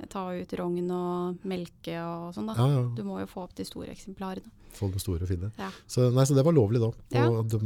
[0.08, 2.54] ta ut rogn og melke og sånn da.
[2.56, 2.84] ja, ja.
[2.96, 4.48] Du må jo få opp de store eksemplarene.
[4.72, 5.50] Få de store og fine.
[5.58, 5.68] Ja.
[5.90, 6.92] Så, nei, så det var lovlig da.
[7.26, 7.58] Og de,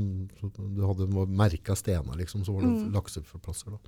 [0.74, 2.92] du hadde merket stener liksom, så var det Mm.
[2.96, 3.78] lakseplasser da.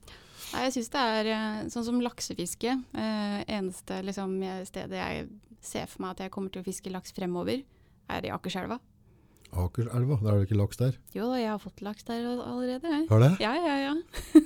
[0.53, 2.77] Nei, jeg syns det er eh, sånn som laksefiske.
[2.95, 4.37] Eh, eneste liksom,
[4.69, 5.29] stedet jeg
[5.61, 7.65] ser for meg at jeg kommer til å fiske laks fremover,
[8.09, 8.79] er i Akerselva.
[9.65, 10.93] Akerselva, Da er det ikke laks der.
[11.17, 13.07] Jo da, jeg har fått laks der allerede, jeg.
[13.11, 13.33] Har det?
[13.43, 13.95] Ja, ja, ja.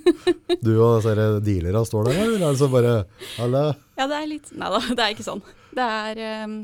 [0.67, 2.95] Du og disse dealerne står der, eller er det så bare,
[3.39, 3.65] Halla?
[3.99, 5.45] Ja, det er litt Nei da, det er ikke sånn.
[5.77, 6.57] Det er um,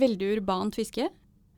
[0.00, 1.10] veldig urbant fiske.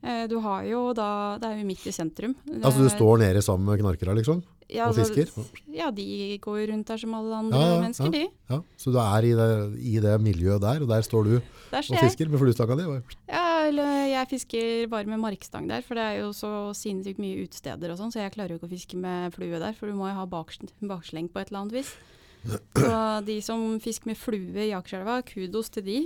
[0.07, 1.09] Eh, du har jo da
[1.41, 2.37] Det er jo midt i sentrum.
[2.61, 4.45] Altså du står nede sammen med knarkere liksom?
[4.73, 5.31] ja, og fisker?
[5.75, 8.25] Ja, de går rundt der som alle andre Ja, ja, mennesker, de.
[8.51, 11.35] Ja, så du er i det, i det miljøet der, og der står du
[11.71, 12.87] Der og fisker med fluestanga di?
[13.31, 17.91] Ja, jeg fisker bare med markstang der, for det er jo så sinnssykt mye utesteder
[17.93, 20.11] og sånn, så jeg klarer jo ikke å fiske med flue der, for du må
[20.11, 21.95] jo ha baks baksleng på et eller annet vis.
[22.47, 25.99] Så de som fisker med flue i Akerselva, kudos til de,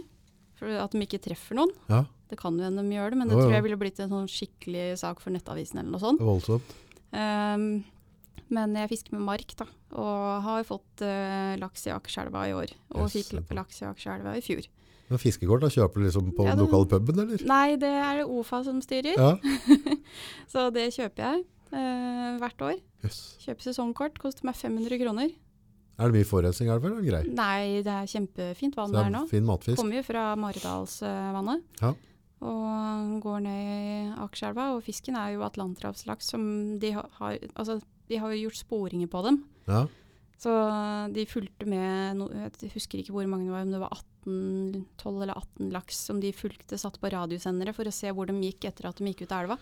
[0.61, 1.73] for at de ikke treffer noen.
[1.91, 3.47] Ja, Det kan jo hende de gjør det, men det ja, ja.
[3.47, 6.21] tror jeg ville blitt en sånn skikkelig sak for Nettavisen eller noe sånt.
[6.21, 6.77] det voldsomt.
[7.13, 7.83] Ehm,
[8.51, 9.67] Men jeg fisker med mark, da.
[9.95, 12.73] Og har fått uh, laks i Akerselva i år.
[12.99, 14.67] Og fikk laks i Akerselva i fjor.
[15.11, 17.43] Men fiskekort da kjøper du liksom på Ja, den lokale puben, eller?
[17.51, 19.19] Nei, det er det OFA som styrer.
[19.19, 19.33] Ja.
[20.53, 21.45] Så det kjøper jeg
[21.75, 22.77] eh, hvert år.
[23.03, 23.19] Yes.
[23.43, 24.21] Kjøper sesongkort.
[24.23, 25.33] Koster meg 500 kroner.
[26.01, 27.01] Er det mye forurensning, i elva, vel?
[27.03, 27.25] Er grei?
[27.37, 29.25] Nei, det er kjempefint vann der er nå.
[29.29, 29.77] fin matfisk.
[29.83, 31.67] Kommer jo fra Maridalsvannet.
[31.83, 31.91] Ja.
[32.41, 34.71] Og går ned i Akerselva.
[34.77, 36.45] Og fisken er jo atlanterhavslaks som
[36.81, 37.11] de har
[37.53, 39.43] Altså, de har jo gjort sporinger på dem.
[39.69, 39.85] Ja.
[40.41, 40.53] Så
[41.13, 44.87] de fulgte med no, Jeg husker ikke hvor mange det var, om det var 18,
[45.03, 48.39] 12 eller 18 laks som de fulgte, satt på radiosendere for å se hvor de
[48.47, 49.59] gikk etter at de gikk ut av elva.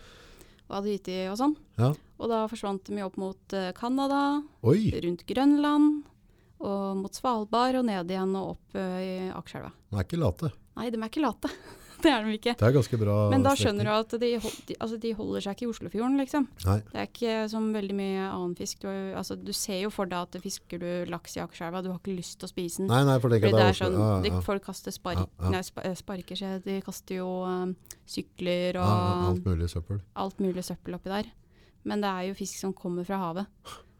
[0.68, 1.56] Og gitt og sånn.
[1.80, 1.90] Ja.
[2.20, 6.02] Og da forsvant de opp mot eh, Canada, rundt Grønland,
[6.58, 9.72] og mot Svalbard og ned igjen og opp eh, i Akerselva.
[9.88, 10.52] de er ikke late.
[10.76, 11.50] Nei, de er ikke late.
[12.04, 12.54] det er de ikke.
[12.60, 14.30] Det er ganske bra Men da skjønner du at de,
[14.68, 16.46] de, altså de holder seg ikke i Oslofjorden, liksom.
[16.66, 16.76] Nei.
[16.92, 18.82] Det er ikke som veldig mye annen fisk.
[18.84, 18.88] Du,
[19.18, 22.16] altså, du ser jo for deg at fisker du laks i Akerselva, du har ikke
[22.18, 22.90] lyst til å spise den.
[22.92, 25.24] Nei, nei, for det, Fordi det det er er sånn, Ja, ja, Folk kaster spark,
[25.40, 25.50] Ja.
[25.56, 27.74] Nei, spa, sparker seg, de kaster jo um,
[28.08, 28.88] sykler og
[29.34, 30.00] alt mulig søppel.
[30.16, 31.28] alt mulig søppel oppi der.
[31.88, 33.46] Men det er jo fisk som kommer fra havet.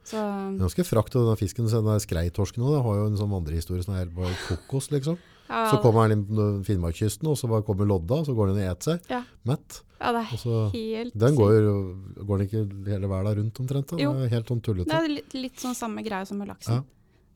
[0.08, 1.66] Så er Ganske frakt av den fisken.
[1.68, 5.18] Den skreitorsken har jo en sånn vandrehistorie som er helt bare kokos, liksom.
[5.48, 8.60] Ja, Så kommer den inn på Finnmarkskysten, og så kommer lodda, og så går den
[8.62, 9.08] og eter seg.
[9.10, 9.22] Ja.
[9.48, 9.80] Mett.
[10.00, 13.88] ja, det er så, helt den går, jo- går den ikke hele verden rundt omtrent?
[13.94, 13.96] Da?
[14.02, 14.12] Jo.
[14.18, 14.90] Det er helt sånn tullete.
[14.92, 16.82] Det er litt, litt sånn samme greie som med laksen.
[16.82, 16.84] Ja.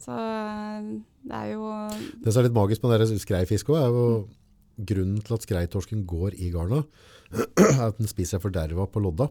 [0.02, 0.14] Så
[1.22, 1.66] det er jo
[2.24, 4.06] Det som er litt magisk med dere skreifiske også, er jo
[4.88, 6.82] grunnen til at skreitorsken går i garna,
[7.32, 9.28] er at den spiser seg forderva på lodda.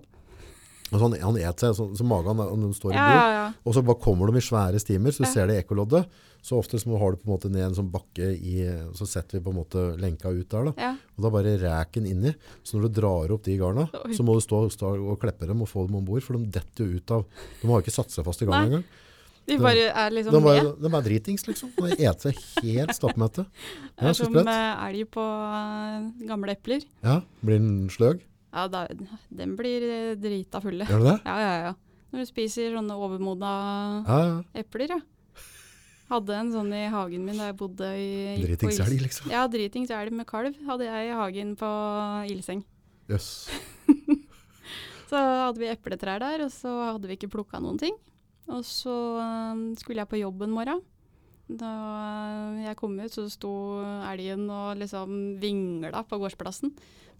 [0.91, 3.27] Og så han, han et seg, så, så magen den står i Ja, bur, ja,
[3.37, 3.45] ja.
[3.63, 6.03] og så bare kommer de i svære stimer, så du ser det ekkoloddet.
[6.43, 8.63] Så ofte så har du på en måte ned en sånn bakke i,
[8.97, 10.89] så setter vi på en måte lenka ut der da.
[11.15, 12.33] Og da bare ræken inni.
[12.65, 14.15] Så når du drar opp de garna, Oi.
[14.17, 16.89] så må du stå, stå og kleppe dem og få dem ombord, for de detter
[16.89, 17.23] jo ut av
[17.61, 18.89] De har jo ikke satt seg fast i garnet engang.
[19.49, 20.81] De bare er liksom De, bare, med.
[20.83, 21.71] de er dritings, liksom.
[21.77, 23.45] De eter seg helt stappmette.
[24.01, 26.83] Det er som eh, elg på eh, gamle epler.
[27.05, 28.21] Ja, blir den sløg?
[28.51, 28.83] Ja, da,
[29.31, 30.85] den blir eh, drita fulle.
[30.89, 31.17] Gjør du det?
[31.25, 31.73] Ja, ja, ja.
[32.11, 33.51] Når du spiser sånne overmodna
[34.03, 34.37] Ja, ja.
[34.59, 34.99] epler, ja.
[36.11, 39.29] Hadde en sånn i hagen min da jeg bodde i Dritings elg, liksom.
[39.31, 41.69] Ja, dritings elg med kalv hadde jeg i hagen på
[42.27, 42.65] ildseng.
[43.07, 43.29] Jøss.
[45.11, 47.95] Så hadde vi epletrær der, og så hadde vi ikke plukka noen ting.
[48.51, 50.79] Og så eh, skulle jeg på jobb en morgen.
[51.51, 51.71] Da
[52.55, 53.51] eh, jeg kom ut, så sto
[54.07, 56.71] elgen og liksom vingla på gårdsplassen.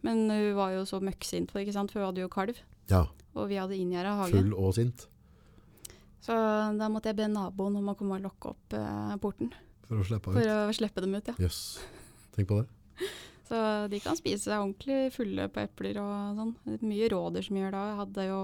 [0.06, 2.58] Men hun var jo så møkksint for, for hun hadde jo kalv.
[2.90, 4.36] Ja, Og vi hadde inngjerda hage.
[4.40, 5.08] full og sint.
[6.22, 6.36] Så
[6.78, 9.54] da måtte jeg be naboen om å komme og lokke opp eh, porten.
[9.88, 11.36] For å slippe For å slippe dem ut, ja.
[11.42, 11.62] Jøss.
[12.36, 12.68] Tenk på det.
[13.52, 13.58] Så
[13.92, 16.54] de kan spise seg ordentlig fulle på epler og sånn.
[16.88, 17.82] Mye rådyr som gjør det.
[17.90, 18.42] Jeg hadde jo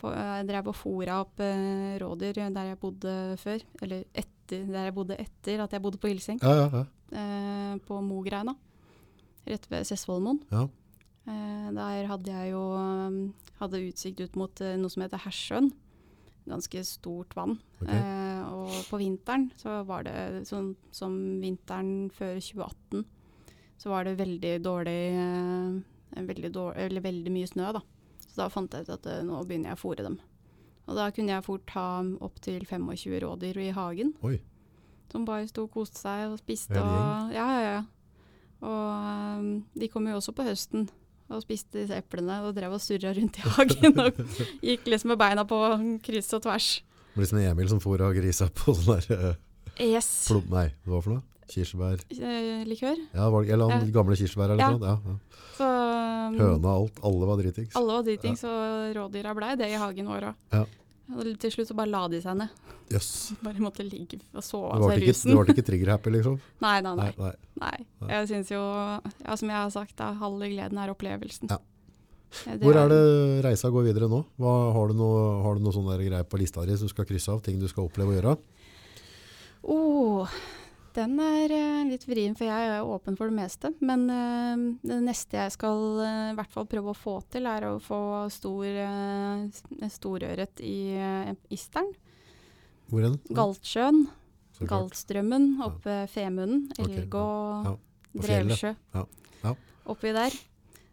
[0.00, 3.66] på, Jeg drev og fôra opp eh, rådyr der jeg bodde før.
[3.84, 6.40] Eller etter, der jeg bodde etter at jeg bodde på Hilseng.
[6.42, 6.84] Ja, ja, ja.
[7.12, 8.54] Eh, på Mogreina.
[9.48, 10.42] Rett ved Sessvollmoen.
[10.52, 10.68] ja.
[11.22, 13.18] Eh, der hadde jeg jo um,
[13.60, 15.70] hadde utsikt ut mot eh, noe som heter Hersjøen.
[16.50, 17.60] Ganske stort vann.
[17.78, 17.94] Okay.
[17.94, 23.04] Eh, og på vinteren så var det sånn som vinteren før 2018,
[23.78, 24.98] så var det veldig dårlig,
[26.18, 27.82] veldig, dårlig eller veldig mye snø, da.
[28.26, 30.18] Så da fant jeg ut at nå begynner jeg å fòre dem.
[30.90, 31.86] Og da kunne jeg fort ha
[32.26, 34.14] opptil 25 rådyr i hagen.
[34.26, 34.36] Oi.
[35.12, 36.78] Som bare sto og koste seg og spiste.
[36.78, 37.82] Og, ja, ja, ja.
[38.62, 40.88] Og um, de kom jo også på høsten
[41.32, 43.94] og spiste disse eplene og drev og surra rundt i hagen.
[44.02, 44.18] og
[44.62, 45.58] gikk liksom med beina på
[46.04, 46.66] kryss og tvers.
[47.12, 49.40] Det blir som Emil som fôra grisa på sånn der eh,
[49.80, 50.08] Yes.
[50.28, 50.44] plom...
[50.52, 51.22] Nei, hva for noe?
[51.52, 52.00] Kirsebær?
[52.12, 52.96] Eh, Likør.
[53.16, 53.92] Ja, eller han Ja.
[53.92, 54.70] gamle kirsebær eller Ja.
[54.70, 54.84] noe sånt.
[54.84, 55.48] Ja, ja.
[55.56, 57.00] Så um, Høna, alt.
[57.04, 57.74] Alle var dritings.
[57.76, 60.66] alle var dritings, og rådyra blei det i hagen vår òg.
[61.12, 62.62] Og til slutt så bare la de seg ned.
[62.92, 63.08] Yes.
[63.44, 65.32] Bare måtte ligge og sove av seg ikke, rusen.
[65.32, 66.38] Du ble ikke trigger-happy, liksom?
[66.64, 67.10] Nei, nei, nei.
[67.18, 67.34] nei.
[67.62, 67.76] nei.
[68.10, 71.52] Jeg syns jo, ja, som jeg har sagt, da, halve gleden er opplevelsen.
[71.52, 71.60] Ja.
[72.48, 73.00] Ja, Hvor er det
[73.44, 74.22] reisa går videre nå?
[74.40, 77.42] Hva, har du noe, noe sånne greier på lista di som du skal krysse av?
[77.44, 78.32] Ting du skal oppleve å gjøre?
[79.68, 80.38] Oh,
[80.96, 83.72] den er eh, litt vrien, for jeg er åpen for det meste.
[83.84, 87.68] Men eh, det neste jeg skal eh, i hvert fall prøve å få til, er
[87.68, 88.00] å få
[88.32, 88.68] stor,
[89.92, 91.92] storørret i uh, Isteren.
[92.90, 93.18] Hvor hen?
[93.32, 94.04] Galtsjøen.
[94.68, 96.66] Galtstrømmen oppe ved Femunden.
[96.76, 97.72] Ok, Elg og ja.
[97.72, 97.88] Og.
[98.22, 98.74] Drevsjø.
[98.92, 99.06] Ja,
[99.42, 99.54] ja.
[99.88, 100.34] Oppi der.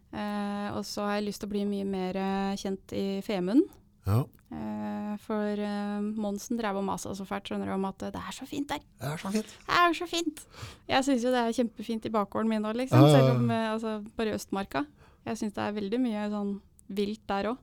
[0.09, 2.17] Eh, og så har jeg lyst til å bli mye mer
[2.57, 3.67] kjent i Femunden.
[4.09, 8.13] Ja, Eh, for eh, Monsen drev og masa så fælt skjønner du, om at eh,
[8.15, 8.81] det er så fint der.
[8.97, 9.51] det er så fint.
[9.67, 10.45] Det er så fint!
[10.89, 13.05] Jeg syns jo det er kjempefint i bakgården min òg, liksom.
[13.05, 13.11] Ja.
[13.13, 14.85] Selv om altså, bare i Østmarka.
[15.27, 16.53] Jeg syns det er veldig mye sånn
[16.97, 17.61] vilt der òg.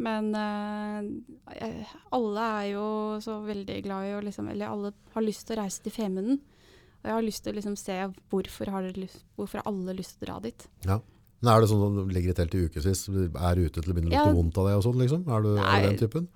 [0.00, 2.84] Men eh, alle er jo
[3.24, 6.40] så veldig glad i å liksom Eller alle har lyst til å reise til Femunden.
[7.00, 7.96] Og jeg har lyst til å liksom se
[8.28, 10.68] hvorfor har, lyst, hvorfor har alle lyst til å dra dit.
[10.84, 11.00] Ja.
[11.40, 13.96] Men er det sånn at du ligger i telt i ukevis, er ute til å
[13.96, 14.32] begynne å Ja.
[14.36, 15.22] vondt av det og sånn, liksom?
[15.28, 16.28] Er du, er du den typen?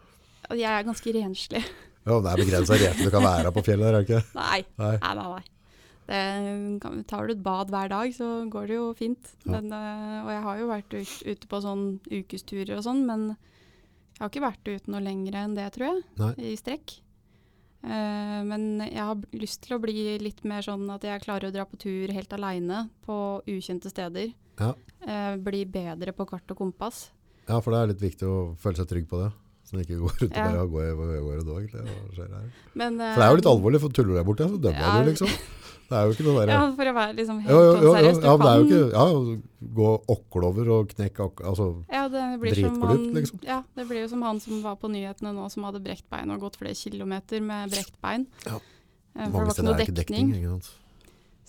[0.50, 1.64] Jeg er ganske renslig.
[2.05, 4.22] Ja, det er begrenset rete du kan være på fjellet er det ikke?
[4.36, 4.96] Nei, Nei.
[5.00, 5.28] nei, nei.
[5.34, 5.44] nei.
[6.07, 9.30] Det, tar du et bad hver dag, så går det jo fint.
[9.46, 9.55] Ja.
[9.57, 14.20] Men, eh, og jeg har jo vært ute på sånn ukesturer og sånn, men jeg
[14.20, 16.32] har ikke vært ute noe lenger enn det, tror jeg, Nei.
[16.52, 16.98] i strekk.
[17.84, 21.52] Eh, men jeg har lyst til å bli litt mer sånn at jeg klarer å
[21.57, 23.16] dra på tur helt aleine på
[23.48, 24.32] ukjente steder.
[24.61, 24.72] Ja.
[25.07, 27.09] Eh, bli bedre på kart og kompass.
[27.48, 29.32] Ja, for det er litt viktig å føle seg trygg på det.
[29.64, 30.44] Så det ikke går rundt og Ja.
[30.52, 31.66] bare går, går, går og går.
[31.72, 32.48] Hva skjer her?
[32.74, 34.80] Men, For det er jo litt eh, alvorlig, for tuller du der borte, så dømmer
[34.84, 35.02] Ja.
[35.02, 35.28] du, liksom.
[35.84, 36.52] Det er jo ikke noe der.
[36.55, 38.20] Ja, for å være liksom helt Jo, jo, jo, jo, seriøs.
[38.20, 39.40] Du ja, men det er jo ikke ja,
[39.74, 43.40] Gå okkelover og knekke ok, altså, Ja, det Dritglupt, liksom.
[43.44, 46.30] Ja, det blir jo som han som var på nyhetene nå, som hadde brekt bein
[46.32, 48.26] og gått flere kilometer med brekt bein.
[48.46, 48.57] Ja.
[48.61, 50.32] For Mange det var ikke noe det dekning.
[50.32, 50.62] dekning.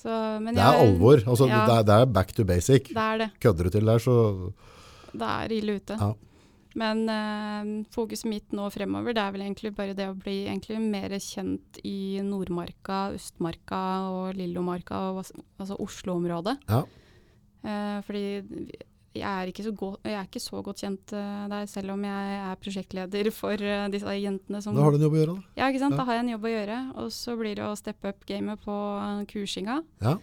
[0.05, 1.17] Så, men Det er jeg- alvor.
[1.25, 2.91] Altså, ja, det, er, det er back to basic.
[2.93, 3.29] Det er det.
[3.41, 4.15] Kødder du til der, så
[5.15, 5.97] Det er ille ute.
[5.97, 6.11] Ja.
[6.75, 10.43] Men eh, fokuset mitt nå fremover, det er vel egentlig bare det å bli
[10.83, 13.79] mer kjent i Nordmarka, Østmarka
[14.11, 15.23] og Lillomarka, og,
[15.57, 16.57] altså Oslo-området.
[16.67, 16.83] Ja.
[17.63, 18.43] Eh, fordi
[19.15, 22.03] jeg er, ikke så gå- jeg er ikke så godt kjent uh, der, selv om
[22.03, 25.35] jeg er prosjektleder for uh, disse jentene som da har du en jobb å gjøre.
[25.39, 25.55] Da.
[25.61, 25.95] Ja, ikke sant.
[25.95, 26.01] Ja.
[26.03, 26.77] Da har jeg en jobb å gjøre.
[27.03, 29.79] Og så blir det å steppe up gamet på eh, kursinga.
[30.05, 30.15] Ja.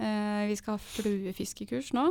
[0.00, 2.06] Uh, vi skal ha fluefiskekurs nå.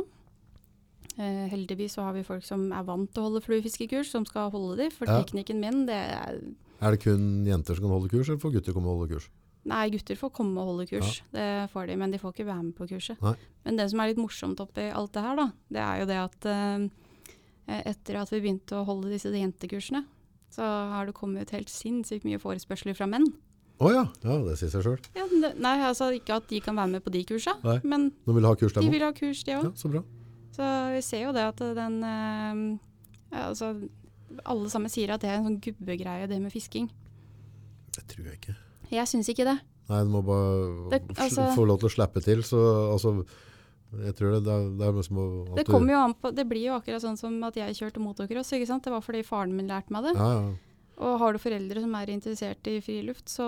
[1.20, 4.52] Eh, heldigvis så har vi folk som er vant til å holde fluefiskekurs, som skal
[4.54, 4.90] holde de.
[4.94, 5.18] For Ja.
[5.24, 6.38] teknikken min, det er
[6.80, 9.26] Er det kun jenter som kan holde kurs, eller får gutter komme og holde kurs?
[9.68, 11.18] Nei, gutter får komme og holde kurs.
[11.34, 13.20] Det får de, men de får ikke være med på kurset.
[13.20, 13.34] Nei.
[13.66, 16.16] Men det som er litt morsomt oppi alt det her, da, det er jo det
[16.22, 16.86] at eh,
[17.90, 20.06] etter at vi begynte å holde disse jentekursene,
[20.50, 23.28] så har det kommet helt sinnssykt mye forespørsler fra menn.
[23.80, 24.02] Å ja.
[24.24, 24.96] ja, det sier seg sjøl.
[25.16, 25.24] Ja,
[25.56, 27.78] nei, altså ikke at de kan være med på de kursa, Nei.
[27.88, 29.70] men de vil ha kurs, de òg.
[29.70, 30.02] Ja, så bra.
[30.56, 33.70] Så vi ser jo det at den eh, altså,
[34.44, 36.90] Alle sammen sier at det er en sånn gubbegreie, det med fisking.
[37.96, 38.56] Det tror jeg ikke.
[38.90, 39.58] Jeg syns ikke det.
[39.90, 42.42] Nei, du må bare Det- altså- få lov til å slippe til.
[42.42, 42.58] Så
[42.92, 43.26] altså
[43.92, 46.66] Jeg tror det, det er, det er liksom Det kommer jo an på Det blir
[46.70, 48.52] jo akkurat sånn som at jeg kjørte motocross.
[48.52, 48.84] ikke sant?
[48.84, 50.14] Det var fordi faren min lærte meg det.
[50.14, 50.52] Ja, ja.
[51.00, 53.44] Og har du foreldre som er interessert i friluft, så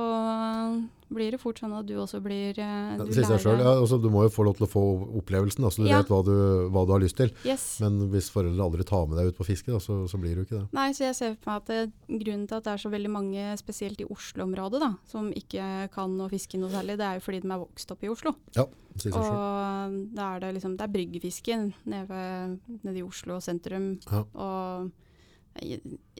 [1.12, 3.58] blir det fort sånn at du også blir Du, Ja, det lærer- selv.
[3.60, 4.82] Ja, altså, du må jo få lov til å få
[5.20, 5.98] opplevelsen, da, så du Ja.
[6.00, 6.32] vet hva du,
[6.72, 7.30] hva du har lyst til.
[7.44, 7.78] Yes.
[7.80, 10.40] Men hvis foreldre aldri tar med deg ut på fiske, da, så, så blir det
[10.40, 10.72] jo ikke det.
[10.72, 11.92] Nei, så jeg ser for meg at det,
[12.24, 16.16] grunnen til at det er så veldig mange, spesielt i Oslo-området, da, som ikke kan
[16.18, 18.34] å fiske noe særlig, det er jo fordi de er vokst opp i Oslo.
[18.56, 19.36] Ja, det sier seg selv.
[19.36, 23.98] Og da er det liksom, det er bryggefisken nede, nede i Oslo sentrum.
[24.10, 24.24] Ja.
[24.32, 24.90] Og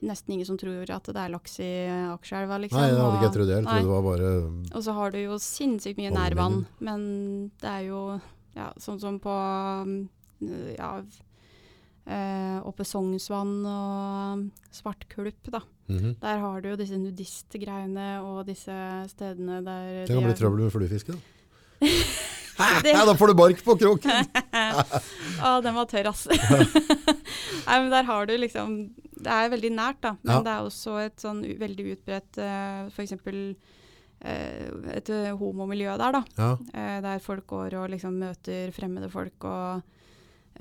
[0.03, 1.71] nesten ingen som tror at det er laks i
[2.11, 2.79] Akerselva, liksom.
[2.79, 3.51] Nei, det hadde ikke jeg trodd.
[3.53, 4.31] Jeg trodde det var bare
[4.77, 7.05] og så har du jo sinnssykt mye nærvann, men
[7.61, 8.01] det er jo
[8.53, 9.95] ja, sånn som på um,
[10.77, 10.91] ja,
[12.05, 15.63] eh, oppe Sognsvann og Svartkulp, da.
[15.89, 16.15] mhm.
[16.21, 18.75] Der har du jo disse nudistgreiene og disse
[19.11, 21.17] stedene der Det kan de bli trøbbel med fluefiske.
[21.17, 21.89] da.
[22.85, 24.27] Ja, da får du bark på kroken!
[25.43, 26.27] Å, den var tørr, ass.
[27.67, 28.75] Nei, men der har du liksom
[29.23, 30.11] Det er veldig nært, da.
[30.21, 30.41] Men Ja.
[30.45, 33.13] det er også et sånn veldig utbredt uh, f.eks.
[34.23, 36.23] Uh, et uh, homomiljø der, da.
[36.37, 39.81] Ja, Uh, der folk går og liksom møter fremmede folk og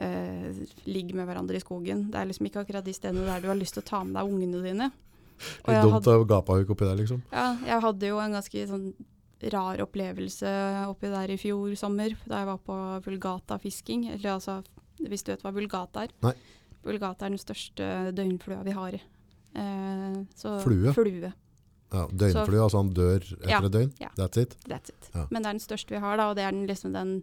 [0.00, 2.08] uh, ligger med hverandre i skogen.
[2.10, 4.16] Det er liksom ikke akkurat de stedene der du har lyst til å ta med
[4.18, 4.90] deg ungene dine.
[5.42, 7.22] Litt jeg dumt hadde, å gapahuk oppi der, liksom.
[7.32, 8.92] ja, jeg hadde jo en ganske sånn
[9.50, 10.50] rar opplevelse
[10.86, 12.76] oppi der i fjor sommer, da jeg var på
[13.08, 14.04] vulgata-fisking.
[14.14, 14.60] Eller altså,
[15.02, 16.12] hvis du vet hva vulgata er?
[16.22, 16.34] Nei.
[16.84, 18.94] Vulgata er den største døgnflua vi har.
[19.54, 20.92] Eh, så Flue?
[20.96, 21.32] Flue.
[21.92, 23.90] Ja, Døgnflue, altså han dør etter Ja, et døgn.
[24.00, 24.08] ja.
[24.16, 24.56] That's it.
[24.66, 25.10] That's it.
[25.14, 25.26] Ja.
[25.30, 27.22] Men det er den største vi har, da, og det er den, liksom den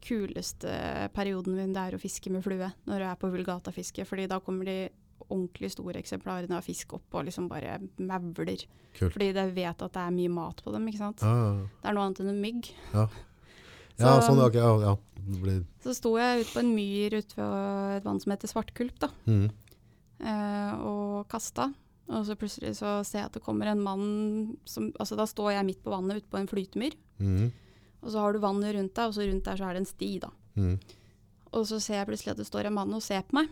[0.00, 0.70] kuleste
[1.12, 4.06] perioden det er å fiske med flue, når du er på vulgatafiske.
[4.06, 4.88] fordi da kommer de
[5.28, 8.62] ordentlig store eksemplarene av fisk opp og liksom bare mauler.
[8.96, 11.20] Fordi de vet at det er mye mat på dem, ikke sant.
[11.20, 12.70] Ja, ja, Det er noe annet enn en mygg.
[13.98, 14.06] Ja.
[14.06, 14.96] ja Så- sånn, okay, ja, ja.
[15.84, 19.10] Så sto jeg ute på en myr ute ved et vann som heter Svartkulp, da,
[19.26, 19.50] mm.
[20.24, 21.68] eh, og kasta.
[22.08, 25.52] Og så plutselig så ser jeg at det kommer en mann som Altså da står
[25.52, 26.94] jeg midt på vannet ute på en flytemyr.
[27.20, 27.50] Mm.
[28.00, 29.90] Og så har du vannet rundt deg, og så rundt der så er det en
[29.90, 30.30] sti, da.
[30.56, 30.78] Mm.
[31.52, 33.50] Og så ser jeg plutselig at det står en mann og ser på meg.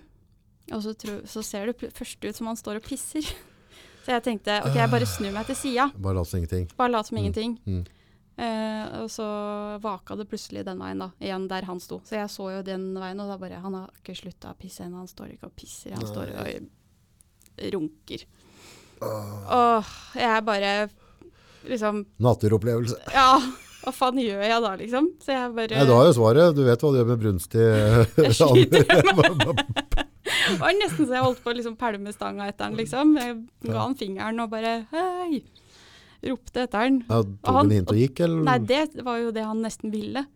[0.72, 3.26] Og så, tro, så ser det først ut som han står og pisser.
[4.06, 5.88] Så jeg tenkte ok, jeg bare snur meg til sida.
[5.98, 6.68] Bare lat som ingenting.
[6.78, 7.56] Bare lat som ingenting.
[7.66, 7.80] Mm.
[8.36, 9.26] Eh, og så
[9.80, 11.10] vaka det plutselig den veien, da.
[11.24, 12.02] Igjen der han sto.
[12.04, 14.84] Så jeg så jo den veien, og da bare Han har ikke slutta å pisse
[14.84, 15.00] ennå.
[15.04, 15.96] Han står ikke og pisser.
[15.96, 18.26] Han står og runker.
[19.00, 20.74] Åh, jeg bare
[21.66, 22.98] liksom Naturopplevelse.
[23.12, 23.40] Ja,
[23.86, 25.10] hva faen gjør jeg da, liksom?
[25.22, 26.56] Så jeg bare Nei, da er jo svaret.
[26.56, 27.66] Du vet hva du gjør med brunstig
[28.26, 28.86] Jeg sliter
[30.46, 33.14] Det var nesten så jeg holdt på å liksom pælme stanga etter han, liksom.
[33.18, 35.40] Jeg ga han fingeren og bare hei!
[36.26, 37.00] Ropte etter han.
[37.08, 38.42] Ja, Tok han- hint og gikk, eller?
[38.48, 40.26] Nei, det var jo det han nesten ville.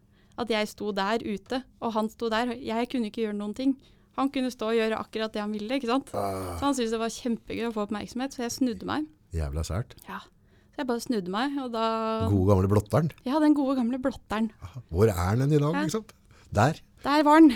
[0.41, 2.55] At jeg sto der ute, og han sto der.
[2.57, 3.77] Jeg kunne ikke gjøre noen ting.
[4.17, 6.09] Han kunne stå og gjøre akkurat det han ville, ikke sant.
[6.15, 6.57] Ah.
[6.59, 9.07] Så han syntes det var kjempegøy å få oppmerksomhet, så jeg snudde meg.
[9.37, 9.93] Jævla sært.
[10.09, 10.19] Ja.
[10.73, 13.11] Så jeg bare snudde meg, og da Gode gamle blotteren.
[13.27, 14.51] Ja, den gode gamle blotteren.
[14.91, 16.05] Hvor er den i dag, liksom?
[16.53, 16.81] Der.
[17.05, 17.53] Der var den.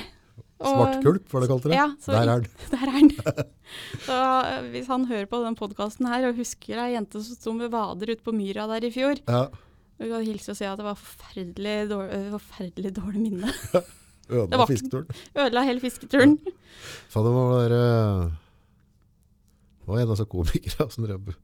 [0.61, 1.75] Svartkulp, var det kalt det?
[1.75, 2.47] Ja, så Der er den.
[2.73, 3.11] Der er den.
[4.07, 4.19] så
[4.53, 7.73] øh, hvis han hører på den podkasten her og husker ei jente som sto med
[7.75, 9.47] vader ute på myra der i fjor, Ja.
[9.99, 13.53] du kan hilse og si at det var forferdelig dårlig, forferdelig dårlig minne.
[14.31, 15.11] Ødela fisketuren.
[15.37, 16.39] Ødela hele fisketuren.
[17.13, 18.31] Faen, det var der, eh,
[19.85, 21.35] Det var en av disse komikerne som drev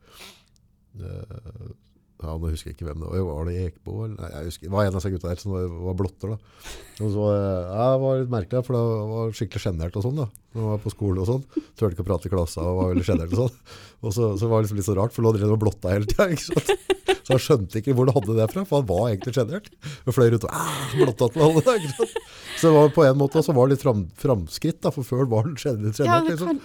[0.96, 1.74] eh,
[2.20, 3.22] ja, Nå husker jeg ikke hvem det var.
[3.30, 3.94] Var det Ekbo?
[4.04, 4.16] Eller?
[4.18, 6.34] Nei, jeg husker, det var en av disse gutta der som var, var blotter.
[6.34, 6.74] da.
[7.00, 8.82] Og så, eh, ja, det var litt merkelig, for det
[9.14, 10.20] var skikkelig sjenert og sånn.
[10.20, 10.26] da.
[10.50, 11.44] Når man var på skole og sånn.
[11.78, 13.58] Turte ikke å prate i klassa og var veldig sjenert og sånn.
[14.00, 16.08] Og så, så var det liksom litt så rart, for lå drev og blotta hele
[16.10, 16.28] tida.
[17.20, 19.68] Så han skjønte ikke hvor han hadde det fra, for han var egentlig sjenert.
[20.08, 21.62] Og fløy rundt og ah, blotta til alle.
[21.78, 22.16] ikke sant?
[22.56, 25.28] Så det var på en måte så var det litt fram, framskritt, da, for før
[25.30, 26.00] var han sjenert.
[26.00, 26.58] Liksom.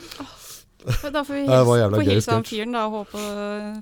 [0.86, 3.24] Da får vi Ja, hilse, hilse han fyren da, og håpe,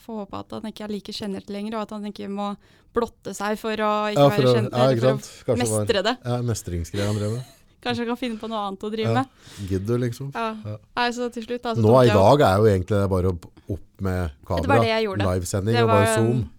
[0.05, 2.53] får håpe at han ikke er like sjenert lenger, og at han ikke må
[2.93, 5.83] blotte seg for å ikke Ja, for være kjent, ja, for å Kanskje det var-
[5.83, 6.15] mestre det.
[6.23, 7.43] Ja, mestringsgreier han drev med.
[7.83, 9.13] Kanskje han kan finne på noe annet å drive Ja.
[9.23, 9.69] med.
[9.71, 10.31] Gidder, liksom.
[10.33, 10.55] Ja.
[10.63, 10.77] Ja.
[10.95, 14.31] Nei, så til slutt da, så Nå i dag er jo egentlig bare opp med
[14.47, 16.49] kamera, livesending Det og bare Zoom.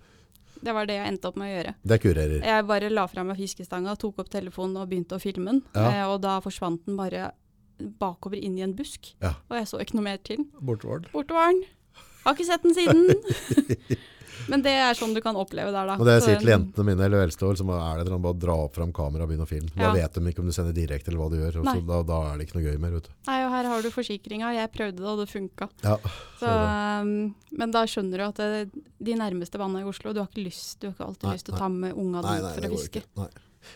[0.65, 1.73] Det var det jeg endte opp med å gjøre.
[1.85, 2.45] Det kurerer.
[2.45, 5.63] Jeg bare la fra meg fiskestanga, tok opp telefonen og begynte å filme den.
[5.77, 5.91] Ja.
[5.91, 7.33] Eh, og da forsvant den bare
[7.79, 9.15] bakover inn i en busk.
[9.23, 9.35] Ja.
[9.51, 10.45] Og jeg så ikke noe mer til.
[10.61, 11.65] Borte var den.
[12.25, 13.09] Har ikke sett den siden.
[14.51, 15.95] Men det er sånn du kan oppleve der, da.
[15.97, 18.57] Og det jeg sier til jentene mine eller eldste år, så er det, bare dra
[18.67, 19.71] opp fram kamera og begynne å filme.
[19.73, 19.93] Da Ja.
[19.95, 21.61] vet de ikke om du sender direkte eller hva du gjør.
[21.63, 22.91] Og så da, da er det ikke noe gøy mer.
[22.99, 23.15] Vet du.
[23.31, 24.51] Nei, og her har du forsikringa.
[24.59, 25.69] Jeg prøvde det, og det funka.
[25.87, 25.97] Ja,
[26.43, 26.51] Så,
[27.07, 30.45] um, men da skjønner du at det, de nærmeste vannene i Oslo Du har ikke
[30.45, 32.71] lyst Du har ikke alltid Nei, lyst til å ta med unga dine for å
[32.75, 33.01] fiske.
[33.05, 33.23] ikke.
[33.23, 33.29] Nei.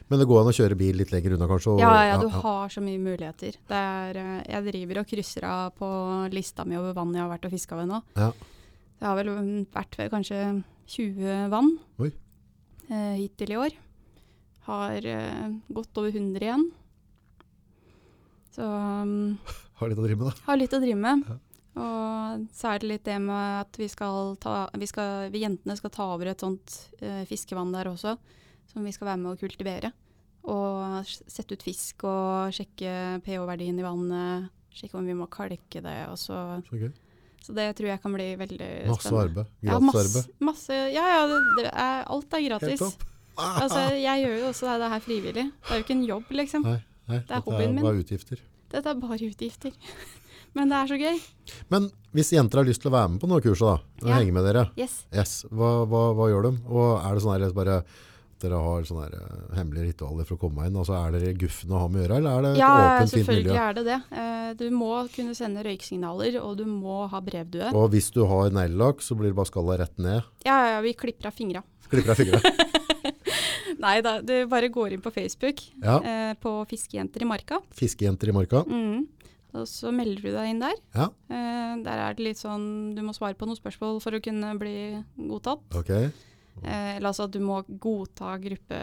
[0.09, 1.75] Men det går an å kjøre bil litt lenger unna, kanskje?
[1.75, 3.59] Og, Ja, ja, du har så mye muligheter.
[3.69, 5.89] Det er, eh, jeg driver og krysser av på
[6.35, 8.03] lista mi over vann jeg har vært og fiska ved nå.
[8.17, 8.33] Ja.
[8.99, 9.33] Det har vel
[9.75, 10.41] vært kanskje
[10.89, 13.77] 20 vann eh, hittil i år.
[14.69, 16.71] Har eh, gått over 100 igjen.
[18.55, 19.37] Så um,
[19.79, 20.47] Har litt å drive med, da.
[20.49, 21.29] har litt å drive med.
[21.29, 21.39] Ja.
[21.79, 25.77] Og så er det litt det med at vi skal ta Vi, skal, vi jentene
[25.79, 28.17] skal ta over et sånt eh, fiskevann der også,
[28.73, 29.93] som vi skal være med å kultivere.
[30.49, 34.49] Og sette ut fisk og sjekke pH-verdien i vannet.
[34.75, 35.97] Sjekke om vi må kalke det.
[36.13, 36.93] Og så, Så gøy.
[37.43, 38.95] så det tror jeg kan bli veldig spennende.
[38.95, 39.47] Masse arbeid.
[39.63, 40.35] Ja, Gratis arbeid.
[40.41, 41.41] masse Ja, ja,
[41.73, 42.79] er, alt er gratis.
[42.79, 43.05] topp.
[43.39, 45.43] Altså, jeg gjør jo også det, det her frivillig.
[45.63, 46.63] Det er jo ikke en jobb, liksom.
[46.67, 47.85] Nei, nei, Det er hobbyen min.
[47.85, 48.41] bare utgifter.
[48.73, 49.73] Dette er bare utgifter.
[50.59, 51.21] Men det er så gøy.
[51.71, 51.87] Men
[52.17, 54.17] hvis jenter har lyst til å være med på noen kurs da, og Ja.
[54.19, 55.05] henge med dere, Yes.
[55.15, 56.53] yes, hva, hva, hva gjør de?
[56.67, 57.85] Og er det sånn her bare
[58.41, 60.77] dere har sånne her, eh, hemmelige ritualer for å komme inn?
[60.77, 63.11] Altså er dere guffen å ha med å gjøre, eller er det et Ja, åpent,
[63.11, 64.01] fint selvfølgelig er det det.
[64.13, 67.73] Eh, Du må kunne sende røyksignaler, og du må ha brevdue.
[67.75, 70.23] Og hvis du har neglelakk, så blir det bare skalla rett ned.
[70.47, 71.63] Ja, ja, ja, vi klipper av fingra.
[71.91, 72.55] Klipper av fingrene.
[73.85, 75.99] Nei da, du bare går inn på Facebook, Ja.
[76.03, 77.61] eh, på Fiskejenter i Marka.
[77.77, 78.65] Fiskejenter i marka.
[78.67, 79.07] Mm.
[79.55, 80.75] Og så melder du deg inn der.
[80.95, 84.21] Ja, Eh, der er det litt sånn Du må svare på noen spørsmål for å
[84.23, 85.61] kunne bli godtatt.
[85.75, 86.13] ok.
[86.65, 88.79] Eh, eller altså at du må godta gruppe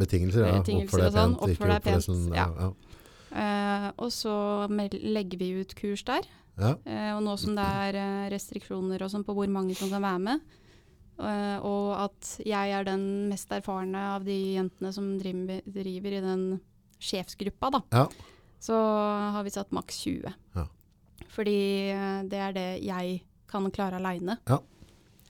[0.00, 0.58] Betingelser, ja.
[0.60, 2.46] Betingelser og sånn, oppfør deg pent, sånn, ja.
[2.60, 2.70] ja.
[3.44, 4.34] eh, Og så
[4.70, 6.26] legger vi ut kurs der.
[6.58, 6.74] Ja.
[6.86, 10.04] Eh, og nå som det er eh, restriksjoner og sånn på hvor mange som kan
[10.04, 10.44] være med,
[11.18, 13.02] eh, og at jeg er den
[13.32, 16.44] mest erfarne av de jentene som driver, driver i den
[17.02, 18.06] sjefsgruppa, da, Ja.
[18.62, 18.78] så
[19.34, 20.30] har vi satt maks 20.
[20.54, 20.66] Ja.
[21.34, 21.58] Fordi
[22.30, 24.38] det er det jeg kan klare aleine.
[24.48, 24.60] Ja.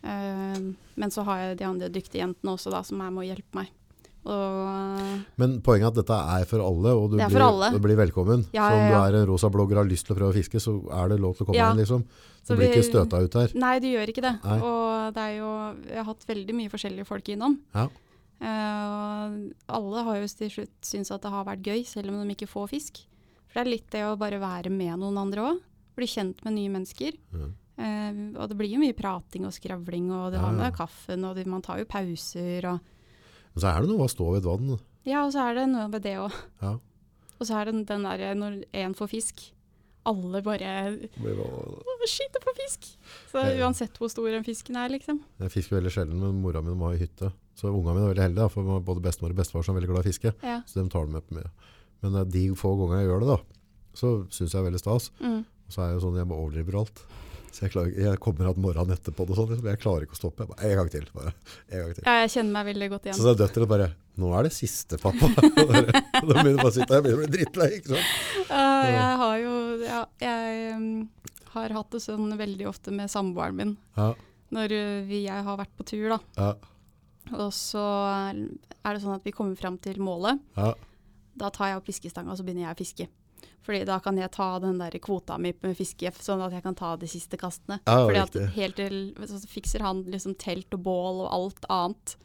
[0.04, 0.60] Eh,
[1.00, 3.60] men så har jeg de andre dyktige jentene også, da, som er med å hjelpe
[3.62, 3.72] meg.
[4.24, 7.68] Og Men poenget er at dette er for alle, og du, blir, alle.
[7.74, 8.46] du blir velkommen.
[8.56, 10.32] Ja, så om ja, du er en rosa blogger og har lyst til å prøve
[10.32, 11.70] å fiske, så er det lov til å komme Ja.
[11.72, 12.04] inn, liksom.
[12.04, 13.52] Du Så blir vi- ikke støta ut her.
[13.54, 14.34] Nei, du gjør ikke det.
[14.44, 14.58] Nei.
[14.60, 15.50] Og det er jo
[15.88, 17.58] Jeg har hatt veldig mye forskjellige folk innom.
[17.74, 17.88] Ja.
[18.40, 22.34] Uh, alle har jo til slutt syntes at det har vært gøy, selv om de
[22.34, 23.04] ikke får fisk.
[23.48, 25.60] For det er litt det å bare være med noen andre òg.
[25.96, 27.12] Bli kjent med nye mennesker.
[27.32, 27.46] Ja.
[27.78, 30.52] Eh, og det blir jo mye prating og skravling, og det Ja, ja.
[30.58, 32.80] med kaffen, og det, man tar jo pauser og
[33.54, 34.78] Men så er det noe å stå ved et vann.
[35.06, 36.32] Ja, og så er det noe med det òg.
[36.62, 36.72] Ja.
[37.38, 39.50] Og så er det den derre når én får fisk,
[40.06, 42.96] alle bare Det blir bare- «Å, skyter på fisk.
[43.32, 45.20] Så uansett hvor stor den fisken er, liksom.
[45.40, 47.32] Jeg fisker veldig sjelden, men mora mi var i hytte.
[47.56, 50.10] Så ungene mine er veldig heldige, for både bestemor og bestefar er veldig glad i
[50.10, 50.34] fiske.
[50.42, 50.60] Ja.
[50.66, 51.50] Så de tar det med på mye.
[52.02, 53.38] Men eh, de få gangene jeg gjør det, da,
[53.94, 55.10] så syns jeg det er veldig stas.
[55.20, 55.44] Mm.
[55.46, 57.02] Og så er jeg jo sånn, jeg bare overdrive alt.
[57.54, 59.66] Så jeg, klarer, jeg kommer igjen morgenen etterpå, og sånn, liksom.
[59.70, 60.42] jeg klarer ikke å stoppe.
[60.42, 61.04] Jeg bare, en gang til.
[61.14, 61.32] Bare,
[61.68, 62.06] en gang til.
[62.08, 63.16] ja, jeg kjenner meg veldig godt igjen.
[63.18, 63.86] Så det er døtre bare
[64.18, 65.30] Nå er det siste, pappa.
[65.34, 65.62] Da
[66.30, 67.68] begynner bare å sitte her jeg begynner å bli drittlei.
[67.78, 68.12] ikke sant?
[68.50, 70.86] Uh, jeg har jo ja, Jeg um,
[71.54, 73.74] har hatt det sånn veldig ofte med samboeren min.
[73.98, 74.12] Ja,
[74.54, 76.20] Når uh, vi, jeg har vært på tur, da.
[76.38, 76.50] ja,
[77.38, 77.82] Og så
[78.22, 80.42] er det sånn at vi kommer fram til målet.
[80.58, 80.74] ja.
[81.34, 83.06] Da tar jeg opp fiskestanga og så begynner jeg å fiske.
[83.64, 86.76] Fordi da kan jeg ta den der kvota mi med fiske, sånn at jeg kan
[86.76, 87.80] ta de siste kastene.
[87.86, 88.98] Ja, Fordi at helt til
[89.30, 92.16] så fikser han liksom telt og bål og alt annet.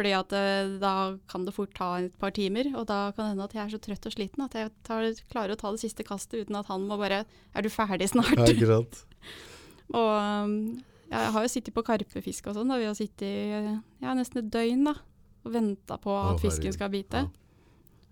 [0.00, 0.94] Fordi at eh, da
[1.30, 3.72] kan det fort ta et par timer, og da kan det hende at jeg er
[3.74, 6.70] så trøtt og sliten at jeg tar, klarer å ta det siste kastet uten at
[6.70, 8.38] han må bare Er du ferdig snart?
[8.38, 8.80] ja?
[10.00, 10.78] Og
[11.10, 12.70] jeg har jo sittet på karpefiske og sånn.
[12.78, 14.94] Vi har sittet ja, nesten et døgn da,
[15.42, 17.24] og venta på at fisken skal bite.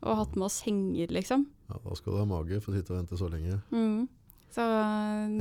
[0.03, 1.47] Og hatt med oss henger, liksom.
[1.69, 3.59] Ja, da skal du ha mage for å sitte og vente så lenge.
[3.73, 4.07] Mm.
[4.55, 4.65] Så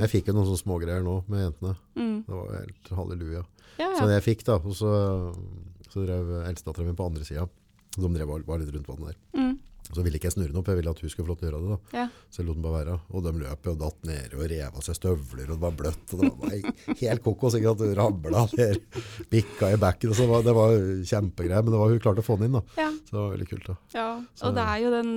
[0.02, 1.76] Jeg fikk jo noen sånne smågreier nå med jentene.
[1.96, 2.18] mm.
[2.26, 3.44] Det var helt halleluja.
[3.78, 4.10] Ja, Så ja.
[4.18, 4.90] jeg fikk da, og så,
[5.88, 7.46] så drev eldstedattera min på andre sida.
[7.96, 9.18] De drev bare var litt rundt vannet der.
[9.40, 9.54] Mm.
[9.88, 11.48] Så ville ikke jeg snurre den opp, jeg ville at hun skulle få lov til
[11.48, 11.76] å gjøre det.
[11.92, 11.98] da.
[11.98, 12.06] Ja.
[12.28, 12.96] Så jeg lot den bare være.
[13.16, 15.72] Og de løp jo og datt ned og rev av seg støvler, og det var
[15.78, 16.12] bløtt.
[16.12, 17.54] og Det var helt kokos.
[17.56, 17.78] ikke sant?
[17.80, 18.76] Det Rabla der,
[19.32, 20.10] bikka i backen.
[20.12, 20.74] og så var, Det var
[21.08, 22.58] kjempegreier, men det var hun klarte å få den inn.
[22.58, 22.62] da.
[22.76, 22.90] ja.
[23.08, 23.66] Så det var veldig kult.
[23.70, 23.76] da.
[23.94, 24.08] ja.
[24.34, 25.12] Så- Og det er jo den,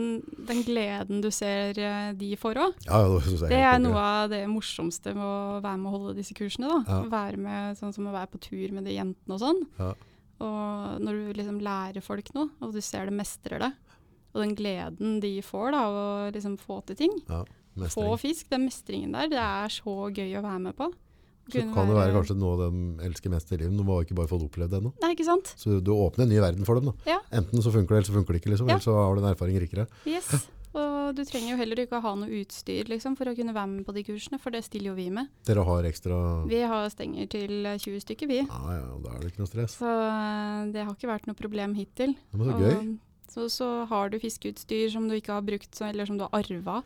[0.48, 2.73] den gleden du ser eh, de får òg.
[2.88, 5.98] Ja, det, synes jeg Det er noe av det morsomste med å være med å
[5.98, 6.68] holde disse kursene.
[6.72, 6.80] da.
[6.88, 7.02] Ja.
[7.11, 9.61] Være med, sånn som å være på tur med de jentene og sånn.
[9.80, 9.93] Ja.
[10.41, 13.73] Og når du liksom lærer folk noe, og du ser det mestrer det,
[14.34, 17.18] og den gleden de får da, av å liksom få til ting.
[17.30, 17.44] Ja,
[17.94, 20.90] Få fisk, den mestringen der, det er så gøy å være med på.
[21.52, 23.76] Så kan det være kanskje noe de elsker mest i livet.
[23.76, 24.91] De har ikke bare fått opplevd det ennå.
[25.02, 25.53] Nei, ikke sant?
[25.60, 26.91] Så du åpner en ny verden for dem.
[26.91, 27.14] da.
[27.16, 27.20] Ja.
[27.41, 28.52] Enten så funker det, eller så funker det ikke.
[28.53, 28.68] liksom.
[28.70, 28.76] Ja.
[28.78, 29.88] Eller så har du en erfaring rikere.
[30.08, 30.30] Yes.
[30.72, 33.68] Og du trenger jo heller ikke å ha noe utstyr liksom, for å kunne være
[33.74, 35.28] med på de kursene, for det stiller jo vi med.
[35.48, 38.38] Dere har ekstra Vi har stenger til 20 stykker, vi.
[38.45, 39.76] Ja, ja, da er det ikke noe stress.
[39.82, 42.16] Så eh, det har ikke vært noe problem hittil.
[42.32, 42.76] Det var så gøy.
[42.78, 46.41] Og så, så har du fiskeutstyr som du ikke har brukt, eller som du har
[46.41, 46.82] arva.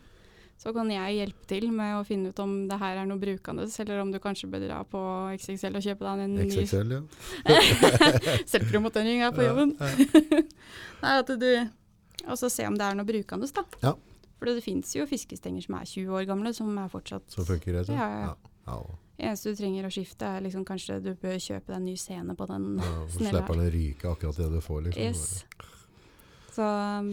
[0.56, 3.66] Så kan jeg hjelpe til med å finne ut om det her er noe brukende,
[3.82, 5.00] eller om du kanskje bør dra på
[5.36, 7.58] XXL og kjøpe deg en ny XXL, ja.
[8.54, 9.74] selvpromotering her på jobben.
[11.02, 11.50] Nei, at du,
[12.24, 13.66] og så se om det er noe brukende, da.
[13.84, 13.92] Ja.
[14.36, 17.78] For det finnes jo fiskestenger som er 20 år gamle, som er fortsatt Så funker
[17.78, 18.32] rett Ja, ja.
[18.68, 18.80] ja.
[19.16, 22.36] Eneste du trenger å skifte, er liksom kanskje du bør kjøpe deg en ny scene
[22.36, 22.96] på den ja.
[23.16, 24.88] Slipper den ryke akkurat det du får.
[24.88, 25.04] liksom.
[25.04, 25.75] Yes.
[26.56, 27.10] Så um,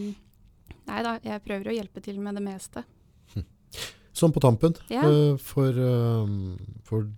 [0.88, 2.82] Nei da, jeg prøver å hjelpe til med det meste.
[4.14, 5.00] Sånn på tampen, Ja.
[5.08, 6.34] eh, for, eh,
[6.86, 7.08] for,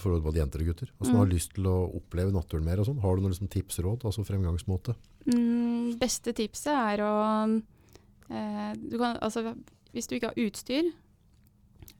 [0.00, 1.18] for både jenter og gutter, som Mm.
[1.18, 4.24] har lyst til å oppleve naturen mer og sånn, har du noen liksom, tipsråd, altså
[4.24, 4.94] fremgangsmåte?
[5.26, 7.62] Mm, beste tipset er å
[8.30, 9.54] eh, du kan, altså,
[9.92, 10.92] Hvis du ikke har utstyr,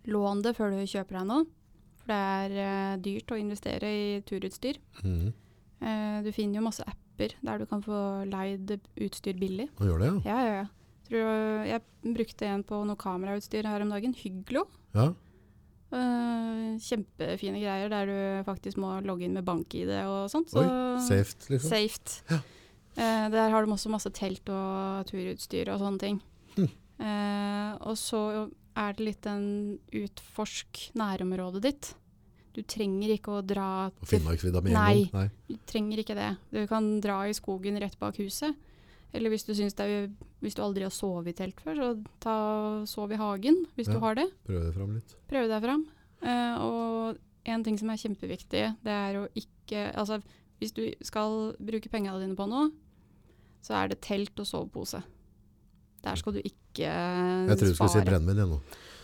[0.06, 1.44] lån det før du kjøper deg noe.
[1.98, 4.78] For det er eh, dyrt å investere i turutstyr.
[5.02, 5.32] Mm.
[5.82, 7.09] Eh, du finner jo masse apper
[7.46, 9.68] der du kan få leid utstyr billig.
[9.78, 10.20] Og gjør det, ja?
[10.30, 10.68] Ja, ja, ja.
[11.10, 11.32] Tror,
[11.66, 14.14] jeg brukte en på noe kamerautstyr her om dagen.
[14.14, 14.66] Hyglo.
[14.94, 15.10] Ja,
[15.90, 20.52] Uh, kjempefine greier der du faktisk må logge inn med bank-ID og sånt.
[20.52, 20.68] Så Oi,
[21.02, 21.72] safe, liksom.
[21.72, 22.12] Saft.
[22.30, 22.38] Ja.
[22.94, 26.20] Uh, der har de også masse telt og turutstyr og sånne ting.
[26.54, 26.68] Hm.
[27.00, 28.20] Uh, og så
[28.78, 29.48] er det litt en
[29.98, 31.90] utforsk nærområdet ditt.
[32.56, 35.04] Du trenger ikke å dra Og Finnmarksvidda med Nei.
[35.14, 35.28] Nei.
[35.46, 36.30] Du trenger ikke det.
[36.50, 38.56] Du kan dra i skogen rett bak huset.
[39.14, 40.10] Eller hvis du, det er,
[40.42, 41.88] hvis du aldri har sovet i telt før, så
[42.22, 42.34] ta,
[42.86, 43.94] sov i hagen hvis Ja.
[43.94, 44.26] du har det.
[44.46, 45.16] Prøv deg fram litt.
[45.30, 45.86] Prøv deg fram.
[46.22, 47.18] Uh, og
[47.50, 50.20] en ting som er kjempeviktig, det er å ikke Altså,
[50.60, 52.70] hvis du skal bruke pengene dine på noe,
[53.62, 55.02] så er det telt og sovepose.
[56.04, 57.48] Der skal du ikke spare.
[57.48, 58.60] Jeg tror du skulle si brennevin igjen nå.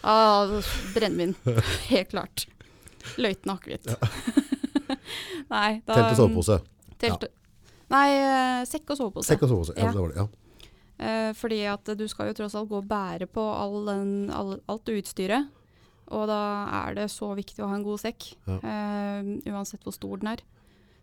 [0.06, 0.52] Ah,
[0.94, 1.34] brennevin.
[1.92, 2.46] Helt klart.
[3.18, 3.86] Løytende akevitt.
[5.54, 6.58] Nei, da Telt og sovepose.
[7.00, 7.26] Telt,
[7.92, 9.28] Nei, eh, sekk og sovepose.
[9.30, 9.76] Sekk og sovepose.
[9.78, 9.92] Ja, Ja.
[9.92, 10.16] det var det.
[10.16, 10.26] Ja.
[10.98, 14.56] Eh, fordi at du skal jo tross alt gå og bære på all den, all,
[14.68, 15.46] alt utstyret.
[16.08, 16.40] Og da
[16.86, 18.58] er det så viktig å ha en god sekk, Ja.
[18.62, 19.22] eh,
[19.52, 20.38] uansett hvor stor den er.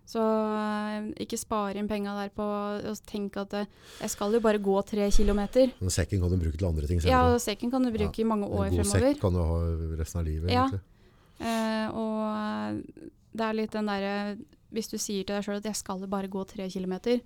[0.05, 3.65] Så eh, ikke spare inn penga der på å tenke at eh,
[4.01, 5.71] jeg skal jo bare gå tre kilometer.
[5.79, 8.47] Men sekken kan du bruke til andre ting Ja, sekken kan du bruke i mange
[8.49, 9.13] år en god fremover.
[9.13, 9.59] sekk kan du ha
[10.01, 10.67] resten av livet, Ja.
[10.67, 10.81] egentlig.
[11.39, 12.83] Eh, og
[13.33, 14.37] det er litt den derre
[14.73, 17.21] Hvis du sier til deg sjøl at 'jeg skal bare gå tre kilometer',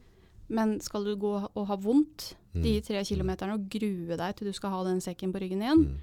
[0.50, 2.84] men skal du gå og ha vondt de Mm.
[2.84, 5.98] tre kilometerne og grue deg til du skal ha den sekken på ryggen igjen, Mm.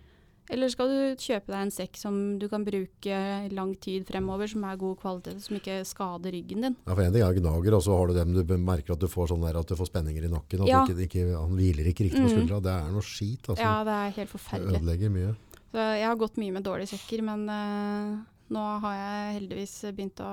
[0.50, 4.62] Eller skal du kjøpe deg en sekk som du kan bruke lang tid fremover, som
[4.64, 6.76] er god kvalitet, som ikke skader ryggen din?
[6.86, 9.06] Ja, for en ting er gnager, og så har du dem du merker at du
[9.08, 10.60] får sånn der at du får spenninger i nakken.
[10.60, 10.84] At Ja.
[10.84, 12.62] ikke, ikke, han hviler ikke riktig på Mm.
[12.62, 13.48] Det er noe skit.
[13.48, 13.58] Altså.
[13.58, 15.36] Ja, det er helt det ødelegger mye.
[15.74, 18.10] Så jeg har gått mye med dårlige sekker, men eh,
[18.54, 20.28] nå har jeg heldigvis begynt å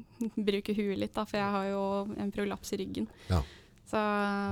[0.48, 1.82] bruke huet litt, da, for jeg har jo
[2.18, 3.06] en prolaps i ryggen.
[3.30, 3.38] Ja.
[3.86, 4.00] Så,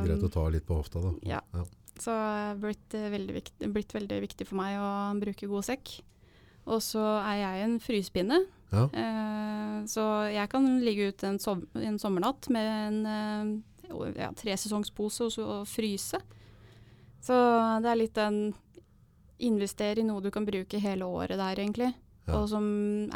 [0.06, 1.10] Greit å ta litt på hofta, da.
[1.26, 1.40] Ja.
[1.56, 1.64] Ja.
[2.00, 5.66] Så det har blitt, eh, veldig viktig, blitt veldig viktig for meg å bruke god
[5.66, 5.96] sekk.
[6.70, 8.38] Og så er jeg en frysepinne,
[8.70, 8.84] Ja.
[8.94, 15.26] eh, så jeg kan ligge ute en, som, en sommernatt med en eh, ja, tresesongspose
[15.26, 16.20] og og fryse.
[17.20, 17.34] Så
[17.82, 18.54] det er litt den
[19.46, 21.94] Investere i noe du kan bruke hele året der, egentlig.
[22.26, 22.36] Ja.
[22.40, 22.64] Og som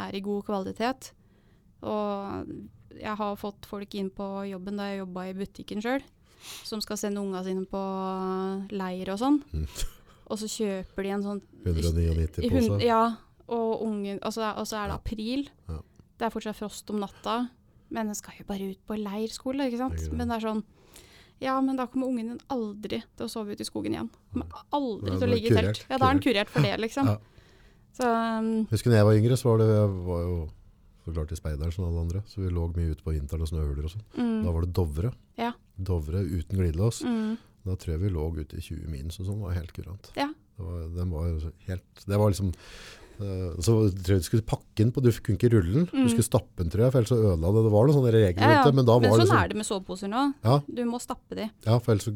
[0.00, 1.10] er i god kvalitet.
[1.84, 2.48] Og
[2.96, 6.04] jeg har fått folk inn på jobben da jeg jobba i butikken sjøl,
[6.64, 7.82] som skal sende unga sine på
[8.72, 9.42] leir og sånn.
[9.52, 9.66] Mm.
[10.32, 12.78] Og så kjøper de en sånn 199 pose?
[12.80, 13.02] Ja,
[13.44, 15.00] og, ungen, altså, og så er det Ja.
[15.02, 15.42] april.
[15.68, 15.76] Ja.
[16.16, 17.50] Det er fortsatt frost om natta.
[17.92, 19.98] Men den skal jo bare ut på leirskole, ikke sant.
[20.00, 20.12] Det.
[20.16, 20.62] Men det er sånn
[21.44, 24.10] Ja, men da kommer ungen din aldri til å sove ute i skogen igjen.
[24.32, 25.82] Kommer aldri til å ligge i telt.
[25.90, 26.50] Ja, da er den kurert.
[26.54, 27.10] for det, liksom.
[27.12, 27.18] Ja.
[27.94, 30.36] Så um, Husker da jeg var yngre, så var det jeg var jo
[31.04, 32.22] så klart i speideren som alle andre.
[32.26, 34.06] Så vi lå mye ute på vinteren og snøhuler og sånn.
[34.16, 35.10] mm, Da var det Dovre.
[35.38, 35.50] Ja.
[35.76, 37.02] Dovre uten glidelås.
[37.04, 37.36] mm,
[37.68, 39.38] Da tror jeg vi lå ute i 20 minus og sånn.
[39.42, 40.10] Det var helt kurant.
[40.16, 40.30] Ja.
[40.56, 41.28] Det var, den var
[41.68, 42.50] helt Det var liksom
[43.20, 45.84] eh, så tror jeg du skulle pakke den på, du kunne ikke rulle den.
[45.90, 46.08] Du Mm.
[46.12, 47.64] skulle stappe den, tror jeg, for ellers så ødela det.
[47.68, 48.64] Det var noen sånne regler ja, ja.
[48.64, 50.22] det, men Men sånn sånn er det med soveposer nå.
[50.44, 51.50] Ja, Du må stappe de.
[51.66, 52.14] ja, for ellers så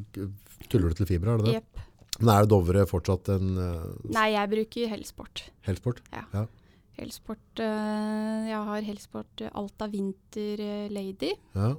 [0.69, 1.55] tuller du til fiber, er det det?
[1.63, 1.85] Yep.
[2.21, 5.45] Men er det Dovre fortsatt en uh, Nei, jeg bruker Hellsport.
[5.63, 6.01] helsport?
[6.99, 11.31] Hellsport uh, Jeg har Hellsport eh, Alta Vinter eh, Lady.
[11.55, 11.77] Ja.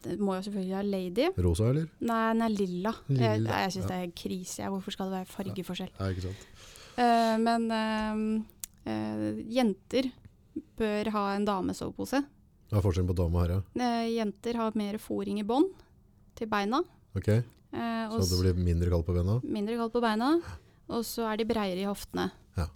[0.00, 1.26] Det må jo selvfølgelig ha Lady.
[1.44, 1.88] Rosa, eller?
[2.00, 2.92] Nei, den er lilla.
[3.10, 3.90] jeg Lilla, jeg syns ja.
[3.90, 4.68] det er krise.
[4.72, 5.90] Hvorfor skal det være fargeforskjell?
[5.98, 6.46] Ja, ikke sant.
[7.00, 10.10] Eh, men uh, jenter
[10.80, 12.22] bør ha en damesovepose.
[12.70, 13.62] Hva er forskjellen på dame og herre?
[13.74, 15.72] Eh, jenter har mer fòring i bånd
[16.38, 16.82] til beina.
[17.18, 19.40] Ok, eh, så det blir mindre kaldt på beina?
[19.42, 20.36] mindre kaldt på beina.
[20.90, 22.28] Og så er de breiere i hoftene.
[22.58, 22.66] Ja.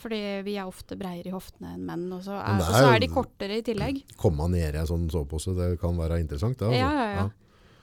[0.00, 2.06] Fordi vi er ofte breiere i hoftene enn menn.
[2.12, 4.02] Og så er, er så er de kortere i tillegg.
[4.20, 6.58] Komme ned i en sånn sovepose, det kan være interessant.
[6.60, 6.80] Det, altså.
[6.80, 7.28] Ja, ja, ja.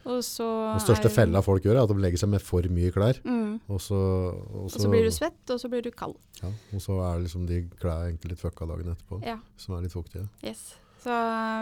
[0.08, 2.92] Og så Den største fella folk gjør, er at de legger seg med for mye
[2.96, 3.20] klær.
[3.28, 3.58] Mm.
[3.68, 6.16] Og så, og Og så blir du svett, og så blir du kald.
[6.42, 9.84] Ja, og så er liksom de klærne egentlig litt fucka dagen etterpå, Ja, som er
[9.88, 10.28] litt fuktige.
[10.44, 10.76] yes.
[11.04, 11.14] Så,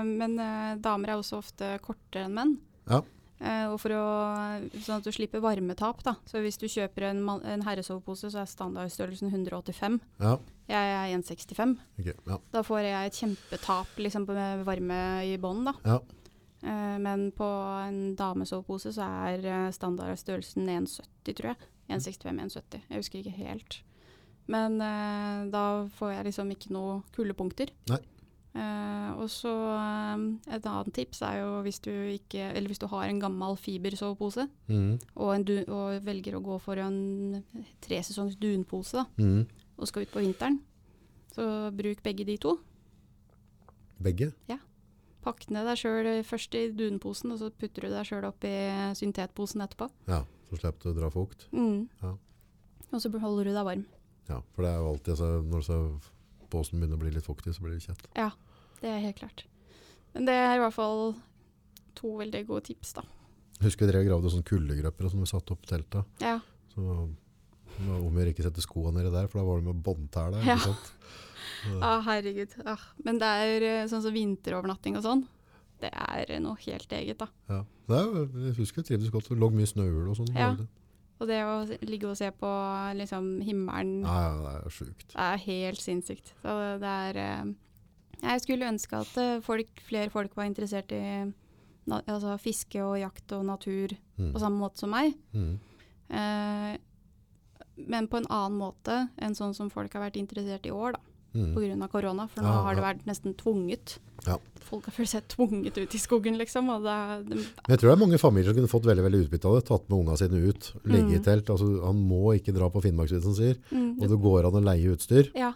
[0.05, 2.53] men uh, damer er også ofte kortere enn menn.
[2.89, 3.01] Ja.
[3.35, 4.03] Uh, og for å,
[4.79, 6.13] sånn at du slipper varmetap, da.
[6.29, 9.99] Så hvis du kjøper en, en herresovepose, så er standardstørrelsen 185.
[10.23, 10.37] Ja,
[10.71, 11.75] Jeg er 1,65.
[11.99, 12.37] Okay, Ja.
[12.53, 15.99] Da får jeg et kjempetap liksom, med varme i bånn, ja.
[16.65, 17.47] Eh, men på
[17.85, 21.71] en damesovepose så er eh, standardstørrelsen 1,70, tror jeg.
[21.93, 22.81] 1,65-1,70.
[22.89, 23.79] Jeg husker ikke helt.
[24.51, 27.71] Men eh, da får jeg liksom ikke noe kuldepunkter.
[28.55, 30.21] Eh, og så eh,
[30.55, 34.45] Et annet tips er jo hvis du ikke Eller hvis du har en gammel fibersovepose
[34.69, 34.93] mm.
[35.11, 37.43] og, en du, og velger å gå for en
[37.83, 39.43] tresesongs dunpose da, mm.
[39.75, 40.61] og skal ut på vinteren,
[41.35, 42.55] så bruk begge de to.
[43.99, 44.31] Begge?
[45.25, 48.55] Pakk ned deg sjøl først i dunposen, og så putter du deg sjøl opp i
[48.97, 49.89] syntetposen etterpå.
[50.11, 51.47] Ja, så slipper du å dra fukt.
[51.55, 51.87] Mm.
[52.03, 52.13] Ja.
[52.91, 53.85] Og så holder du deg varm.
[54.29, 55.79] Ja, for det er jo alltid så, når så
[56.53, 58.05] posen begynner å bli litt fuktig, så blir det kjett.
[58.17, 58.29] Ja,
[58.81, 59.45] det er helt klart.
[60.13, 61.15] Men det er i hvert fall
[61.97, 63.05] to veldig gode tips, da.
[63.63, 66.07] Husker vi dere gravde sånne kuldegrøpper som vi satte opp teltet.
[66.23, 66.37] Ja.
[66.73, 66.83] Så
[67.75, 70.43] om vi ikke setter skoene nedi der, for da var det med båndtæla.
[70.47, 70.57] Ja.
[70.63, 70.91] sant?
[71.81, 72.53] Ah, herregud.
[72.65, 72.81] Ah.
[73.03, 75.23] Men det er eh, sånn som vinterovernatting og sånn.
[75.81, 77.27] Det er eh, noe helt eget, da.
[77.51, 77.61] Ja.
[77.87, 78.15] Det er,
[78.47, 79.29] jeg husker jeg trivdes godt.
[79.29, 80.31] Det lå mye snøhul og sånn.
[80.35, 80.53] Ja.
[81.19, 82.49] Og det å ligge og se på
[82.99, 85.05] liksom himmelen, ja, ja, det er sjukt.
[85.13, 86.33] det er helt sinnssykt.
[86.41, 87.53] Så det er eh,
[88.25, 91.01] Jeg skulle ønske at folk, flere folk var interessert i
[91.91, 94.29] altså fiske og jakt og natur Mm.
[94.31, 95.11] på samme måte som meg.
[95.35, 95.59] Mm.
[96.09, 96.77] Eh,
[97.91, 100.99] men på en annen måte enn sånn som folk har vært interessert i år, da,
[101.35, 101.53] Mm.
[101.55, 101.87] pga.
[101.91, 102.27] korona.
[102.31, 103.97] For nå Ja, har det vært nesten tvunget.
[104.25, 104.37] Ja.
[104.65, 106.65] Folk har følt seg tvunget ut i skogen, liksom.
[106.81, 109.45] Det, det, Men Jeg tror det er mange familier som kunne fått veldig veldig utbytte
[109.51, 109.65] av det.
[109.67, 111.23] Tatt med unga sine ut, ligge i Mm.
[111.23, 111.49] telt.
[111.53, 113.57] Altså, han må ikke dra på Finnmarksvidda, som sier.
[113.71, 115.29] mm, Og det går an å leie utstyr.
[115.35, 115.53] ja.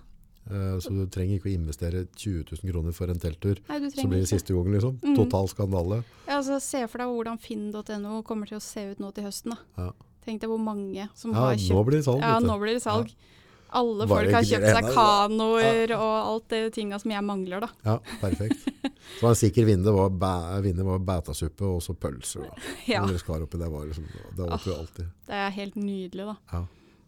[0.49, 3.57] eh, så du trenger ikke å investere 20 000 kroner for en telttur.
[3.69, 4.99] Nei, Så blir det siste gangen, liksom.
[5.01, 5.15] Mm.
[5.15, 6.03] Total skandale.
[6.27, 9.51] Ja, altså, se for deg hvordan finn.no kommer til å se ut nå til høsten.
[9.56, 9.57] da.
[9.77, 9.91] Ja.
[10.26, 12.19] Tenk deg hvor mange som Ja, har nå kjøpt blir det salg.
[12.22, 13.14] Ja, nå blir det salg.
[13.70, 16.00] Alle folk har kjøpt seg kanoer ja.
[16.00, 17.70] og alt det tinga som jeg mangler, da.
[17.86, 18.66] Ja, perfekt.
[19.20, 20.34] Så var en sikker vinner var, bæ,
[20.66, 22.48] vinner var bætasuppe og så pølser.
[22.48, 22.74] Da.
[22.96, 25.10] Ja, det skar oppi, det var liksom, det var oh, alltid.
[25.30, 26.36] Det er helt nydelig, da.
[26.54, 26.66] Ja.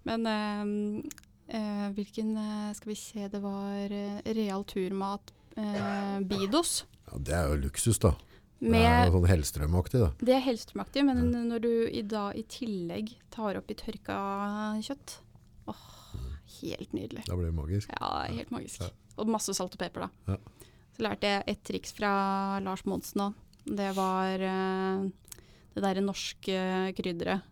[0.10, 6.84] Men eh, eh, Hvilken eh, Skal vi se, det var eh, Real Turmat eh, Bidos.
[7.10, 8.16] Ja, det er jo luksus, da.
[8.62, 10.12] Det er Med, sånn Hellstrøm-aktig, da.
[10.22, 14.18] det er Hellstrøm-aktig, men når du i, da, i tillegg tar oppi tørka
[14.86, 15.16] kjøtt
[15.72, 15.88] Åh,
[16.62, 17.26] helt nydelig.
[17.28, 17.92] Da blir det magisk.
[17.94, 18.84] Ja, helt magisk.
[18.86, 18.92] Ja.
[19.20, 20.36] Og masse salt og pepper, da.
[20.36, 20.68] Ja.
[20.96, 22.12] Så lærte jeg et triks fra
[22.64, 23.40] Lars Monsen òg.
[23.62, 25.06] Det var uh,
[25.76, 26.62] det derre norske
[26.98, 27.48] krydderet.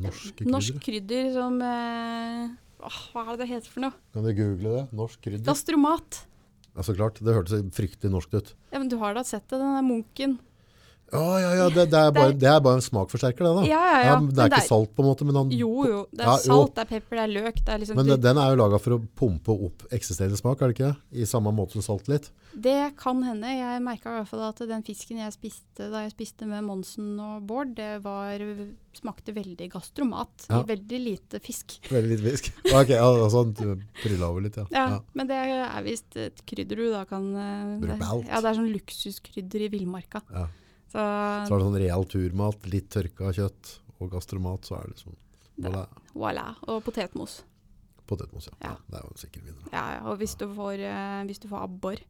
[0.00, 0.52] Norske krydder.
[0.54, 2.50] Norsk krydder som uh,
[2.88, 3.96] åh, Hva er det det heter for noe?
[4.14, 4.84] Kan du google det?
[4.96, 5.46] Norsk krydder?
[5.48, 6.22] Gastromat.
[6.74, 7.20] Ja, så klart.
[7.20, 8.54] Det hørtes fryktelig norsk ut.
[8.72, 10.38] Ja, men du har da sett det, den der munken.
[11.12, 11.68] Ja, ja, ja.
[11.74, 13.62] Det, det, er, bare, Det er- bare en smakforsterker, det, da.
[13.68, 14.16] Ja, ja, ja.
[14.20, 15.26] det er ikke salt, på en måte.
[15.26, 16.02] Men, han, Jo, jo.
[16.12, 17.62] Det er salt, det er pepper, det er løk.
[17.64, 20.70] Det er liksom men den er jo laga for å pumpe opp eksisterende smak, er
[20.70, 20.92] det ikke?
[21.12, 22.30] I samme måte som salt litt.
[22.54, 23.50] Det kan hende.
[23.54, 27.14] Jeg merka i hvert fall at den fisken jeg spiste da jeg spiste med Monsen
[27.22, 28.42] og Bård, det var,
[28.98, 30.46] smakte veldig gastromat.
[30.50, 30.62] Ja.
[30.66, 31.78] Veldig lite fisk.
[31.90, 32.50] Veldig lite fisk.
[32.80, 33.52] Ok, altså han
[34.00, 34.66] trylla over litt, ja.
[34.74, 35.00] Ja.
[35.18, 38.28] Men det er visst et krydder du da kan eh, Bruke alt.
[38.30, 40.22] Ja, det er sånn luksuskrydder i villmarka.
[40.34, 40.46] Ja.
[40.90, 40.98] Så,
[41.46, 45.16] Så er det sånn real turmat, litt tørka kjøtt og gastromat, så er det liksom
[45.60, 45.86] voilà.
[46.14, 46.46] voilà.
[46.68, 47.42] Og potetmos.
[48.10, 48.56] Potetmos, ja.
[48.70, 48.76] Ja.
[48.90, 49.68] Det er jo en sikker vinner.
[49.72, 50.00] Ja, ja.
[50.10, 52.00] Og hvis du får, eh, hvis du får abbor,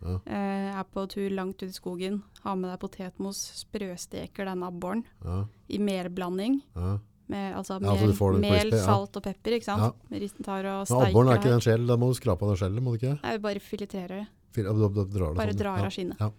[0.00, 0.14] Ja.
[0.26, 5.04] eh, er på tur langt ut i skogen, har med deg potetmos, sprøsteker den abboren
[5.24, 6.62] Ja, i melblanding.
[6.76, 6.98] ja.
[7.30, 9.82] Med, altså Ja, så mel, du mel crispy, salt og pepper, ikke sant?
[10.10, 10.18] Ja.
[10.18, 12.54] Risten tar og Men steiker abboren er ikke den skjell, da må du skrape av
[12.54, 13.22] det skjellet, må du ikke?
[13.22, 14.28] Nei, bare fileterer det.
[14.54, 15.58] Fil- drar det Bare sånn.
[15.58, 16.32] drar av skinnet.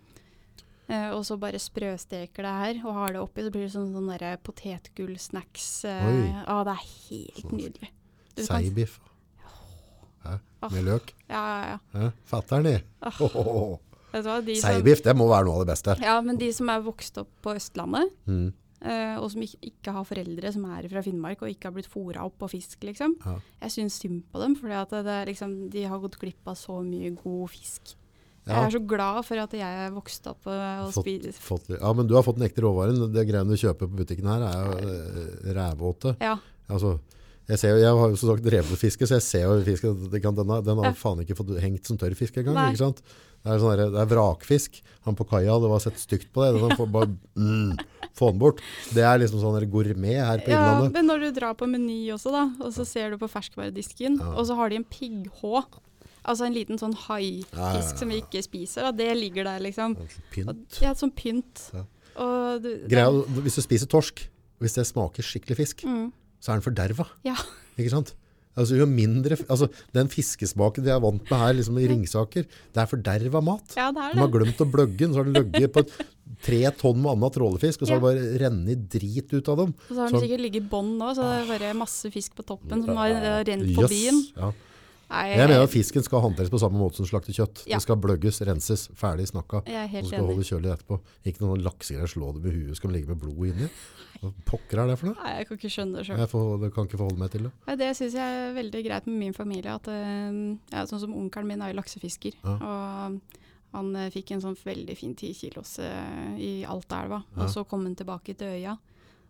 [0.89, 3.91] Eh, og så bare sprøsteker det her, og har det oppi, så blir det sånn,
[3.93, 5.67] sånn derre potetgullsnacks.
[5.85, 7.59] Uh, ja, det er helt Sånn.
[7.59, 7.91] nydelig.
[8.37, 8.99] Seibiff.
[10.23, 10.69] kan- Oh.
[10.73, 11.13] Med løk.
[11.29, 12.09] Ja, ja, ja.
[12.27, 12.73] Fatter'n de.
[13.01, 13.77] Oh.
[14.43, 15.95] De Seibiff, det må være noe av det beste.
[16.01, 18.51] ja, men de som er vokst opp på Østlandet, Mm.
[18.83, 21.87] uh, og som ikke, ikke har foreldre som er fra Finnmark og ikke har blitt
[21.87, 23.15] fôra opp på fisk, liksom.
[23.23, 23.39] Ja.
[23.61, 27.49] Jeg syns synd på dem, for liksom, de har gått glipp av så mye god
[27.49, 27.95] fisk.
[28.49, 28.55] Ja.
[28.63, 32.15] Jeg er så glad for at jeg er vokst opp og spiste ja, men du
[32.17, 32.97] har fått den ekte råvaren.
[33.13, 36.15] Det greiene du kjøper på butikken her er jo eh, rævåte.
[36.23, 36.37] Ja,
[36.69, 36.99] Altså,
[37.49, 39.95] jeg, ser, jeg har jo som sagt drevet fiske, så jeg ser jo fisken.
[40.13, 42.59] Den har, den har faen ikke fått hengt som tørr fisk engang.
[42.69, 43.01] Ikke sant?
[43.39, 44.77] Det er, sånn der, det er vrakfisk.
[45.07, 46.59] Han på kaia, det var sett stygt på det.
[46.59, 47.09] Den får bare
[47.39, 47.73] mm,
[48.19, 48.61] få den bort.
[48.93, 50.97] Det er liksom sånn gourmet her på ja, Innlandet.
[50.97, 54.33] men når du drar på Meny også, da, og så ser du på ferskvaredisken, Ja.
[54.35, 55.63] og så har de en pigghå.
[56.25, 57.95] Altså en liten sånn haifisk Ja, ja, ja.
[57.97, 58.91] som vi ikke spiser, da.
[58.91, 59.95] Det ligger der, liksom.
[59.97, 60.79] Og, Pynt.
[60.81, 61.69] ja, som pynt.
[61.73, 61.85] Ja.
[62.19, 63.09] Og du, Greia,
[63.45, 64.25] hvis du spiser torsk,
[64.59, 66.11] hvis det smaker skikkelig fisk, Mm.
[66.41, 67.07] så er den forderva.
[67.23, 67.35] Ja.
[67.77, 68.13] Ikke sant?
[68.57, 72.75] Altså, jo mindre, altså, den fiskesmaken de er vant med her liksom, i Ringsaker, det
[72.81, 73.73] er forderva mat.
[73.77, 74.15] ja, det er det.
[74.15, 75.83] De har glemt å bløgge den, så har de løgget på
[76.43, 79.73] tre tonn med annen trålefisk, og så har det bare rennet drit ut av dem.
[79.87, 82.11] Og så har Så- den sikkert ligget i bånn nå, så det er bare masse
[82.11, 84.19] fisk på toppen som har Ja, rent på byen.
[84.35, 84.51] Ja.
[85.09, 87.63] Nei, Jeg mener at fisken skal håndteres på samme måte som slaktekjøtt.
[87.65, 87.79] Ja.
[87.79, 89.63] Det skal bløgges, renses, ferdig snakka.
[89.65, 90.99] jeg er Og helt så skal holde kjølig etterpå.
[91.25, 93.69] Ikke noen laksegreier, slå det med huet, skal ligge med blod inni.
[94.19, 95.17] Hva pokker er det for noe?
[95.23, 96.19] Nei, jeg kan ikke skjønne det sjøl.
[96.21, 97.51] Jeg får, jeg kan ikke forholde meg til det.
[97.67, 99.75] Nei, Det syns jeg er veldig greit med min familie.
[99.79, 100.39] At, eh,
[100.75, 102.37] ja, sånn som Onkelen min er jo laksefisker.
[102.43, 102.55] Ja.
[102.59, 103.19] Og
[103.79, 107.23] han eh, fikk en sånn veldig fin 10 kilos eh, i Altaelva.
[107.39, 108.77] Og så kom han tilbake til øya.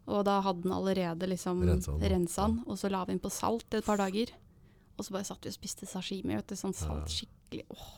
[0.09, 2.63] Og da hadde han allerede liksom rensa den.
[2.67, 4.33] Og så la vi den på salt et par dager.
[4.99, 6.35] Og så bare satt vi og spiste sashimi.
[6.35, 7.65] Vet du, sånn salt skikkelig.
[7.71, 7.89] Åh.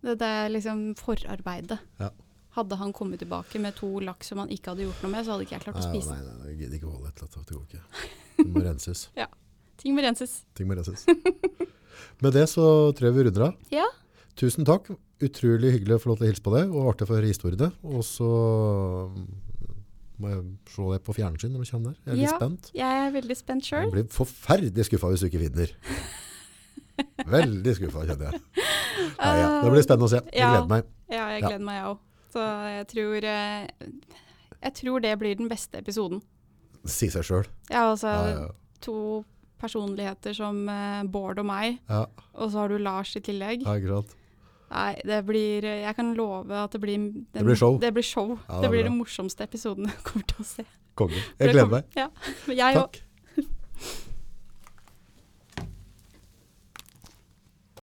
[0.00, 1.80] Det, det er liksom forarbeidet.
[1.98, 2.12] Ja.
[2.58, 5.34] Hadde han kommet tilbake med to laks som han ikke hadde gjort noe med, så
[5.34, 7.20] hadde ikke jeg klart å spise nei, nei, nei, jeg gidder ikke å holde et
[7.20, 7.50] eller annet.
[7.50, 8.14] Det går ikke.
[8.38, 9.02] Det må renses.
[9.22, 9.28] ja.
[9.78, 10.34] Ting må renses.
[10.58, 11.04] Ting må renses.
[12.24, 12.64] Med det så
[12.98, 13.60] tror jeg vi runder av.
[13.80, 13.86] Ja.
[14.38, 14.90] Tusen takk.
[15.18, 17.72] Utrolig hyggelig å få lov til å hilse på deg, og artig for historiene.
[17.90, 18.28] Og så
[20.18, 20.42] må jeg
[20.74, 21.98] se det på fjernsyn når du kommer der.
[22.04, 22.70] Jeg er litt spent.
[22.74, 23.90] Jeg er veldig spent sjøl.
[23.92, 25.72] Blir forferdelig skuffa hvis du ikke vinner.
[27.30, 28.40] Veldig skuffa, kjenner jeg.
[29.20, 29.48] Nei, ja.
[29.62, 30.20] Det blir spennende å se.
[30.32, 30.48] Jeg Ja.
[30.50, 30.84] gleder meg.
[31.08, 31.48] Ja, jeg Ja.
[31.48, 31.98] gleder meg, òg.
[32.32, 32.42] Så
[32.74, 33.68] jeg tror eh,
[34.62, 36.20] Jeg tror det blir den beste episoden.
[36.84, 37.46] Si seg sjøl.
[37.70, 38.48] Ja, altså Ja, ja.
[38.80, 39.24] to
[39.60, 43.62] personligheter som eh, Bård og meg, Ja, og så har du Lars i tillegg.
[43.62, 44.14] ja, ikke sant.
[44.68, 47.78] Nei, det blir eh, Jeg kan love at det blir den, Det blir show.
[47.80, 48.34] Det blir, show.
[48.36, 50.64] Ja, det, det blir den morsomste episoden du kommer til å se.
[50.98, 51.22] Konge.
[51.38, 51.88] Jeg gleder meg.
[51.96, 52.08] Ja.
[52.62, 53.00] Jeg Takk.
[53.00, 53.48] Også.